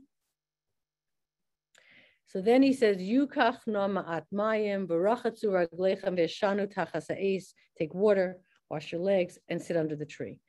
So 2.25 2.41
then 2.41 2.63
he 2.63 2.73
says, 2.73 2.97
Yukach 2.97 3.59
ma'at 3.67 4.23
mayim, 4.33 4.87
barachatzu 4.87 5.67
veshanu 5.71 6.73
tachas 6.73 7.45
take 7.77 7.93
water, 7.93 8.37
wash 8.69 8.91
your 8.91 9.01
legs, 9.01 9.37
and 9.47 9.61
sit 9.61 9.77
under 9.77 9.95
the 9.95 10.07
tree. 10.07 10.39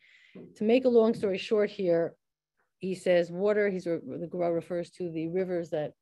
To 0.56 0.64
make 0.64 0.86
a 0.86 0.88
long 0.88 1.12
story 1.12 1.36
short 1.36 1.68
here, 1.68 2.14
he 2.78 2.94
says 2.94 3.30
water, 3.30 3.68
he's 3.68 3.84
the 3.84 4.28
Gemara 4.30 4.52
refers 4.52 4.90
to 4.92 5.10
the 5.10 5.28
rivers 5.28 5.70
that 5.70 5.92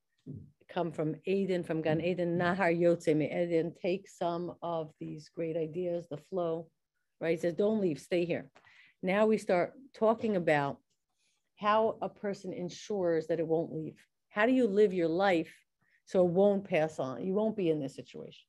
come 0.69 0.93
from 0.93 1.17
Eden, 1.25 1.65
from 1.65 1.83
Gan 1.83 2.01
Eden, 2.01 2.39
Nahar 2.39 2.73
Yotze 2.73 3.09
Eden, 3.09 3.75
take 3.83 4.09
some 4.09 4.55
of 4.63 4.93
these 5.01 5.29
great 5.35 5.57
ideas, 5.57 6.07
the 6.09 6.19
flow, 6.31 6.69
right? 7.21 7.33
He 7.33 7.37
says, 7.37 7.55
don't 7.55 7.81
leave, 7.81 7.99
stay 7.99 8.25
here. 8.25 8.49
Now 9.03 9.27
we 9.27 9.39
start 9.39 9.73
talking 9.93 10.37
about 10.37 10.79
how 11.65 11.97
a 12.03 12.11
person 12.11 12.53
ensures 12.53 13.27
that 13.27 13.41
it 13.41 13.47
won't 13.47 13.73
leave. 13.73 13.97
How 14.29 14.45
do 14.45 14.53
you 14.53 14.67
live 14.67 14.93
your 14.93 15.09
life 15.09 15.51
so 16.05 16.23
it 16.27 16.31
won't 16.31 16.69
pass 16.69 16.99
on? 16.99 17.25
You 17.25 17.33
won't 17.33 17.57
be 17.57 17.71
in 17.71 17.81
this 17.81 17.97
situation. 17.97 18.45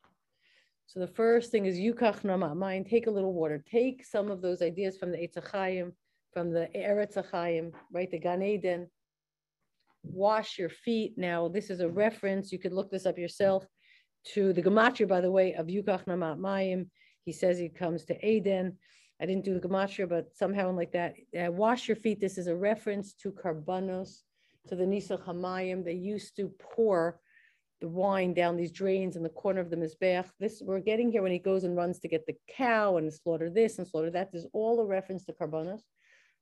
So 0.87 0.99
the 0.99 1.07
first 1.07 1.49
thing 1.49 1.65
is 1.65 1.77
yukach 1.77 2.25
nama 2.25 2.53
mind. 2.53 2.87
Take 2.87 3.07
a 3.07 3.11
little 3.11 3.33
water. 3.33 3.63
Take 3.71 4.03
some 4.03 4.29
of 4.29 4.41
those 4.41 4.61
ideas 4.61 4.97
from 4.97 5.13
the 5.13 5.17
Eitzachayim, 5.17 5.93
from 6.33 6.51
the 6.51 6.67
Eretz 6.75 7.15
Achayim, 7.15 7.71
right? 7.93 8.11
The 8.11 8.19
Gan 8.19 8.43
Eden. 8.43 8.87
Wash 10.03 10.59
your 10.59 10.69
feet. 10.69 11.13
Now 11.15 11.47
this 11.47 11.69
is 11.69 11.79
a 11.79 11.87
reference. 11.87 12.51
You 12.51 12.59
could 12.59 12.73
look 12.73 12.91
this 12.91 13.05
up 13.05 13.17
yourself 13.17 13.65
to 14.33 14.51
the 14.51 14.61
gematria, 14.61 15.07
by 15.07 15.21
the 15.21 15.31
way, 15.31 15.53
of 15.53 15.67
yukach 15.67 16.05
nama 16.05 16.35
mayim. 16.37 16.89
He 17.23 17.31
says 17.31 17.57
he 17.57 17.69
comes 17.69 18.03
to 18.05 18.27
Eden. 18.27 18.77
I 19.21 19.25
didn't 19.25 19.45
do 19.45 19.57
the 19.57 19.67
gematria, 19.67 20.09
but 20.09 20.35
somehow 20.35 20.71
like 20.71 20.91
that. 20.91 21.15
Uh, 21.37 21.51
wash 21.51 21.87
your 21.87 21.95
feet. 21.95 22.19
This 22.19 22.37
is 22.37 22.47
a 22.47 22.55
reference 22.55 23.13
to 23.15 23.31
karbanos, 23.31 24.23
to 24.67 24.75
the 24.75 24.83
Nisach 24.83 25.25
Hamayim. 25.25 25.85
They 25.85 25.93
used 25.93 26.35
to 26.35 26.51
pour 26.59 27.19
the 27.81 27.87
wine 27.87 28.33
down 28.33 28.57
these 28.57 28.71
drains 28.71 29.15
in 29.15 29.23
the 29.23 29.29
corner 29.29 29.61
of 29.61 29.69
the 29.69 29.77
Mizbeach. 29.77 30.27
This 30.39 30.61
we're 30.63 30.79
getting 30.79 31.11
here 31.11 31.21
when 31.21 31.31
he 31.31 31.39
goes 31.39 31.63
and 31.63 31.75
runs 31.75 31.99
to 31.99 32.07
get 32.07 32.25
the 32.25 32.35
cow 32.49 32.97
and 32.97 33.13
slaughter 33.13 33.49
this 33.49 33.77
and 33.77 33.87
slaughter 33.87 34.11
that. 34.11 34.31
There's 34.31 34.47
all 34.53 34.79
a 34.79 34.85
reference 34.85 35.25
to 35.25 35.33
karbanos. 35.33 35.81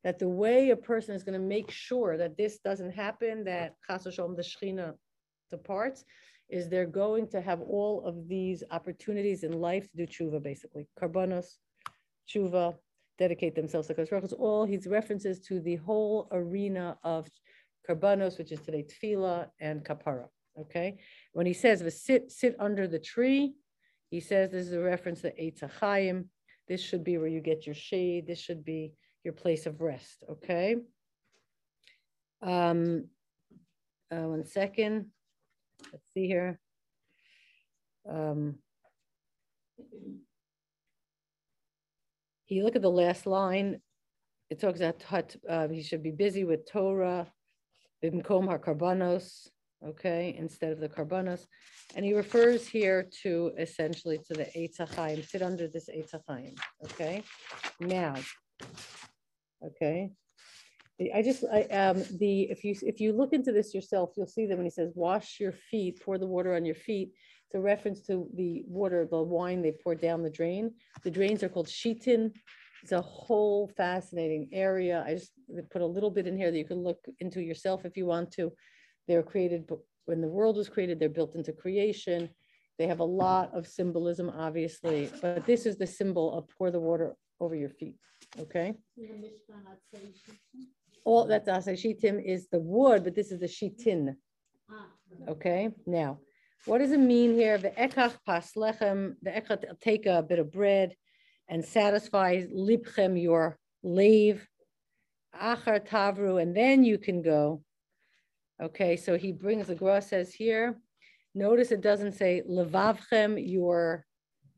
That 0.03 0.19
the 0.19 0.27
way 0.27 0.71
a 0.71 0.75
person 0.75 1.15
is 1.15 1.23
going 1.23 1.39
to 1.39 1.47
make 1.47 1.71
sure 1.71 2.17
that 2.17 2.37
this 2.37 2.59
doesn't 2.59 2.91
happen, 2.91 3.43
that 3.45 3.75
Chas 3.87 4.05
Shalom, 4.11 4.35
the 4.35 4.41
Shechina 4.41 4.95
departs, 5.49 6.03
is 6.49 6.67
they're 6.67 6.85
going 6.85 7.27
to 7.29 7.39
have 7.39 7.61
all 7.61 8.05
of 8.05 8.27
these 8.27 8.63
opportunities 8.71 9.43
in 9.43 9.61
life 9.61 9.89
to 9.89 9.97
do 9.97 10.05
tshuva, 10.05 10.43
basically. 10.43 10.87
Karbanos, 11.01 11.57
tshuva, 12.29 12.75
dedicate 13.17 13.55
themselves 13.55 13.87
to 13.87 13.93
Kodesh 13.93 14.33
all 14.39 14.65
his 14.65 14.87
references 14.87 15.39
to 15.41 15.59
the 15.59 15.75
whole 15.77 16.27
arena 16.31 16.97
of 17.03 17.27
karbanos, 17.87 18.37
which 18.37 18.51
is 18.51 18.59
today 18.61 18.83
tefillah 18.83 19.47
and 19.59 19.83
kapara. 19.83 20.27
Okay, 20.59 20.97
when 21.33 21.45
he 21.45 21.53
says 21.53 21.83
sit 22.03 22.31
sit 22.31 22.55
under 22.59 22.87
the 22.87 22.99
tree, 22.99 23.55
he 24.09 24.19
says 24.19 24.51
this 24.51 24.67
is 24.67 24.73
a 24.73 24.79
reference 24.79 25.21
to 25.21 25.31
Eitzachayim. 25.31 26.25
This 26.67 26.81
should 26.81 27.03
be 27.03 27.17
where 27.17 27.27
you 27.27 27.41
get 27.41 27.65
your 27.65 27.75
shade. 27.75 28.27
This 28.27 28.39
should 28.39 28.63
be 28.63 28.93
your 29.23 29.33
place 29.33 29.65
of 29.65 29.81
rest. 29.81 30.23
Okay. 30.29 30.75
Um, 32.41 33.05
uh, 34.11 34.27
one 34.27 34.45
second. 34.45 35.07
Let's 35.91 36.13
see 36.13 36.27
here. 36.27 36.59
Um, 38.09 38.55
you 42.51 42.63
look 42.63 42.75
at 42.75 42.81
the 42.81 42.89
last 42.89 43.25
line, 43.25 43.79
it 44.49 44.59
talks 44.59 44.79
about 44.79 45.35
uh, 45.49 45.67
he 45.67 45.81
should 45.81 46.03
be 46.03 46.11
busy 46.11 46.43
with 46.43 46.69
Torah, 46.69 47.27
bimkom 48.03 48.47
karbanos 48.59 49.47
okay, 49.87 50.35
instead 50.37 50.71
of 50.71 50.79
the 50.79 50.89
karbanos. 50.89 51.45
And 51.95 52.05
he 52.05 52.13
refers 52.13 52.67
here 52.67 53.07
to 53.23 53.51
essentially 53.57 54.19
to 54.27 54.33
the 54.33 54.45
Eitzachayim, 54.55 55.27
sit 55.27 55.41
under 55.41 55.67
this 55.67 55.89
Eitzachayim, 55.89 56.57
okay? 56.85 57.23
Now, 57.79 58.15
okay. 59.65 60.11
I 61.13 61.21
just, 61.21 61.43
I, 61.51 61.63
um, 61.63 62.03
the, 62.19 62.43
if 62.43 62.63
you, 62.63 62.75
if 62.81 62.99
you 62.99 63.13
look 63.13 63.33
into 63.33 63.51
this 63.51 63.73
yourself, 63.73 64.11
you'll 64.15 64.27
see 64.27 64.45
that 64.45 64.55
when 64.55 64.65
he 64.65 64.69
says, 64.69 64.91
wash 64.95 65.39
your 65.39 65.51
feet, 65.51 66.01
pour 66.03 66.17
the 66.17 66.27
water 66.27 66.55
on 66.55 66.65
your 66.65 66.75
feet, 66.75 67.11
a 67.53 67.59
reference 67.59 68.01
to 68.01 68.27
the 68.35 68.63
water, 68.67 69.07
the 69.09 69.21
wine 69.21 69.61
they 69.61 69.71
pour 69.71 69.95
down 69.95 70.23
the 70.23 70.29
drain. 70.29 70.73
The 71.03 71.11
drains 71.11 71.43
are 71.43 71.49
called 71.49 71.67
shitin. 71.67 72.31
It's 72.81 72.91
a 72.91 73.01
whole 73.01 73.69
fascinating 73.77 74.49
area. 74.51 75.03
I 75.07 75.13
just 75.13 75.31
put 75.71 75.81
a 75.81 75.85
little 75.85 76.11
bit 76.11 76.27
in 76.27 76.37
here 76.37 76.51
that 76.51 76.57
you 76.57 76.65
can 76.65 76.83
look 76.83 77.05
into 77.19 77.41
yourself 77.41 77.85
if 77.85 77.95
you 77.95 78.05
want 78.05 78.31
to. 78.33 78.51
They're 79.07 79.23
created 79.23 79.69
when 80.05 80.19
the 80.19 80.27
world 80.27 80.57
was 80.57 80.67
created, 80.67 80.99
they're 80.99 81.09
built 81.09 81.35
into 81.35 81.53
creation. 81.53 82.29
They 82.77 82.87
have 82.87 82.99
a 82.99 83.05
lot 83.05 83.53
of 83.53 83.67
symbolism, 83.67 84.29
obviously, 84.29 85.09
but 85.21 85.45
this 85.45 85.65
is 85.65 85.77
the 85.77 85.87
symbol 85.87 86.37
of 86.37 86.49
pour 86.49 86.71
the 86.71 86.79
water 86.79 87.15
over 87.39 87.55
your 87.55 87.69
feet. 87.69 87.95
Okay. 88.39 88.73
all 91.05 91.25
that's 91.25 91.47
Asay 91.47 91.73
Shitim 91.73 92.21
is 92.23 92.47
the 92.49 92.59
wood, 92.59 93.03
but 93.03 93.15
this 93.15 93.31
is 93.31 93.39
the 93.39 93.47
Shitin. 93.47 94.15
Ah, 94.71 94.87
Okay, 95.29 95.69
now, 95.85 96.19
what 96.65 96.79
does 96.79 96.91
it 96.91 96.99
mean 96.99 97.33
here? 97.33 97.57
The 97.57 97.71
ekach 97.71 98.15
pas 98.25 98.51
lechem, 98.55 99.15
the 99.21 99.31
ekach 99.31 99.79
take 99.81 100.05
a 100.05 100.23
bit 100.23 100.39
of 100.39 100.51
bread 100.51 100.95
and 101.49 101.63
satisfy 101.63 102.41
libchem 102.43 103.21
your 103.21 103.57
lave, 103.83 104.47
achar 105.39 105.85
tavru, 105.85 106.41
and 106.41 106.55
then 106.55 106.83
you 106.83 106.97
can 106.97 107.21
go. 107.21 107.63
Okay, 108.61 108.95
so 108.95 109.17
he 109.17 109.31
brings 109.31 109.67
the 109.67 109.75
Gra 109.75 110.01
says 110.01 110.33
here. 110.33 110.77
Notice 111.35 111.71
it 111.71 111.81
doesn't 111.81 112.13
say 112.13 112.43
levavchem 112.49 113.43
your 113.45 114.05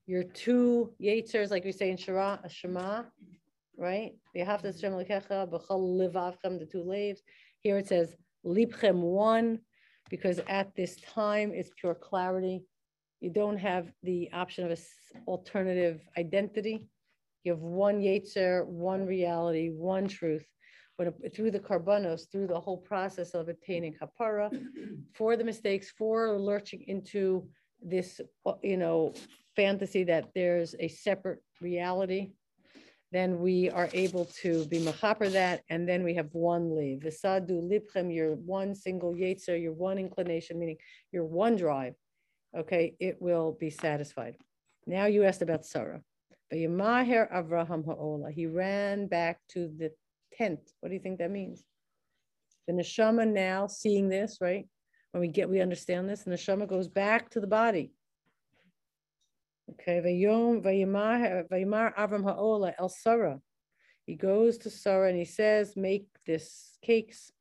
your 0.06 0.24
two 0.24 0.94
yitzers, 1.02 1.50
like 1.50 1.64
we 1.64 1.72
say 1.72 1.90
in 1.90 1.98
Shema, 1.98 2.38
Shema, 2.48 3.04
right? 3.78 4.12
You 4.36 4.46
have 4.46 4.62
to 4.62 4.78
Shem 4.78 4.94
lekecha 4.94 5.50
b'chol 5.50 6.00
levavchem 6.00 6.60
the 6.60 6.66
two 6.66 6.84
laves. 6.84 7.22
Here 7.62 7.78
it 7.78 7.88
says 7.88 8.16
libchem 8.46 8.98
one 8.98 9.60
because 10.10 10.40
at 10.48 10.76
this 10.76 10.98
time 10.98 11.52
it's 11.54 11.70
pure 11.80 11.96
clarity. 11.96 12.64
You 13.22 13.32
don't 13.32 13.58
have 13.58 13.92
the 14.04 14.30
option 14.34 14.66
of 14.66 14.72
an 14.72 14.78
alternative 15.28 16.02
identity. 16.18 16.86
You 17.44 17.54
have 17.54 17.62
one 17.62 18.02
Yetzer, 18.02 18.66
one 18.66 19.06
reality, 19.06 19.70
one 19.70 20.08
truth. 20.08 20.46
But 20.98 21.14
through 21.36 21.52
the 21.52 21.60
karbanos, 21.60 22.32
through 22.32 22.48
the 22.48 22.60
whole 22.60 22.78
process 22.78 23.32
of 23.32 23.50
attaining 23.50 23.96
kapara, 23.96 24.50
for 25.14 25.36
the 25.36 25.44
mistakes, 25.44 25.92
for 25.98 26.40
lurching 26.40 26.84
into 26.88 27.48
this, 27.82 28.22
uh, 28.46 28.54
you 28.64 28.78
know, 28.78 29.14
fantasy 29.56 30.04
that 30.06 30.30
there's 30.34 30.76
a 30.80 30.88
separate 30.88 31.40
reality, 31.62 32.32
then 33.16 33.40
we 33.40 33.70
are 33.70 33.90
able 33.94 34.26
to 34.42 34.66
be 34.66 34.80
machaper 34.80 35.32
that, 35.32 35.64
and 35.70 35.88
then 35.88 36.04
we 36.04 36.14
have 36.16 36.30
one 36.34 36.76
leave. 36.76 37.00
Visadu 37.00 37.62
libchem, 37.62 38.14
your 38.14 38.36
one 38.36 38.76
single 38.76 39.14
yetzer, 39.14 39.62
your 39.62 39.74
one 39.74 39.98
inclination, 39.98 40.60
meaning 40.60 40.78
your 41.12 41.24
one 41.24 41.56
drive. 41.56 41.94
Okay, 42.58 42.96
it 43.00 43.22
will 43.22 43.58
be 43.60 43.70
satisfied. 43.70 44.36
Now 44.88 45.06
you 45.06 45.24
asked 45.24 45.42
about 45.42 45.66
Sarah. 45.66 46.02
Vayamaher 46.54 47.32
Avraham 47.34 47.86
Ha'ola. 47.86 48.32
He 48.32 48.46
ran 48.46 49.08
back 49.08 49.40
to 49.50 49.72
the 49.78 49.92
tent. 50.34 50.60
What 50.80 50.90
do 50.90 50.96
you 50.96 51.02
think 51.02 51.20
that 51.20 51.32
means? 51.32 51.64
The 52.68 52.74
neshama 52.74 53.28
now 53.28 53.68
seeing 53.68 54.10
this, 54.10 54.38
right? 54.42 54.68
When 55.12 55.22
we 55.22 55.28
get, 55.28 55.50
we 55.50 55.62
understand 55.62 56.10
this, 56.10 56.24
and 56.24 56.34
the 56.34 56.38
neshama 56.38 56.68
goes 56.68 56.88
back 56.88 57.30
to 57.32 57.40
the 57.40 57.48
body. 57.48 57.92
Okay, 59.72 60.00
Vayom 60.00 60.64
Vayimar 60.64 61.96
Avram 61.96 62.24
Ha'ola 62.24 62.74
El 62.78 62.90
Sarah. 62.90 63.40
He 64.06 64.16
goes 64.16 64.60
to 64.60 64.70
Sarah 64.70 65.10
and 65.10 65.18
he 65.18 65.26
says, 65.26 65.76
"Make 65.76 66.08
this 66.26 66.78
cakes." 66.84 67.32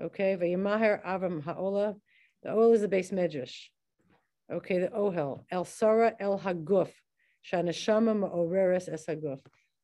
Okay, 0.00 0.36
Vayimar 0.36 1.04
Avram 1.04 1.42
Ha'ola. 1.42 1.96
The 2.42 2.50
Ola 2.50 2.72
is 2.72 2.80
the 2.80 2.88
base 2.88 3.10
medrash. 3.12 3.68
Okay, 4.52 4.78
the 4.78 4.88
Ohel 4.88 5.44
El 5.50 5.64
Sarah 5.64 6.16
El 6.18 6.38
Haguf. 6.40 6.90
Shanashama 7.44 8.28
Ma'oreres 8.28 8.88
Es 8.92 9.06
Haguf. 9.06 9.40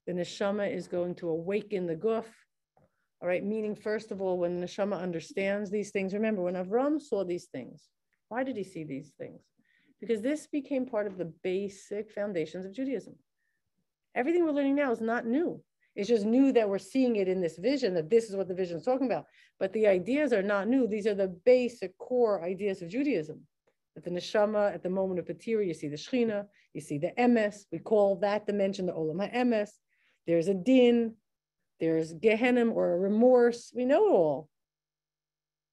The 0.07 0.12
neshama 0.14 0.72
is 0.72 0.89
going 0.89 1.14
to 1.16 1.29
awaken 1.29 1.87
the 1.87 1.95
guf. 1.95 2.24
All 3.20 3.29
right, 3.29 3.45
meaning 3.45 3.74
first 3.74 4.11
of 4.11 4.20
all, 4.20 4.39
when 4.39 4.61
the 4.61 4.66
neshama 4.66 5.01
understands 5.01 5.70
these 5.70 5.91
things, 5.91 6.14
remember 6.14 6.43
when 6.43 6.55
Avram 6.55 7.01
saw 7.01 7.24
these 7.24 7.47
things, 7.47 7.89
why 8.29 8.43
did 8.43 8.57
he 8.57 8.64
see 8.64 8.85
these 8.85 9.12
things? 9.18 9.43
Because 10.01 10.20
this 10.20 10.46
became 10.46 10.86
part 10.86 11.07
of 11.07 11.18
the 11.18 11.32
basic 11.42 12.11
foundations 12.11 12.64
of 12.64 12.72
Judaism. 12.72 13.16
Everything 14.14 14.44
we're 14.44 14.53
learning 14.53 14.76
now 14.76 14.92
is 14.92 15.01
not 15.01 15.26
new. 15.26 15.61
It's 15.96 16.09
just 16.09 16.24
new 16.24 16.53
that 16.53 16.68
we're 16.68 16.78
seeing 16.78 17.16
it 17.16 17.26
in 17.26 17.40
this 17.40 17.59
vision, 17.59 17.94
that 17.94 18.09
this 18.09 18.30
is 18.30 18.36
what 18.36 18.46
the 18.46 18.55
vision 18.55 18.76
is 18.76 18.84
talking 18.84 19.07
about. 19.07 19.26
But 19.59 19.72
the 19.72 19.88
ideas 19.88 20.32
are 20.32 20.42
not 20.42 20.68
new. 20.68 20.86
These 20.86 21.09
are 21.09 21.14
the 21.14 21.36
basic 21.44 21.99
core 21.99 22.44
ideas 22.44 22.82
of 22.82 22.88
Judaism. 22.88 23.40
At 23.96 24.05
the 24.05 24.11
neshama, 24.11 24.72
at 24.72 24.84
the 24.84 24.90
moment 24.90 25.18
of 25.18 25.26
Petira, 25.26 25.66
you 25.66 25.74
see 25.74 25.88
the 25.88 25.96
Shechina, 25.96 26.46
you 26.72 26.80
see 26.80 26.99
the 26.99 27.12
Emes. 27.18 27.64
We 27.72 27.80
call 27.80 28.14
that 28.20 28.46
dimension 28.46 28.86
the 28.86 28.92
Olam 28.92 29.16
HaEmes. 29.16 29.70
There's 30.24 30.46
a 30.46 30.55
din, 30.55 31.16
there's 31.80 32.14
Gehenim 32.14 32.72
or 32.72 32.96
remorse. 33.01 33.72
We 33.74 33.84
know 33.84 34.07
it 34.07 34.12
all. 34.12 34.49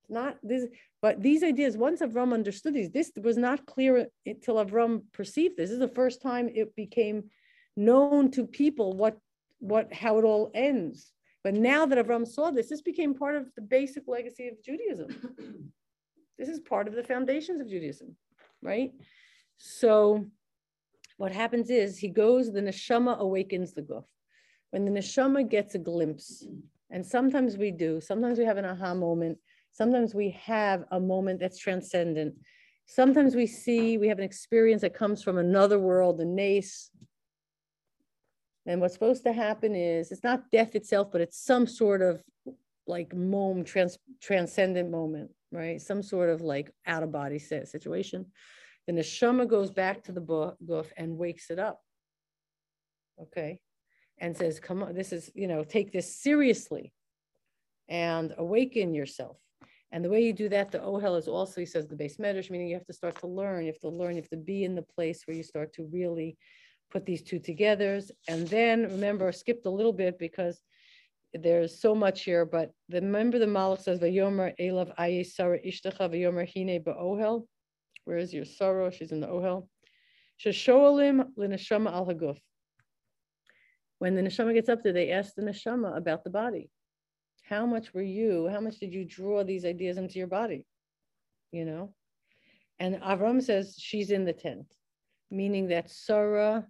Not 0.09 0.37
this, 0.43 0.65
but 1.01 1.21
these 1.21 1.43
ideas, 1.43 1.77
once 1.77 2.01
Avram 2.01 2.33
understood 2.33 2.73
these, 2.73 2.91
this 2.91 3.11
was 3.21 3.37
not 3.37 3.65
clear 3.65 4.07
until 4.25 4.55
Avram 4.55 5.03
perceived 5.13 5.57
this. 5.57 5.69
This 5.69 5.75
is 5.75 5.79
the 5.79 5.87
first 5.87 6.21
time 6.21 6.49
it 6.53 6.75
became 6.75 7.29
known 7.75 8.31
to 8.31 8.45
people 8.45 8.93
what 8.93 9.17
what 9.59 9.93
how 9.93 10.17
it 10.17 10.23
all 10.23 10.51
ends. 10.53 11.11
But 11.43 11.53
now 11.53 11.85
that 11.85 12.03
Avram 12.03 12.27
saw 12.27 12.51
this, 12.51 12.69
this 12.69 12.81
became 12.81 13.13
part 13.13 13.35
of 13.35 13.53
the 13.55 13.61
basic 13.61 14.07
legacy 14.07 14.47
of 14.47 14.63
Judaism. 14.63 15.09
this 16.37 16.49
is 16.49 16.59
part 16.59 16.87
of 16.87 16.95
the 16.95 17.03
foundations 17.03 17.61
of 17.61 17.69
Judaism, 17.69 18.15
right? 18.61 18.91
So 19.57 20.25
what 21.17 21.31
happens 21.31 21.69
is 21.69 21.97
he 21.97 22.09
goes, 22.09 22.51
the 22.51 22.61
neshama 22.61 23.17
awakens 23.19 23.73
the 23.73 23.81
guf. 23.81 24.05
When 24.71 24.85
the 24.85 24.91
neshama 24.91 25.47
gets 25.47 25.75
a 25.75 25.79
glimpse, 25.79 26.45
and 26.89 27.05
sometimes 27.05 27.57
we 27.57 27.71
do, 27.71 28.01
sometimes 28.01 28.37
we 28.37 28.45
have 28.45 28.57
an 28.57 28.65
aha 28.65 28.93
moment, 28.93 29.37
Sometimes 29.75 30.15
we 30.15 30.29
have 30.29 30.85
a 30.91 30.99
moment 31.01 31.41
that's 31.41 31.57
transcendent. 31.57 32.33
Sometimes 32.85 33.35
we 33.35 33.45
see, 33.45 33.97
we 33.97 34.07
have 34.07 34.19
an 34.19 34.23
experience 34.23 34.83
that 34.83 34.93
comes 34.93 35.21
from 35.21 35.37
another 35.37 35.77
world, 35.77 36.17
the 36.17 36.23
nace. 36.23 36.89
And 38.65 38.79
what's 38.79 38.93
supposed 38.93 39.23
to 39.23 39.33
happen 39.33 39.75
is 39.75 40.13
it's 40.13 40.23
not 40.23 40.49
death 40.49 40.75
itself, 40.75 41.09
but 41.11 41.19
it's 41.19 41.37
some 41.37 41.67
sort 41.67 42.01
of 42.01 42.23
like 42.87 43.13
moment, 43.13 43.67
trans, 43.67 43.97
transcendent 44.21 44.89
moment, 44.89 45.31
right? 45.51 45.81
Some 45.81 46.01
sort 46.01 46.29
of 46.29 46.39
like 46.39 46.71
out 46.87 47.03
of 47.03 47.11
body 47.11 47.37
situation. 47.37 48.27
Then 48.87 48.95
the 48.95 49.01
neshama 49.01 49.45
goes 49.45 49.71
back 49.71 50.05
to 50.05 50.13
the 50.13 50.21
guf 50.21 50.87
and 50.95 51.17
wakes 51.17 51.51
it 51.51 51.59
up. 51.59 51.81
Okay. 53.21 53.59
And 54.19 54.37
says, 54.37 54.61
come 54.61 54.83
on, 54.83 54.93
this 54.93 55.11
is, 55.11 55.29
you 55.35 55.49
know, 55.49 55.65
take 55.65 55.91
this 55.91 56.15
seriously 56.15 56.93
and 57.89 58.33
awaken 58.37 58.93
yourself. 58.93 59.35
And 59.91 60.03
the 60.03 60.09
way 60.09 60.21
you 60.21 60.33
do 60.33 60.49
that, 60.49 60.71
the 60.71 60.79
ohel 60.79 61.17
is 61.17 61.27
also, 61.27 61.61
he 61.61 61.65
says, 61.65 61.87
the 61.87 61.95
base 61.95 62.17
medrash, 62.17 62.49
meaning 62.49 62.67
you 62.67 62.75
have 62.75 62.85
to 62.87 62.93
start 62.93 63.19
to 63.19 63.27
learn, 63.27 63.61
you 63.61 63.71
have 63.71 63.79
to 63.79 63.89
learn, 63.89 64.15
you 64.15 64.21
have 64.21 64.29
to 64.29 64.37
be 64.37 64.63
in 64.63 64.75
the 64.75 64.81
place 64.81 65.23
where 65.25 65.37
you 65.37 65.43
start 65.43 65.73
to 65.73 65.87
really 65.91 66.37
put 66.91 67.05
these 67.05 67.23
two 67.23 67.39
together. 67.39 68.01
And 68.27 68.47
then 68.47 68.83
remember, 68.83 69.27
I 69.27 69.31
skipped 69.31 69.65
a 69.65 69.69
little 69.69 69.93
bit 69.93 70.17
because 70.19 70.59
there's 71.33 71.79
so 71.79 71.93
much 71.93 72.23
here, 72.23 72.45
but 72.45 72.71
the, 72.89 73.01
remember 73.01 73.39
the 73.39 73.45
Malach 73.45 73.81
says, 73.81 73.99
Vayomer 73.99 74.53
Elav 74.59 74.93
Aye 74.97 75.23
Sarah 75.23 75.59
Ishtacha 75.59 76.09
Vayomer 76.09 76.47
Hine 76.47 76.81
Ohel. 76.87 77.45
Where 78.05 78.17
is 78.17 78.33
your 78.33 78.45
sorrow? 78.45 78.89
She's 78.89 79.11
in 79.11 79.19
the 79.19 79.27
ohel. 79.27 79.67
Sheshoalim 80.43 81.25
Linashama 81.37 81.91
al 81.91 82.05
Haguf. 82.05 82.37
When 83.99 84.15
the 84.15 84.21
neshama 84.21 84.53
gets 84.53 84.69
up 84.69 84.83
there, 84.83 84.93
they 84.93 85.11
ask 85.11 85.33
the 85.35 85.41
neshama 85.41 85.97
about 85.97 86.23
the 86.23 86.29
body 86.29 86.69
how 87.47 87.65
much 87.65 87.93
were 87.93 88.01
you, 88.01 88.47
how 88.51 88.59
much 88.59 88.79
did 88.79 88.93
you 88.93 89.05
draw 89.05 89.43
these 89.43 89.65
ideas 89.65 89.97
into 89.97 90.17
your 90.17 90.27
body? 90.27 90.65
You 91.51 91.65
know? 91.65 91.93
And 92.79 92.95
Avram 93.01 93.41
says 93.41 93.75
she's 93.77 94.11
in 94.11 94.25
the 94.25 94.33
tent, 94.33 94.65
meaning 95.31 95.67
that 95.67 95.89
Sarah 95.89 96.67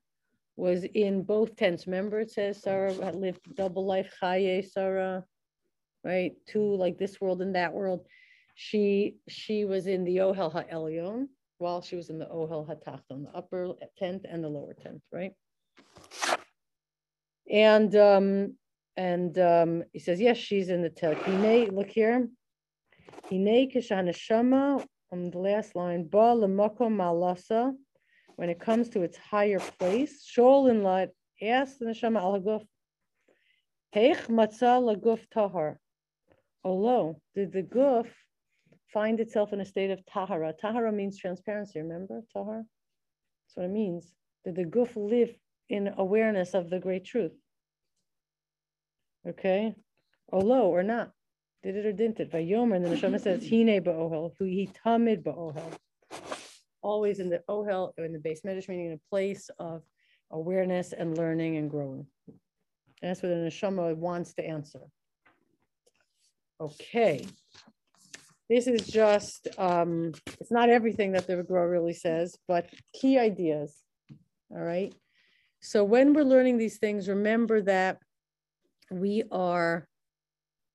was 0.58 0.84
in 0.84 1.24
both 1.24 1.56
tents. 1.56 1.88
Remember, 1.88 2.20
it 2.20 2.32
says 2.32 2.62
Sarah 2.62 2.94
lived 3.12 3.56
double 3.56 3.86
life, 3.86 4.14
Chaye 4.22 4.70
Sarah, 4.70 5.24
right? 6.04 6.34
Two 6.46 6.76
like 6.76 6.98
this 6.98 7.20
world 7.20 7.42
and 7.42 7.56
that 7.56 7.74
world. 7.74 8.06
She 8.56 9.18
she 9.28 9.66
was 9.66 9.88
in 9.88 10.06
the 10.06 10.18
Ohel 10.18 10.54
HaElyon 10.54 11.28
while 11.58 11.82
she 11.82 11.96
was 11.96 12.10
in 12.10 12.20
the 12.20 12.26
Ohel 12.28 12.68
HaTachton, 12.68 13.24
the 13.26 13.32
upper 13.36 13.74
tent 13.98 14.26
and 14.30 14.44
the 14.44 14.50
lower 14.50 14.74
tent, 14.74 15.02
right? 15.12 15.34
And 17.52 17.96
um, 17.96 18.56
and 18.98 19.38
um, 19.40 19.84
he 19.92 20.00
says, 20.00 20.20
yes, 20.20 20.38
she's 20.38 20.70
in 20.70 20.82
the 20.82 20.90
tel. 20.90 21.16
Telkine. 21.16 21.72
Look 21.74 21.90
here. 21.90 22.28
Hine 23.30 23.70
kishanashama 23.70 24.86
on 25.12 25.32
the 25.32 25.38
last 25.38 25.76
line, 25.76 26.08
ba 26.08 26.36
malasa, 26.36 27.74
when 28.36 28.50
it 28.50 28.60
comes 28.60 28.90
to 28.90 29.02
its 29.02 29.18
higher 29.18 29.60
place, 29.60 30.26
shol 30.26 30.70
in 30.70 30.84
light, 30.84 31.10
ask 31.42 31.78
the 31.78 31.86
neshama 31.86 32.18
al 32.18 32.40
haguf. 32.40 32.66
Heich 33.96 34.28
matzah 34.28 34.82
laguf 34.82 35.22
tahar. 35.34 35.80
Although, 36.64 37.22
did 37.34 37.54
the 37.54 37.64
guf 37.64 38.08
find 38.92 39.20
itself 39.20 39.54
in 39.54 39.62
a 39.62 39.66
state 39.66 39.92
of 39.92 40.06
tahara? 40.06 40.54
Tahara 40.60 40.92
means 40.92 41.18
transparency, 41.18 41.80
remember? 41.80 42.22
Tahar? 42.34 42.64
That's 43.48 43.56
what 43.56 43.66
it 43.66 43.72
means. 43.72 44.14
Did 44.44 44.56
the 44.56 44.66
guf 44.66 44.96
live 44.96 45.34
in 45.70 45.94
awareness 45.98 46.54
of 46.54 46.70
the 46.70 46.80
great 46.80 47.06
truth? 47.06 47.34
Okay, 49.28 49.76
Olo 50.32 50.68
or 50.68 50.84
not. 50.84 51.12
Did 51.64 51.78
it 51.78 51.86
or 51.86 51.94
didn't 51.94 52.20
it? 52.20 52.32
And 52.32 52.86
the 52.86 52.90
Neshama 52.90 53.20
says, 53.20 53.42
Hine 53.50 53.82
ba'ohel, 53.84 54.34
who 54.38 54.46
he 54.46 54.70
tamid 54.86 55.24
ba'ohel. 55.24 55.74
Always 56.84 57.20
in 57.20 57.30
the 57.30 57.42
ohel, 57.50 57.92
in 57.98 58.14
the 58.14 58.20
base 58.20 58.42
medrash, 58.46 58.70
meaning 58.70 58.88
in 58.88 58.94
a 58.94 59.10
place 59.10 59.50
of 59.58 59.82
awareness 60.30 60.94
and 60.94 61.18
learning 61.18 61.58
and 61.58 61.70
growing. 61.72 62.06
And 62.28 63.10
that's 63.10 63.24
what 63.24 63.30
the 63.30 63.36
Neshama 63.36 63.96
wants 63.96 64.36
to 64.36 64.46
answer. 64.46 64.82
Okay. 66.62 67.26
This 68.48 68.68
is 68.68 68.86
just, 68.86 69.48
um, 69.58 70.14
it's 70.40 70.52
not 70.52 70.70
everything 70.70 71.14
that 71.14 71.26
the 71.26 71.42
Gra 71.42 71.68
really 71.68 71.94
says, 71.94 72.38
but 72.48 72.70
key 72.94 73.18
ideas. 73.18 73.76
All 74.52 74.62
right. 74.62 74.94
So 75.62 75.84
when 75.84 76.14
we're 76.14 76.24
learning 76.24 76.60
these 76.60 76.78
things, 76.78 77.10
remember 77.10 77.64
that 77.64 77.98
we 78.92 79.24
are 79.32 79.88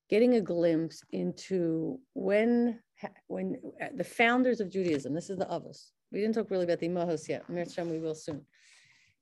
getting 0.09 0.35
a 0.35 0.41
glimpse 0.41 1.03
into 1.13 1.99
when 2.15 2.81
when 3.29 3.57
uh, 3.83 3.87
the 3.95 4.05
founders 4.05 4.61
of 4.61 4.71
Judaism, 4.71 5.15
this 5.15 5.31
is 5.31 5.39
the 5.39 5.47
Avos. 5.47 5.91
We 6.13 6.21
didn't 6.21 6.35
talk 6.35 6.51
really 6.51 6.65
about 6.65 6.81
the 6.81 6.89
Imahos 6.89 7.29
yet. 7.29 7.45
we 7.49 7.99
will 7.99 8.15
soon. 8.15 8.45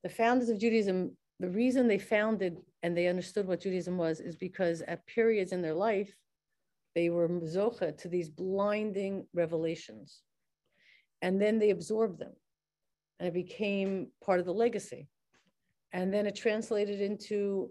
The 0.03 0.09
founders 0.09 0.49
of 0.49 0.59
Judaism, 0.59 1.17
the 1.39 1.51
reason 1.51 1.87
they 1.87 1.99
founded 1.99 2.57
and 2.83 2.97
they 2.97 3.07
understood 3.09 3.47
what 3.47 3.61
Judaism 3.61 3.97
was 3.97 4.21
is 4.21 4.37
because 4.37 4.83
at 4.83 5.07
periods 5.07 5.53
in 5.53 5.63
their 5.63 5.75
life, 5.75 6.15
they 6.95 7.11
were 7.11 7.29
zocha 7.29 7.97
to 7.99 8.09
these 8.09 8.29
blinding 8.29 9.27
revelations. 9.35 10.23
And 11.23 11.41
then 11.41 11.59
they 11.59 11.71
absorbed 11.71 12.19
them 12.19 12.33
and 13.19 13.29
it 13.29 13.35
became 13.35 14.09
part 14.25 14.41
of 14.41 14.47
the 14.47 14.55
legacy. 14.55 15.09
And 15.93 16.13
then 16.13 16.27
it 16.27 16.37
translated 16.37 17.01
into 17.01 17.71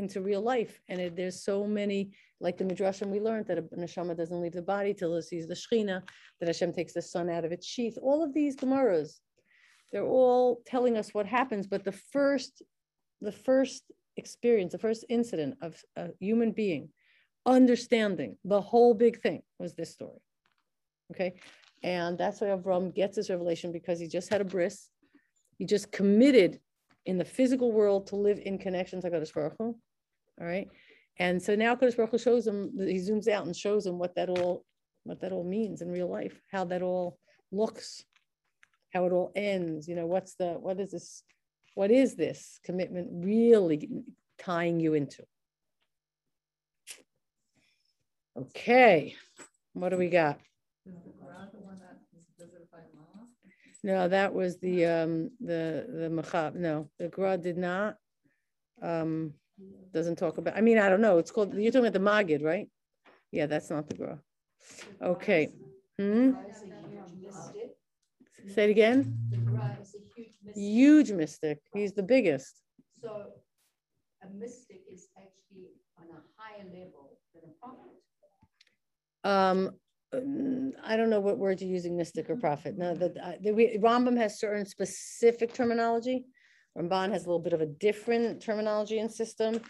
into 0.00 0.20
real 0.20 0.42
life. 0.42 0.80
And 0.88 1.00
it, 1.00 1.16
there's 1.16 1.44
so 1.44 1.64
many, 1.64 2.10
like 2.40 2.56
the 2.58 2.64
Midrashim 2.64 3.08
we 3.08 3.20
learned 3.20 3.46
that 3.46 3.58
a 3.58 3.62
neshama 3.62 4.16
doesn't 4.16 4.40
leave 4.40 4.52
the 4.52 4.62
body 4.62 4.92
till 4.92 5.14
it 5.16 5.22
sees 5.22 5.46
the 5.46 5.54
Shechina, 5.54 6.02
that 6.38 6.48
Hashem 6.48 6.72
takes 6.72 6.94
the 6.94 7.02
sun 7.02 7.30
out 7.30 7.44
of 7.44 7.52
its 7.52 7.66
sheath. 7.66 7.96
All 8.02 8.24
of 8.24 8.34
these 8.34 8.56
Gemaras, 8.56 9.20
they're 9.92 10.04
all 10.04 10.62
telling 10.66 10.96
us 10.96 11.14
what 11.14 11.26
happens. 11.26 11.66
But 11.66 11.84
the 11.84 11.92
first, 11.92 12.62
the 13.20 13.32
first 13.32 13.84
experience, 14.16 14.72
the 14.72 14.78
first 14.78 15.04
incident 15.08 15.56
of 15.62 15.76
a 15.96 16.08
human 16.18 16.52
being 16.52 16.90
understanding 17.46 18.36
the 18.44 18.60
whole 18.60 18.94
big 18.94 19.20
thing 19.20 19.42
was 19.58 19.74
this 19.74 19.92
story. 19.92 20.20
Okay. 21.12 21.34
And 21.82 22.18
that's 22.18 22.40
why 22.40 22.48
Avram 22.48 22.94
gets 22.94 23.16
this 23.16 23.30
revelation 23.30 23.72
because 23.72 23.98
he 23.98 24.06
just 24.06 24.28
had 24.28 24.40
a 24.40 24.44
bris. 24.44 24.90
He 25.58 25.64
just 25.64 25.90
committed 25.90 26.60
in 27.06 27.18
the 27.18 27.24
physical 27.24 27.72
world 27.72 28.06
to 28.08 28.16
live 28.16 28.38
in 28.38 28.58
connection 28.58 29.00
to 29.00 29.10
Kadosh 29.10 29.32
Baruch 29.32 29.54
Hu. 29.58 29.76
All 30.40 30.46
right. 30.46 30.68
And 31.18 31.42
so 31.42 31.54
now 31.54 31.74
Kadosh 31.74 31.96
Baruch 31.96 32.12
Hu 32.12 32.18
shows 32.18 32.46
him, 32.46 32.72
he 32.78 32.96
zooms 32.96 33.28
out 33.28 33.44
and 33.44 33.54
shows 33.54 33.86
him 33.86 33.98
what 33.98 34.14
that 34.14 34.30
all, 34.30 34.64
what 35.04 35.20
that 35.20 35.32
all 35.32 35.44
means 35.44 35.82
in 35.82 35.90
real 35.90 36.10
life, 36.10 36.40
how 36.50 36.64
that 36.66 36.82
all 36.82 37.18
looks, 37.52 38.04
how 38.94 39.04
it 39.04 39.12
all 39.12 39.32
ends. 39.36 39.86
You 39.86 39.96
know, 39.96 40.06
what's 40.06 40.34
the, 40.36 40.52
what 40.52 40.80
is 40.80 40.92
this, 40.92 41.22
what 41.74 41.90
is 41.90 42.14
this 42.14 42.58
commitment 42.64 43.08
really 43.10 43.88
tying 44.38 44.80
you 44.80 44.94
into? 44.94 45.24
Okay, 48.38 49.16
what 49.74 49.90
do 49.90 49.98
we 49.98 50.08
got? 50.08 50.40
No, 53.82 54.08
that 54.08 54.34
was 54.34 54.58
the 54.58 54.84
um 54.86 55.30
the 55.40 55.86
the 55.88 56.08
machab. 56.10 56.54
No, 56.54 56.90
the 56.98 57.08
Gra 57.08 57.36
did 57.38 57.56
not. 57.56 57.96
Um, 58.82 59.34
doesn't 59.92 60.16
talk 60.16 60.38
about. 60.38 60.56
I 60.56 60.60
mean, 60.60 60.78
I 60.78 60.88
don't 60.88 61.00
know. 61.00 61.18
It's 61.18 61.30
called. 61.30 61.54
You're 61.54 61.72
talking 61.72 61.86
about 61.86 61.92
the 61.92 61.98
Magid, 62.34 62.42
right? 62.44 62.68
Yeah, 63.32 63.46
that's 63.46 63.70
not 63.70 63.88
the 63.88 63.94
Gra. 63.94 64.18
Okay. 65.02 65.50
Hmm. 65.98 66.32
Say 68.54 68.64
it 68.64 68.70
again. 68.70 69.14
Huge 70.54 71.12
mystic. 71.12 71.58
He's 71.72 71.92
the 71.92 72.02
biggest. 72.02 72.56
So 73.00 73.08
a 74.22 74.28
mystic 74.34 74.80
is 74.92 75.08
actually 75.16 75.70
on 75.98 76.06
a 76.10 76.20
higher 76.36 76.64
level 76.64 77.18
than 77.34 77.50
a 77.50 77.54
prophet. 77.60 77.92
Um, 79.24 79.76
I 80.84 80.96
don't 80.96 81.10
know 81.10 81.20
what 81.20 81.38
words 81.38 81.62
you're 81.62 81.70
using, 81.70 81.96
mystic 81.96 82.28
or 82.28 82.36
prophet. 82.36 82.76
No, 82.76 82.94
the, 82.94 83.14
uh, 83.24 83.34
the 83.40 83.52
we, 83.52 83.78
Rambam 83.78 84.16
has 84.16 84.40
certain 84.40 84.66
specific 84.66 85.52
terminology. 85.54 86.24
Ramban 86.78 87.12
has 87.12 87.24
a 87.24 87.26
little 87.26 87.42
bit 87.42 87.52
of 87.52 87.60
a 87.60 87.66
different 87.66 88.40
terminology 88.40 88.98
and 88.98 89.10
system. 89.10 89.60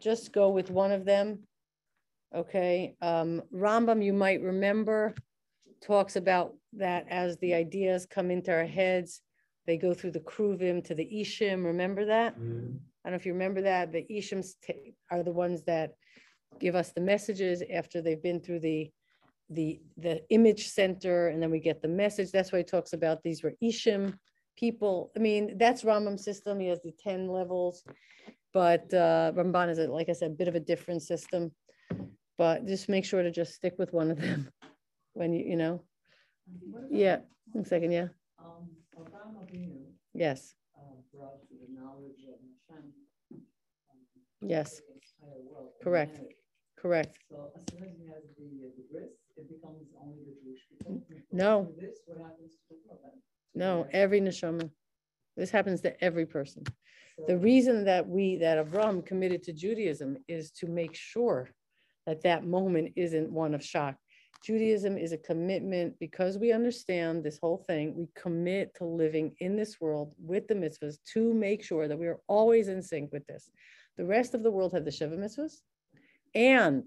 Just 0.00 0.32
go 0.32 0.50
with 0.50 0.70
one 0.70 0.92
of 0.92 1.04
them. 1.04 1.40
Okay. 2.34 2.96
Um, 3.00 3.42
Rambam, 3.54 4.04
you 4.04 4.12
might 4.12 4.40
remember, 4.42 5.14
talks 5.82 6.16
about 6.16 6.54
that 6.74 7.06
as 7.08 7.36
the 7.38 7.54
ideas 7.54 8.06
come 8.06 8.30
into 8.30 8.52
our 8.52 8.64
heads, 8.64 9.20
they 9.66 9.76
go 9.76 9.94
through 9.94 10.12
the 10.12 10.20
Kruvim 10.20 10.84
to 10.84 10.94
the 10.94 11.04
Ishim. 11.04 11.64
Remember 11.64 12.04
that? 12.06 12.38
Mm. 12.38 12.78
I 13.04 13.08
don't 13.08 13.12
know 13.12 13.16
if 13.16 13.26
you 13.26 13.32
remember 13.32 13.62
that. 13.62 13.92
The 13.92 14.06
Ishims 14.10 14.54
are 15.10 15.22
the 15.22 15.32
ones 15.32 15.62
that 15.64 15.92
give 16.60 16.74
us 16.74 16.92
the 16.92 17.00
messages 17.00 17.62
after 17.72 18.00
they've 18.00 18.22
been 18.22 18.40
through 18.40 18.60
the 18.60 18.90
the 19.50 19.80
the 19.98 20.22
image 20.30 20.68
center 20.68 21.28
and 21.28 21.42
then 21.42 21.50
we 21.50 21.60
get 21.60 21.82
the 21.82 21.88
message 21.88 22.30
that's 22.30 22.50
why 22.50 22.58
he 22.58 22.64
talks 22.64 22.94
about 22.94 23.22
these 23.22 23.42
were 23.42 23.52
ishim 23.62 24.14
people 24.56 25.10
i 25.16 25.18
mean 25.18 25.56
that's 25.58 25.82
rambam's 25.82 26.24
system 26.24 26.60
he 26.60 26.68
has 26.68 26.80
the 26.82 26.92
10 27.02 27.28
levels 27.28 27.82
but 28.52 28.92
uh 28.94 29.32
ramban 29.34 29.70
is 29.70 29.78
a, 29.78 29.86
like 29.86 30.08
i 30.08 30.12
said 30.12 30.30
a 30.30 30.34
bit 30.34 30.48
of 30.48 30.54
a 30.54 30.60
different 30.60 31.02
system 31.02 31.50
but 32.38 32.66
just 32.66 32.88
make 32.88 33.04
sure 33.04 33.22
to 33.22 33.30
just 33.30 33.54
stick 33.54 33.74
with 33.78 33.92
one 33.92 34.10
of 34.10 34.20
them 34.20 34.48
when 35.14 35.32
you 35.32 35.44
you 35.44 35.56
know 35.56 35.82
yeah 36.90 37.18
one 37.52 37.64
second 37.64 37.90
yeah 37.92 38.08
um, 38.40 38.68
yes 40.14 40.54
yes 44.40 44.80
correct 45.82 46.20
Correct. 46.84 47.16
So 47.30 47.36
as 47.56 47.64
soon 47.72 47.88
as 47.88 47.96
you 47.98 48.08
have 48.12 48.20
the, 48.36 48.44
uh, 48.68 48.68
the 48.92 49.40
it 49.40 49.48
becomes 49.48 49.88
only 49.98 50.20
the 50.28 50.36
Jewish 50.36 50.60
people. 50.68 51.00
No. 51.32 51.72
This, 51.80 51.96
what 52.04 52.20
happens 52.20 52.52
to 52.68 52.74
the 52.84 52.92
No, 53.54 53.86
every 53.92 54.20
neshama. 54.20 54.70
This 55.36 55.50
happens 55.50 55.80
to 55.82 56.04
every 56.04 56.26
person. 56.26 56.64
The 57.26 57.38
reason 57.38 57.84
that 57.84 58.08
we, 58.08 58.36
that 58.36 58.64
Avram 58.64 59.04
committed 59.04 59.42
to 59.44 59.52
Judaism 59.52 60.16
is 60.28 60.50
to 60.52 60.66
make 60.66 60.94
sure 60.94 61.50
that 62.06 62.22
that 62.22 62.44
moment 62.44 62.92
isn't 62.96 63.30
one 63.30 63.54
of 63.54 63.64
shock. 63.64 63.96
Judaism 64.44 64.98
is 64.98 65.12
a 65.12 65.18
commitment 65.18 65.98
because 65.98 66.36
we 66.36 66.52
understand 66.52 67.24
this 67.24 67.38
whole 67.38 67.64
thing. 67.66 67.94
We 67.96 68.08
commit 68.14 68.74
to 68.76 68.84
living 68.84 69.34
in 69.40 69.56
this 69.56 69.80
world 69.80 70.14
with 70.18 70.48
the 70.48 70.54
mitzvahs 70.54 70.98
to 71.14 71.32
make 71.32 71.64
sure 71.64 71.88
that 71.88 71.98
we 71.98 72.08
are 72.08 72.20
always 72.26 72.68
in 72.68 72.82
sync 72.82 73.12
with 73.12 73.26
this. 73.26 73.50
The 73.96 74.04
rest 74.04 74.34
of 74.34 74.42
the 74.42 74.50
world 74.50 74.72
have 74.72 74.84
the 74.84 74.90
Sheva 74.90 75.16
mitzvahs, 75.16 75.60
and 76.34 76.82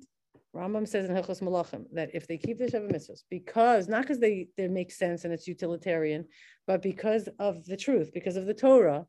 Rambam 0.58 0.88
says 0.88 1.08
in 1.08 1.16
Hilchos 1.16 1.41
Melachim 1.41 1.86
that 1.93 2.10
if 2.16 2.26
they 2.26 2.38
keep 2.38 2.58
the 2.58 2.66
Sheva 2.66 2.91
mitzvahs, 2.91 3.22
because 3.30 3.88
not 3.88 4.01
because 4.01 4.20
they 4.20 4.47
they 4.58 4.68
make 4.68 4.91
sense 4.91 5.24
and 5.24 5.32
it's 5.32 5.47
utilitarian, 5.47 6.26
but 6.66 6.82
because 6.82 7.30
of 7.38 7.64
the 7.66 7.78
truth, 7.78 8.10
because 8.12 8.38
of 8.38 8.47
the 8.47 8.55
Torah, 8.55 9.05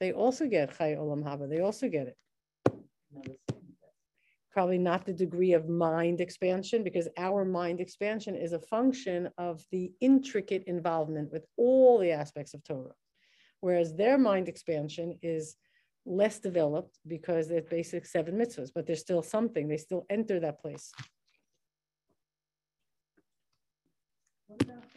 they 0.00 0.12
also 0.12 0.46
get 0.46 0.76
Chai 0.76 0.94
Olam 0.94 1.22
Haba. 1.24 1.48
They 1.48 1.60
also 1.60 1.88
get 1.88 2.08
it. 2.08 2.18
Probably 4.52 4.76
not 4.76 5.06
the 5.06 5.14
degree 5.14 5.54
of 5.54 5.70
mind 5.70 6.20
expansion, 6.20 6.84
because 6.84 7.08
our 7.16 7.42
mind 7.46 7.80
expansion 7.80 8.36
is 8.36 8.52
a 8.52 8.58
function 8.58 9.30
of 9.38 9.64
the 9.70 9.90
intricate 10.00 10.64
involvement 10.66 11.32
with 11.32 11.46
all 11.56 11.98
the 11.98 12.12
aspects 12.12 12.52
of 12.52 12.62
Torah, 12.64 12.94
whereas 13.60 13.94
their 13.94 14.18
mind 14.18 14.46
expansion 14.46 15.18
is 15.22 15.56
less 16.04 16.38
developed 16.40 16.98
because 17.06 17.48
they're 17.48 17.62
basic 17.62 18.06
seven 18.06 18.36
mitzvahs, 18.36 18.70
but 18.74 18.86
there's 18.86 19.00
still 19.00 19.22
something. 19.22 19.68
They 19.68 19.76
still 19.76 20.04
enter 20.10 20.40
that 20.40 20.60
place. 20.60 20.92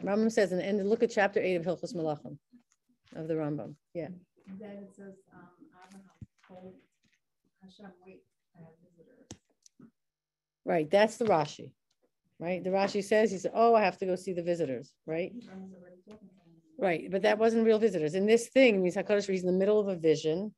Rambam 0.02 0.30
says, 0.30 0.52
and, 0.52 0.60
and 0.60 0.88
look 0.88 1.02
at 1.02 1.10
chapter 1.10 1.40
eight 1.40 1.56
of 1.56 1.64
Hilchos 1.64 1.94
Melachim 1.94 2.38
of 3.14 3.28
the 3.28 3.34
Rambam. 3.34 3.74
Yeah. 3.94 4.08
Then 4.60 4.70
it 4.70 4.94
says, 4.94 5.14
um, 5.34 5.48
Abraham 5.86 6.04
told 6.46 6.74
Hashem, 7.62 7.86
wait, 8.04 8.22
visitors. 8.82 9.26
Right, 10.64 10.90
that's 10.90 11.16
the 11.16 11.24
Rashi. 11.24 11.70
Right, 12.38 12.62
the 12.62 12.70
Rashi 12.70 13.02
says, 13.02 13.30
he 13.30 13.38
said, 13.38 13.52
oh, 13.54 13.74
I 13.74 13.82
have 13.82 13.96
to 13.98 14.06
go 14.06 14.14
see 14.14 14.34
the 14.34 14.42
visitors. 14.42 14.92
Right. 15.06 15.32
Right, 16.78 17.10
but 17.10 17.22
that 17.22 17.38
wasn't 17.38 17.64
real 17.64 17.78
visitors. 17.78 18.14
In 18.14 18.26
this 18.26 18.48
thing, 18.48 18.82
means 18.82 18.96
Hakkadish, 18.96 19.30
he's 19.30 19.40
in 19.42 19.46
the 19.46 19.58
middle 19.58 19.80
of 19.80 19.88
a 19.88 19.96
vision, 19.96 20.54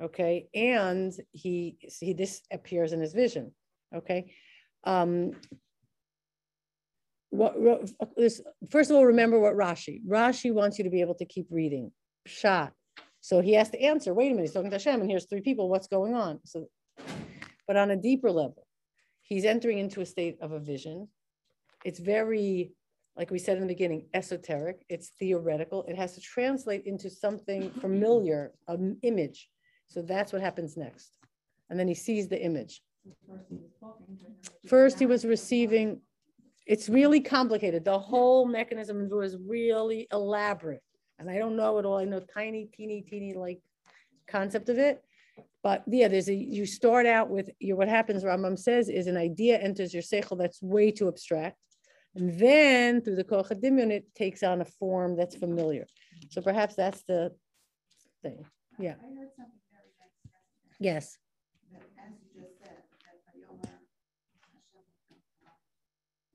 okay? 0.00 0.48
And 0.54 1.12
he 1.32 1.78
see 1.88 2.12
this 2.12 2.42
appears 2.52 2.92
in 2.92 3.00
his 3.00 3.12
vision 3.12 3.52
okay? 3.94 4.32
Um 4.84 5.32
what, 7.30 7.60
what 7.60 7.90
first 8.70 8.90
of 8.90 8.96
all 8.96 9.04
remember 9.04 9.38
what 9.38 9.54
rashi 9.54 10.00
rashi 10.06 10.52
wants 10.52 10.78
you 10.78 10.84
to 10.84 10.90
be 10.90 11.00
able 11.00 11.14
to 11.16 11.24
keep 11.24 11.46
reading. 11.50 11.92
Shot 12.26 12.72
so 13.20 13.40
he 13.40 13.54
has 13.54 13.70
to 13.70 13.80
answer 13.80 14.14
wait 14.14 14.26
a 14.26 14.30
minute 14.30 14.42
he's 14.42 14.52
talking 14.52 14.70
to 14.70 14.76
Hashem 14.76 15.00
and 15.00 15.10
here's 15.10 15.26
three 15.26 15.40
people 15.40 15.68
what's 15.68 15.88
going 15.88 16.14
on? 16.14 16.40
So 16.44 16.66
but 17.66 17.76
on 17.76 17.90
a 17.90 17.96
deeper 17.96 18.30
level 18.30 18.66
he's 19.26 19.44
entering 19.44 19.78
into 19.78 20.00
a 20.00 20.06
state 20.06 20.38
of 20.40 20.52
a 20.52 20.60
vision. 20.60 21.08
It's 21.84 21.98
very 21.98 22.72
like 23.16 23.30
we 23.30 23.38
said 23.38 23.56
in 23.56 23.62
the 23.62 23.68
beginning, 23.68 24.08
esoteric, 24.12 24.84
it's 24.90 25.12
theoretical. 25.18 25.84
It 25.84 25.96
has 25.96 26.14
to 26.16 26.20
translate 26.20 26.84
into 26.84 27.08
something 27.08 27.70
familiar, 27.80 28.52
an 28.68 28.98
image. 29.02 29.48
So 29.88 30.02
that's 30.02 30.32
what 30.32 30.42
happens 30.42 30.76
next. 30.76 31.16
And 31.70 31.78
then 31.78 31.88
he 31.88 31.94
sees 31.94 32.28
the 32.28 32.42
image. 32.42 32.82
First, 34.68 34.98
he 34.98 35.06
was 35.06 35.24
receiving, 35.24 36.00
it's 36.66 36.88
really 36.88 37.20
complicated. 37.20 37.84
The 37.84 37.98
whole 37.98 38.46
mechanism 38.46 39.08
was 39.08 39.36
really 39.46 40.08
elaborate. 40.12 40.82
And 41.18 41.30
I 41.30 41.38
don't 41.38 41.56
know 41.56 41.78
it 41.78 41.86
all. 41.86 41.98
I 41.98 42.04
know 42.04 42.20
tiny, 42.20 42.66
teeny, 42.66 43.02
teeny 43.02 43.34
like 43.34 43.60
concept 44.26 44.68
of 44.68 44.78
it. 44.78 45.02
But 45.62 45.82
yeah, 45.86 46.08
there's 46.08 46.28
a, 46.28 46.34
you 46.34 46.66
start 46.66 47.06
out 47.06 47.28
with 47.28 47.50
your, 47.58 47.76
what 47.76 47.88
happens, 47.88 48.24
Rambam 48.24 48.58
says, 48.58 48.88
is 48.88 49.06
an 49.06 49.16
idea 49.16 49.58
enters 49.58 49.92
your 49.92 50.02
seichel 50.02 50.38
that's 50.38 50.62
way 50.62 50.90
too 50.90 51.08
abstract. 51.08 51.56
And 52.14 52.38
then 52.38 53.02
through 53.02 53.16
the 53.16 53.24
koach 53.24 53.50
it 53.50 54.14
takes 54.14 54.42
on 54.42 54.60
a 54.60 54.64
form 54.64 55.16
that's 55.16 55.36
familiar. 55.36 55.86
So 56.30 56.40
perhaps 56.40 56.74
that's 56.74 57.02
the 57.08 57.32
thing. 58.22 58.46
Yeah. 58.78 58.94
I 59.02 59.18
heard 59.18 59.28
something 59.36 59.55
very 59.55 59.55
nice 59.55 59.55
yesterday, 59.55 59.55
Yes. 60.78 61.16
that 61.72 61.88
as 61.96 62.12
you 62.20 62.28
just 62.36 62.60
said, 62.60 62.84
that 63.04 63.16
Vayomer 63.24 63.80
Hashem 64.52 64.84
will 65.08 65.24
come. 65.40 65.60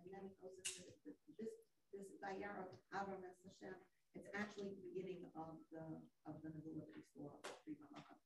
And 0.01 0.07
then 0.09 0.23
it 0.29 0.35
goes 0.41 0.57
into 0.57 0.81
the- 1.05 1.13
this, 1.37 1.53
this 1.93 2.09
Vayera 2.17 2.65
Avram 2.93 3.21
es 3.23 3.37
Hashem, 3.45 3.75
it's 4.17 4.27
actually 4.33 4.73
the 4.75 4.81
beginning 4.91 5.29
of 5.37 5.61
the, 5.71 6.01
of 6.25 6.41
the 6.41 6.49
Nebuah 6.49 6.89
that 6.89 6.89
we 6.97 7.03
saw, 7.13 7.37
Pri 7.63 7.77
Malachim. 7.77 8.17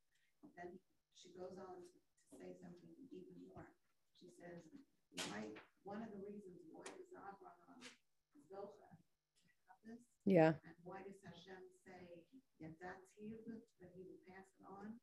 Then 0.56 0.80
she 1.14 1.36
goes 1.36 1.58
on 1.60 1.84
to 1.84 2.36
say 2.40 2.56
something 2.64 2.96
even 3.12 3.36
more. 3.52 3.68
She 4.16 4.32
says, 4.40 4.64
why, 5.28 5.52
one 5.84 6.02
of 6.02 6.10
the 6.16 6.24
reasons 6.24 6.64
why 6.72 6.84
does 6.96 7.12
Abraham 7.12 7.84
Zocha 8.48 8.88
have 9.68 9.80
this? 9.84 10.00
Yeah. 10.24 10.56
And 10.64 10.76
why 10.84 11.04
does 11.04 11.20
Hashem 11.28 11.60
say, 11.84 12.24
that 12.64 12.80
that's 12.80 13.06
you, 13.20 13.36
that 13.84 13.92
he 13.94 14.02
will 14.08 14.24
pass 14.26 14.48
it 14.58 14.64
on? 14.66 14.96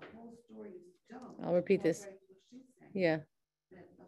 The 0.00 0.06
whole 0.16 0.34
story 0.44 0.70
is 0.70 0.94
done. 1.10 1.34
I'll 1.44 1.54
repeat 1.54 1.82
this. 1.82 2.00
What 2.06 2.18
she's 2.50 2.62
saying, 2.80 2.92
Yeah. 2.94 3.16
that 3.72 3.86
the- 3.96 4.04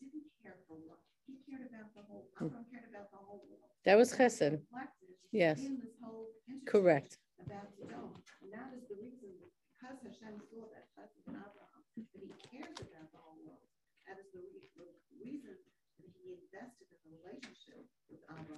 he 0.00 0.06
didn't 0.10 0.32
care 0.42 0.56
for 0.66 0.76
what, 0.76 0.98
he 1.26 1.34
cared 1.48 1.66
about 1.70 1.94
the 1.94 2.02
whole, 2.02 2.28
Abraham 2.40 2.64
cared 2.70 2.88
about 2.90 3.10
the 3.10 3.16
whole 3.18 3.42
world. 3.48 3.70
That 3.84 3.96
was 3.96 4.12
chesed. 4.12 4.60
Yes. 5.32 5.60
This 5.60 5.96
whole. 6.02 6.28
Correct. 6.66 7.18
About 7.38 7.72
Sodom, 7.78 8.14
and 8.42 8.52
that 8.52 8.72
is 8.76 8.84
the 8.88 8.96
reason, 8.96 9.30
because 9.40 9.98
Hashem 10.02 10.40
saw 10.50 10.66
that 10.74 10.88
chesed 10.94 11.16
in 11.28 11.34
Abraham, 11.34 11.82
that 11.96 12.22
he 12.24 12.32
cares 12.50 12.76
about 12.80 13.10
the 13.12 13.18
whole 13.18 13.38
world. 13.44 13.68
That 14.06 14.18
is 14.18 14.28
the 14.32 14.40
reason 14.40 14.84
that 15.98 16.10
he 16.22 16.32
invested 16.42 16.88
in 17.04 17.10
the 17.12 17.18
relationship. 17.24 17.86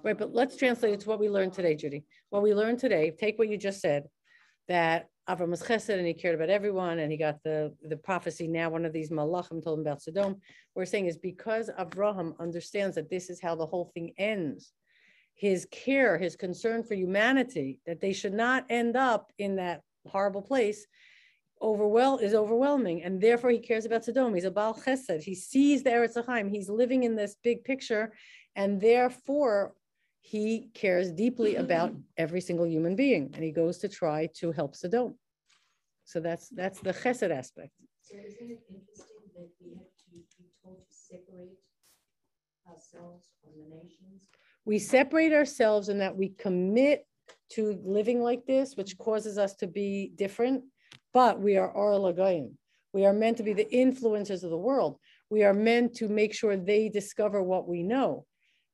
Right, 0.03 0.17
but 0.17 0.33
let's 0.33 0.55
translate 0.57 0.93
it 0.93 0.99
to 1.01 1.09
what 1.09 1.19
we 1.19 1.29
learned 1.29 1.53
today, 1.53 1.75
Judy. 1.75 2.05
What 2.29 2.41
we 2.43 2.53
learned 2.53 2.79
today, 2.79 3.11
take 3.11 3.37
what 3.37 3.49
you 3.49 3.57
just 3.57 3.79
said, 3.81 4.09
that 4.71 5.09
Avram 5.27 5.49
was 5.49 5.61
chesed 5.61 5.89
and 5.89 6.07
he 6.07 6.13
cared 6.13 6.33
about 6.33 6.49
everyone 6.49 6.99
and 6.99 7.11
he 7.11 7.17
got 7.17 7.43
the, 7.43 7.75
the 7.89 7.97
prophecy. 7.97 8.47
Now 8.47 8.69
one 8.69 8.85
of 8.85 8.93
these 8.93 9.09
malachim 9.09 9.61
told 9.61 9.79
him 9.79 9.85
about 9.85 10.01
Sodom. 10.01 10.37
We're 10.75 10.85
saying 10.85 11.07
is 11.07 11.17
because 11.17 11.69
Avraham 11.77 12.39
understands 12.39 12.95
that 12.95 13.09
this 13.09 13.29
is 13.29 13.41
how 13.41 13.55
the 13.55 13.65
whole 13.65 13.91
thing 13.93 14.13
ends. 14.17 14.71
His 15.33 15.67
care, 15.71 16.17
his 16.17 16.37
concern 16.37 16.83
for 16.83 16.93
humanity, 16.93 17.81
that 17.85 17.99
they 17.99 18.13
should 18.13 18.33
not 18.33 18.65
end 18.69 18.95
up 18.95 19.33
in 19.37 19.57
that 19.57 19.81
horrible 20.07 20.41
place, 20.41 20.87
overwhel 21.61 22.21
is 22.21 22.33
overwhelming, 22.33 23.03
and 23.03 23.19
therefore 23.19 23.49
he 23.49 23.59
cares 23.59 23.83
about 23.83 24.05
Sodom. 24.05 24.33
He's 24.33 24.45
a 24.45 24.51
Baal 24.51 24.73
Chesed. 24.73 25.21
He 25.21 25.35
sees 25.35 25.83
the 25.83 25.89
Eretz. 25.89 26.49
He's 26.49 26.69
living 26.69 27.03
in 27.03 27.17
this 27.17 27.35
big 27.43 27.65
picture, 27.65 28.13
and 28.55 28.79
therefore 28.79 29.73
he 30.21 30.69
cares 30.73 31.11
deeply 31.11 31.55
about 31.55 31.93
every 32.17 32.41
single 32.41 32.67
human 32.67 32.95
being, 32.95 33.31
and 33.33 33.43
he 33.43 33.51
goes 33.51 33.77
to 33.79 33.89
try 33.89 34.29
to 34.35 34.51
help 34.51 34.75
Sodom. 34.75 35.15
So 36.05 36.19
that's 36.19 36.49
that's 36.49 36.79
the 36.79 36.93
Chesed 36.93 37.31
aspect. 37.31 37.71
So 38.01 38.15
isn't 38.17 38.49
it 38.49 38.61
interesting 38.69 39.23
that 39.35 39.49
we 39.59 39.69
have 39.75 39.93
to 39.97 40.11
be 40.11 40.25
told 40.63 40.77
to 40.87 40.93
separate 40.93 41.59
ourselves 42.67 43.29
from 43.41 43.53
the 43.61 43.75
nations? 43.75 44.27
we 44.65 44.79
separate 44.79 45.33
ourselves 45.33 45.89
in 45.89 45.97
that 45.99 46.15
we 46.15 46.29
commit 46.29 47.05
to 47.49 47.79
living 47.83 48.21
like 48.21 48.45
this, 48.45 48.75
which 48.75 48.97
causes 48.97 49.37
us 49.37 49.55
to 49.55 49.67
be 49.67 50.11
different, 50.15 50.63
but 51.13 51.39
we 51.39 51.57
are 51.57 51.69
Or 51.69 51.93
Lagayim. 51.93 52.53
We 52.93 53.05
are 53.05 53.13
meant 53.13 53.37
to 53.37 53.43
be 53.43 53.53
the 53.53 53.67
influencers 53.73 54.43
of 54.43 54.49
the 54.49 54.57
world. 54.57 54.97
We 55.29 55.43
are 55.43 55.53
meant 55.53 55.95
to 55.95 56.07
make 56.07 56.33
sure 56.33 56.57
they 56.57 56.89
discover 56.89 57.41
what 57.41 57.67
we 57.67 57.83
know. 57.83 58.25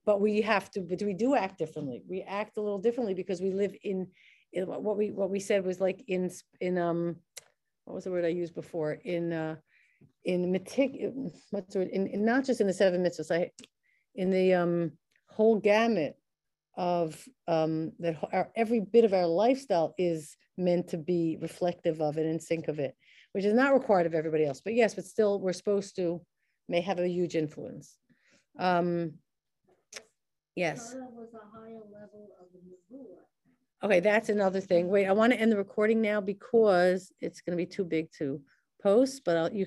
But 0.07 0.21
we 0.21 0.41
have 0.41 0.71
to, 0.71 0.79
but 0.79 1.01
we 1.03 1.13
do 1.13 1.35
act 1.35 1.59
differently. 1.59 2.01
We 2.07 2.21
act 2.21 2.57
a 2.57 2.61
little 2.61 2.79
differently 2.79 3.13
because 3.13 3.41
we 3.41 3.51
live 3.51 3.75
in, 3.83 4.07
in 4.53 4.65
what 4.65 4.97
we 4.97 5.11
what 5.11 5.29
we 5.29 5.39
said 5.39 5.65
was 5.65 5.79
like 5.81 5.99
in 6.07 6.31
in 6.61 6.77
um 6.77 7.17
what 7.83 7.93
was 7.95 8.05
the 8.05 8.11
word 8.11 8.25
I 8.25 8.29
used 8.29 8.55
before? 8.55 8.93
In 8.93 9.33
uh 9.33 9.55
in 10.23 10.51
metic 10.51 10.91
what's 11.51 11.73
the 11.73 11.79
word? 11.79 11.89
In, 11.89 12.07
in 12.07 12.25
not 12.25 12.45
just 12.45 12.61
in 12.61 12.67
the 12.67 12.73
seven 12.73 13.03
mitzvahs, 13.03 13.35
I 13.37 13.51
in 14.15 14.31
the 14.31 14.53
um 14.53 14.91
whole 15.29 15.57
gamut 15.59 16.15
of 16.77 17.27
um, 17.47 17.91
that 17.99 18.15
our, 18.31 18.49
every 18.55 18.79
bit 18.79 19.03
of 19.03 19.13
our 19.13 19.25
lifestyle 19.25 19.93
is 19.97 20.37
meant 20.57 20.87
to 20.89 20.97
be 20.97 21.37
reflective 21.41 22.01
of 22.01 22.17
it 22.17 22.25
and 22.25 22.41
sync 22.41 22.67
of 22.67 22.79
it, 22.79 22.95
which 23.33 23.45
is 23.45 23.53
not 23.53 23.73
required 23.73 24.05
of 24.05 24.13
everybody 24.13 24.45
else. 24.45 24.61
But 24.63 24.75
yes, 24.75 24.93
but 24.93 25.05
still, 25.05 25.41
we're 25.41 25.53
supposed 25.53 25.95
to 25.97 26.21
may 26.69 26.81
have 26.81 26.99
a 26.99 27.07
huge 27.07 27.35
influence. 27.35 27.97
Um, 28.59 29.13
yes. 29.93 30.01
Torah 30.01 30.01
was 30.01 30.01
a 30.01 30.03
higher 30.03 30.03
level 30.03 30.35
of 30.35 30.45
the 30.45 30.46
Nebuah. 30.57 30.97
Okay, 33.83 33.99
that's 33.99 34.29
another 34.29 34.59
thing. 34.59 34.87
Wait, 34.87 35.05
I 35.05 35.11
want 35.11 35.33
to 35.33 35.39
end 35.39 35.51
the 35.51 35.57
recording 35.57 36.01
now 36.01 36.19
because 36.19 37.11
it's 37.21 37.41
going 37.41 37.57
to 37.57 37.63
be 37.63 37.65
too 37.69 37.83
big 37.83 38.11
to 38.17 38.41
post, 38.81 39.21
but 39.23 39.37
I'll, 39.37 39.53
you 39.53 39.65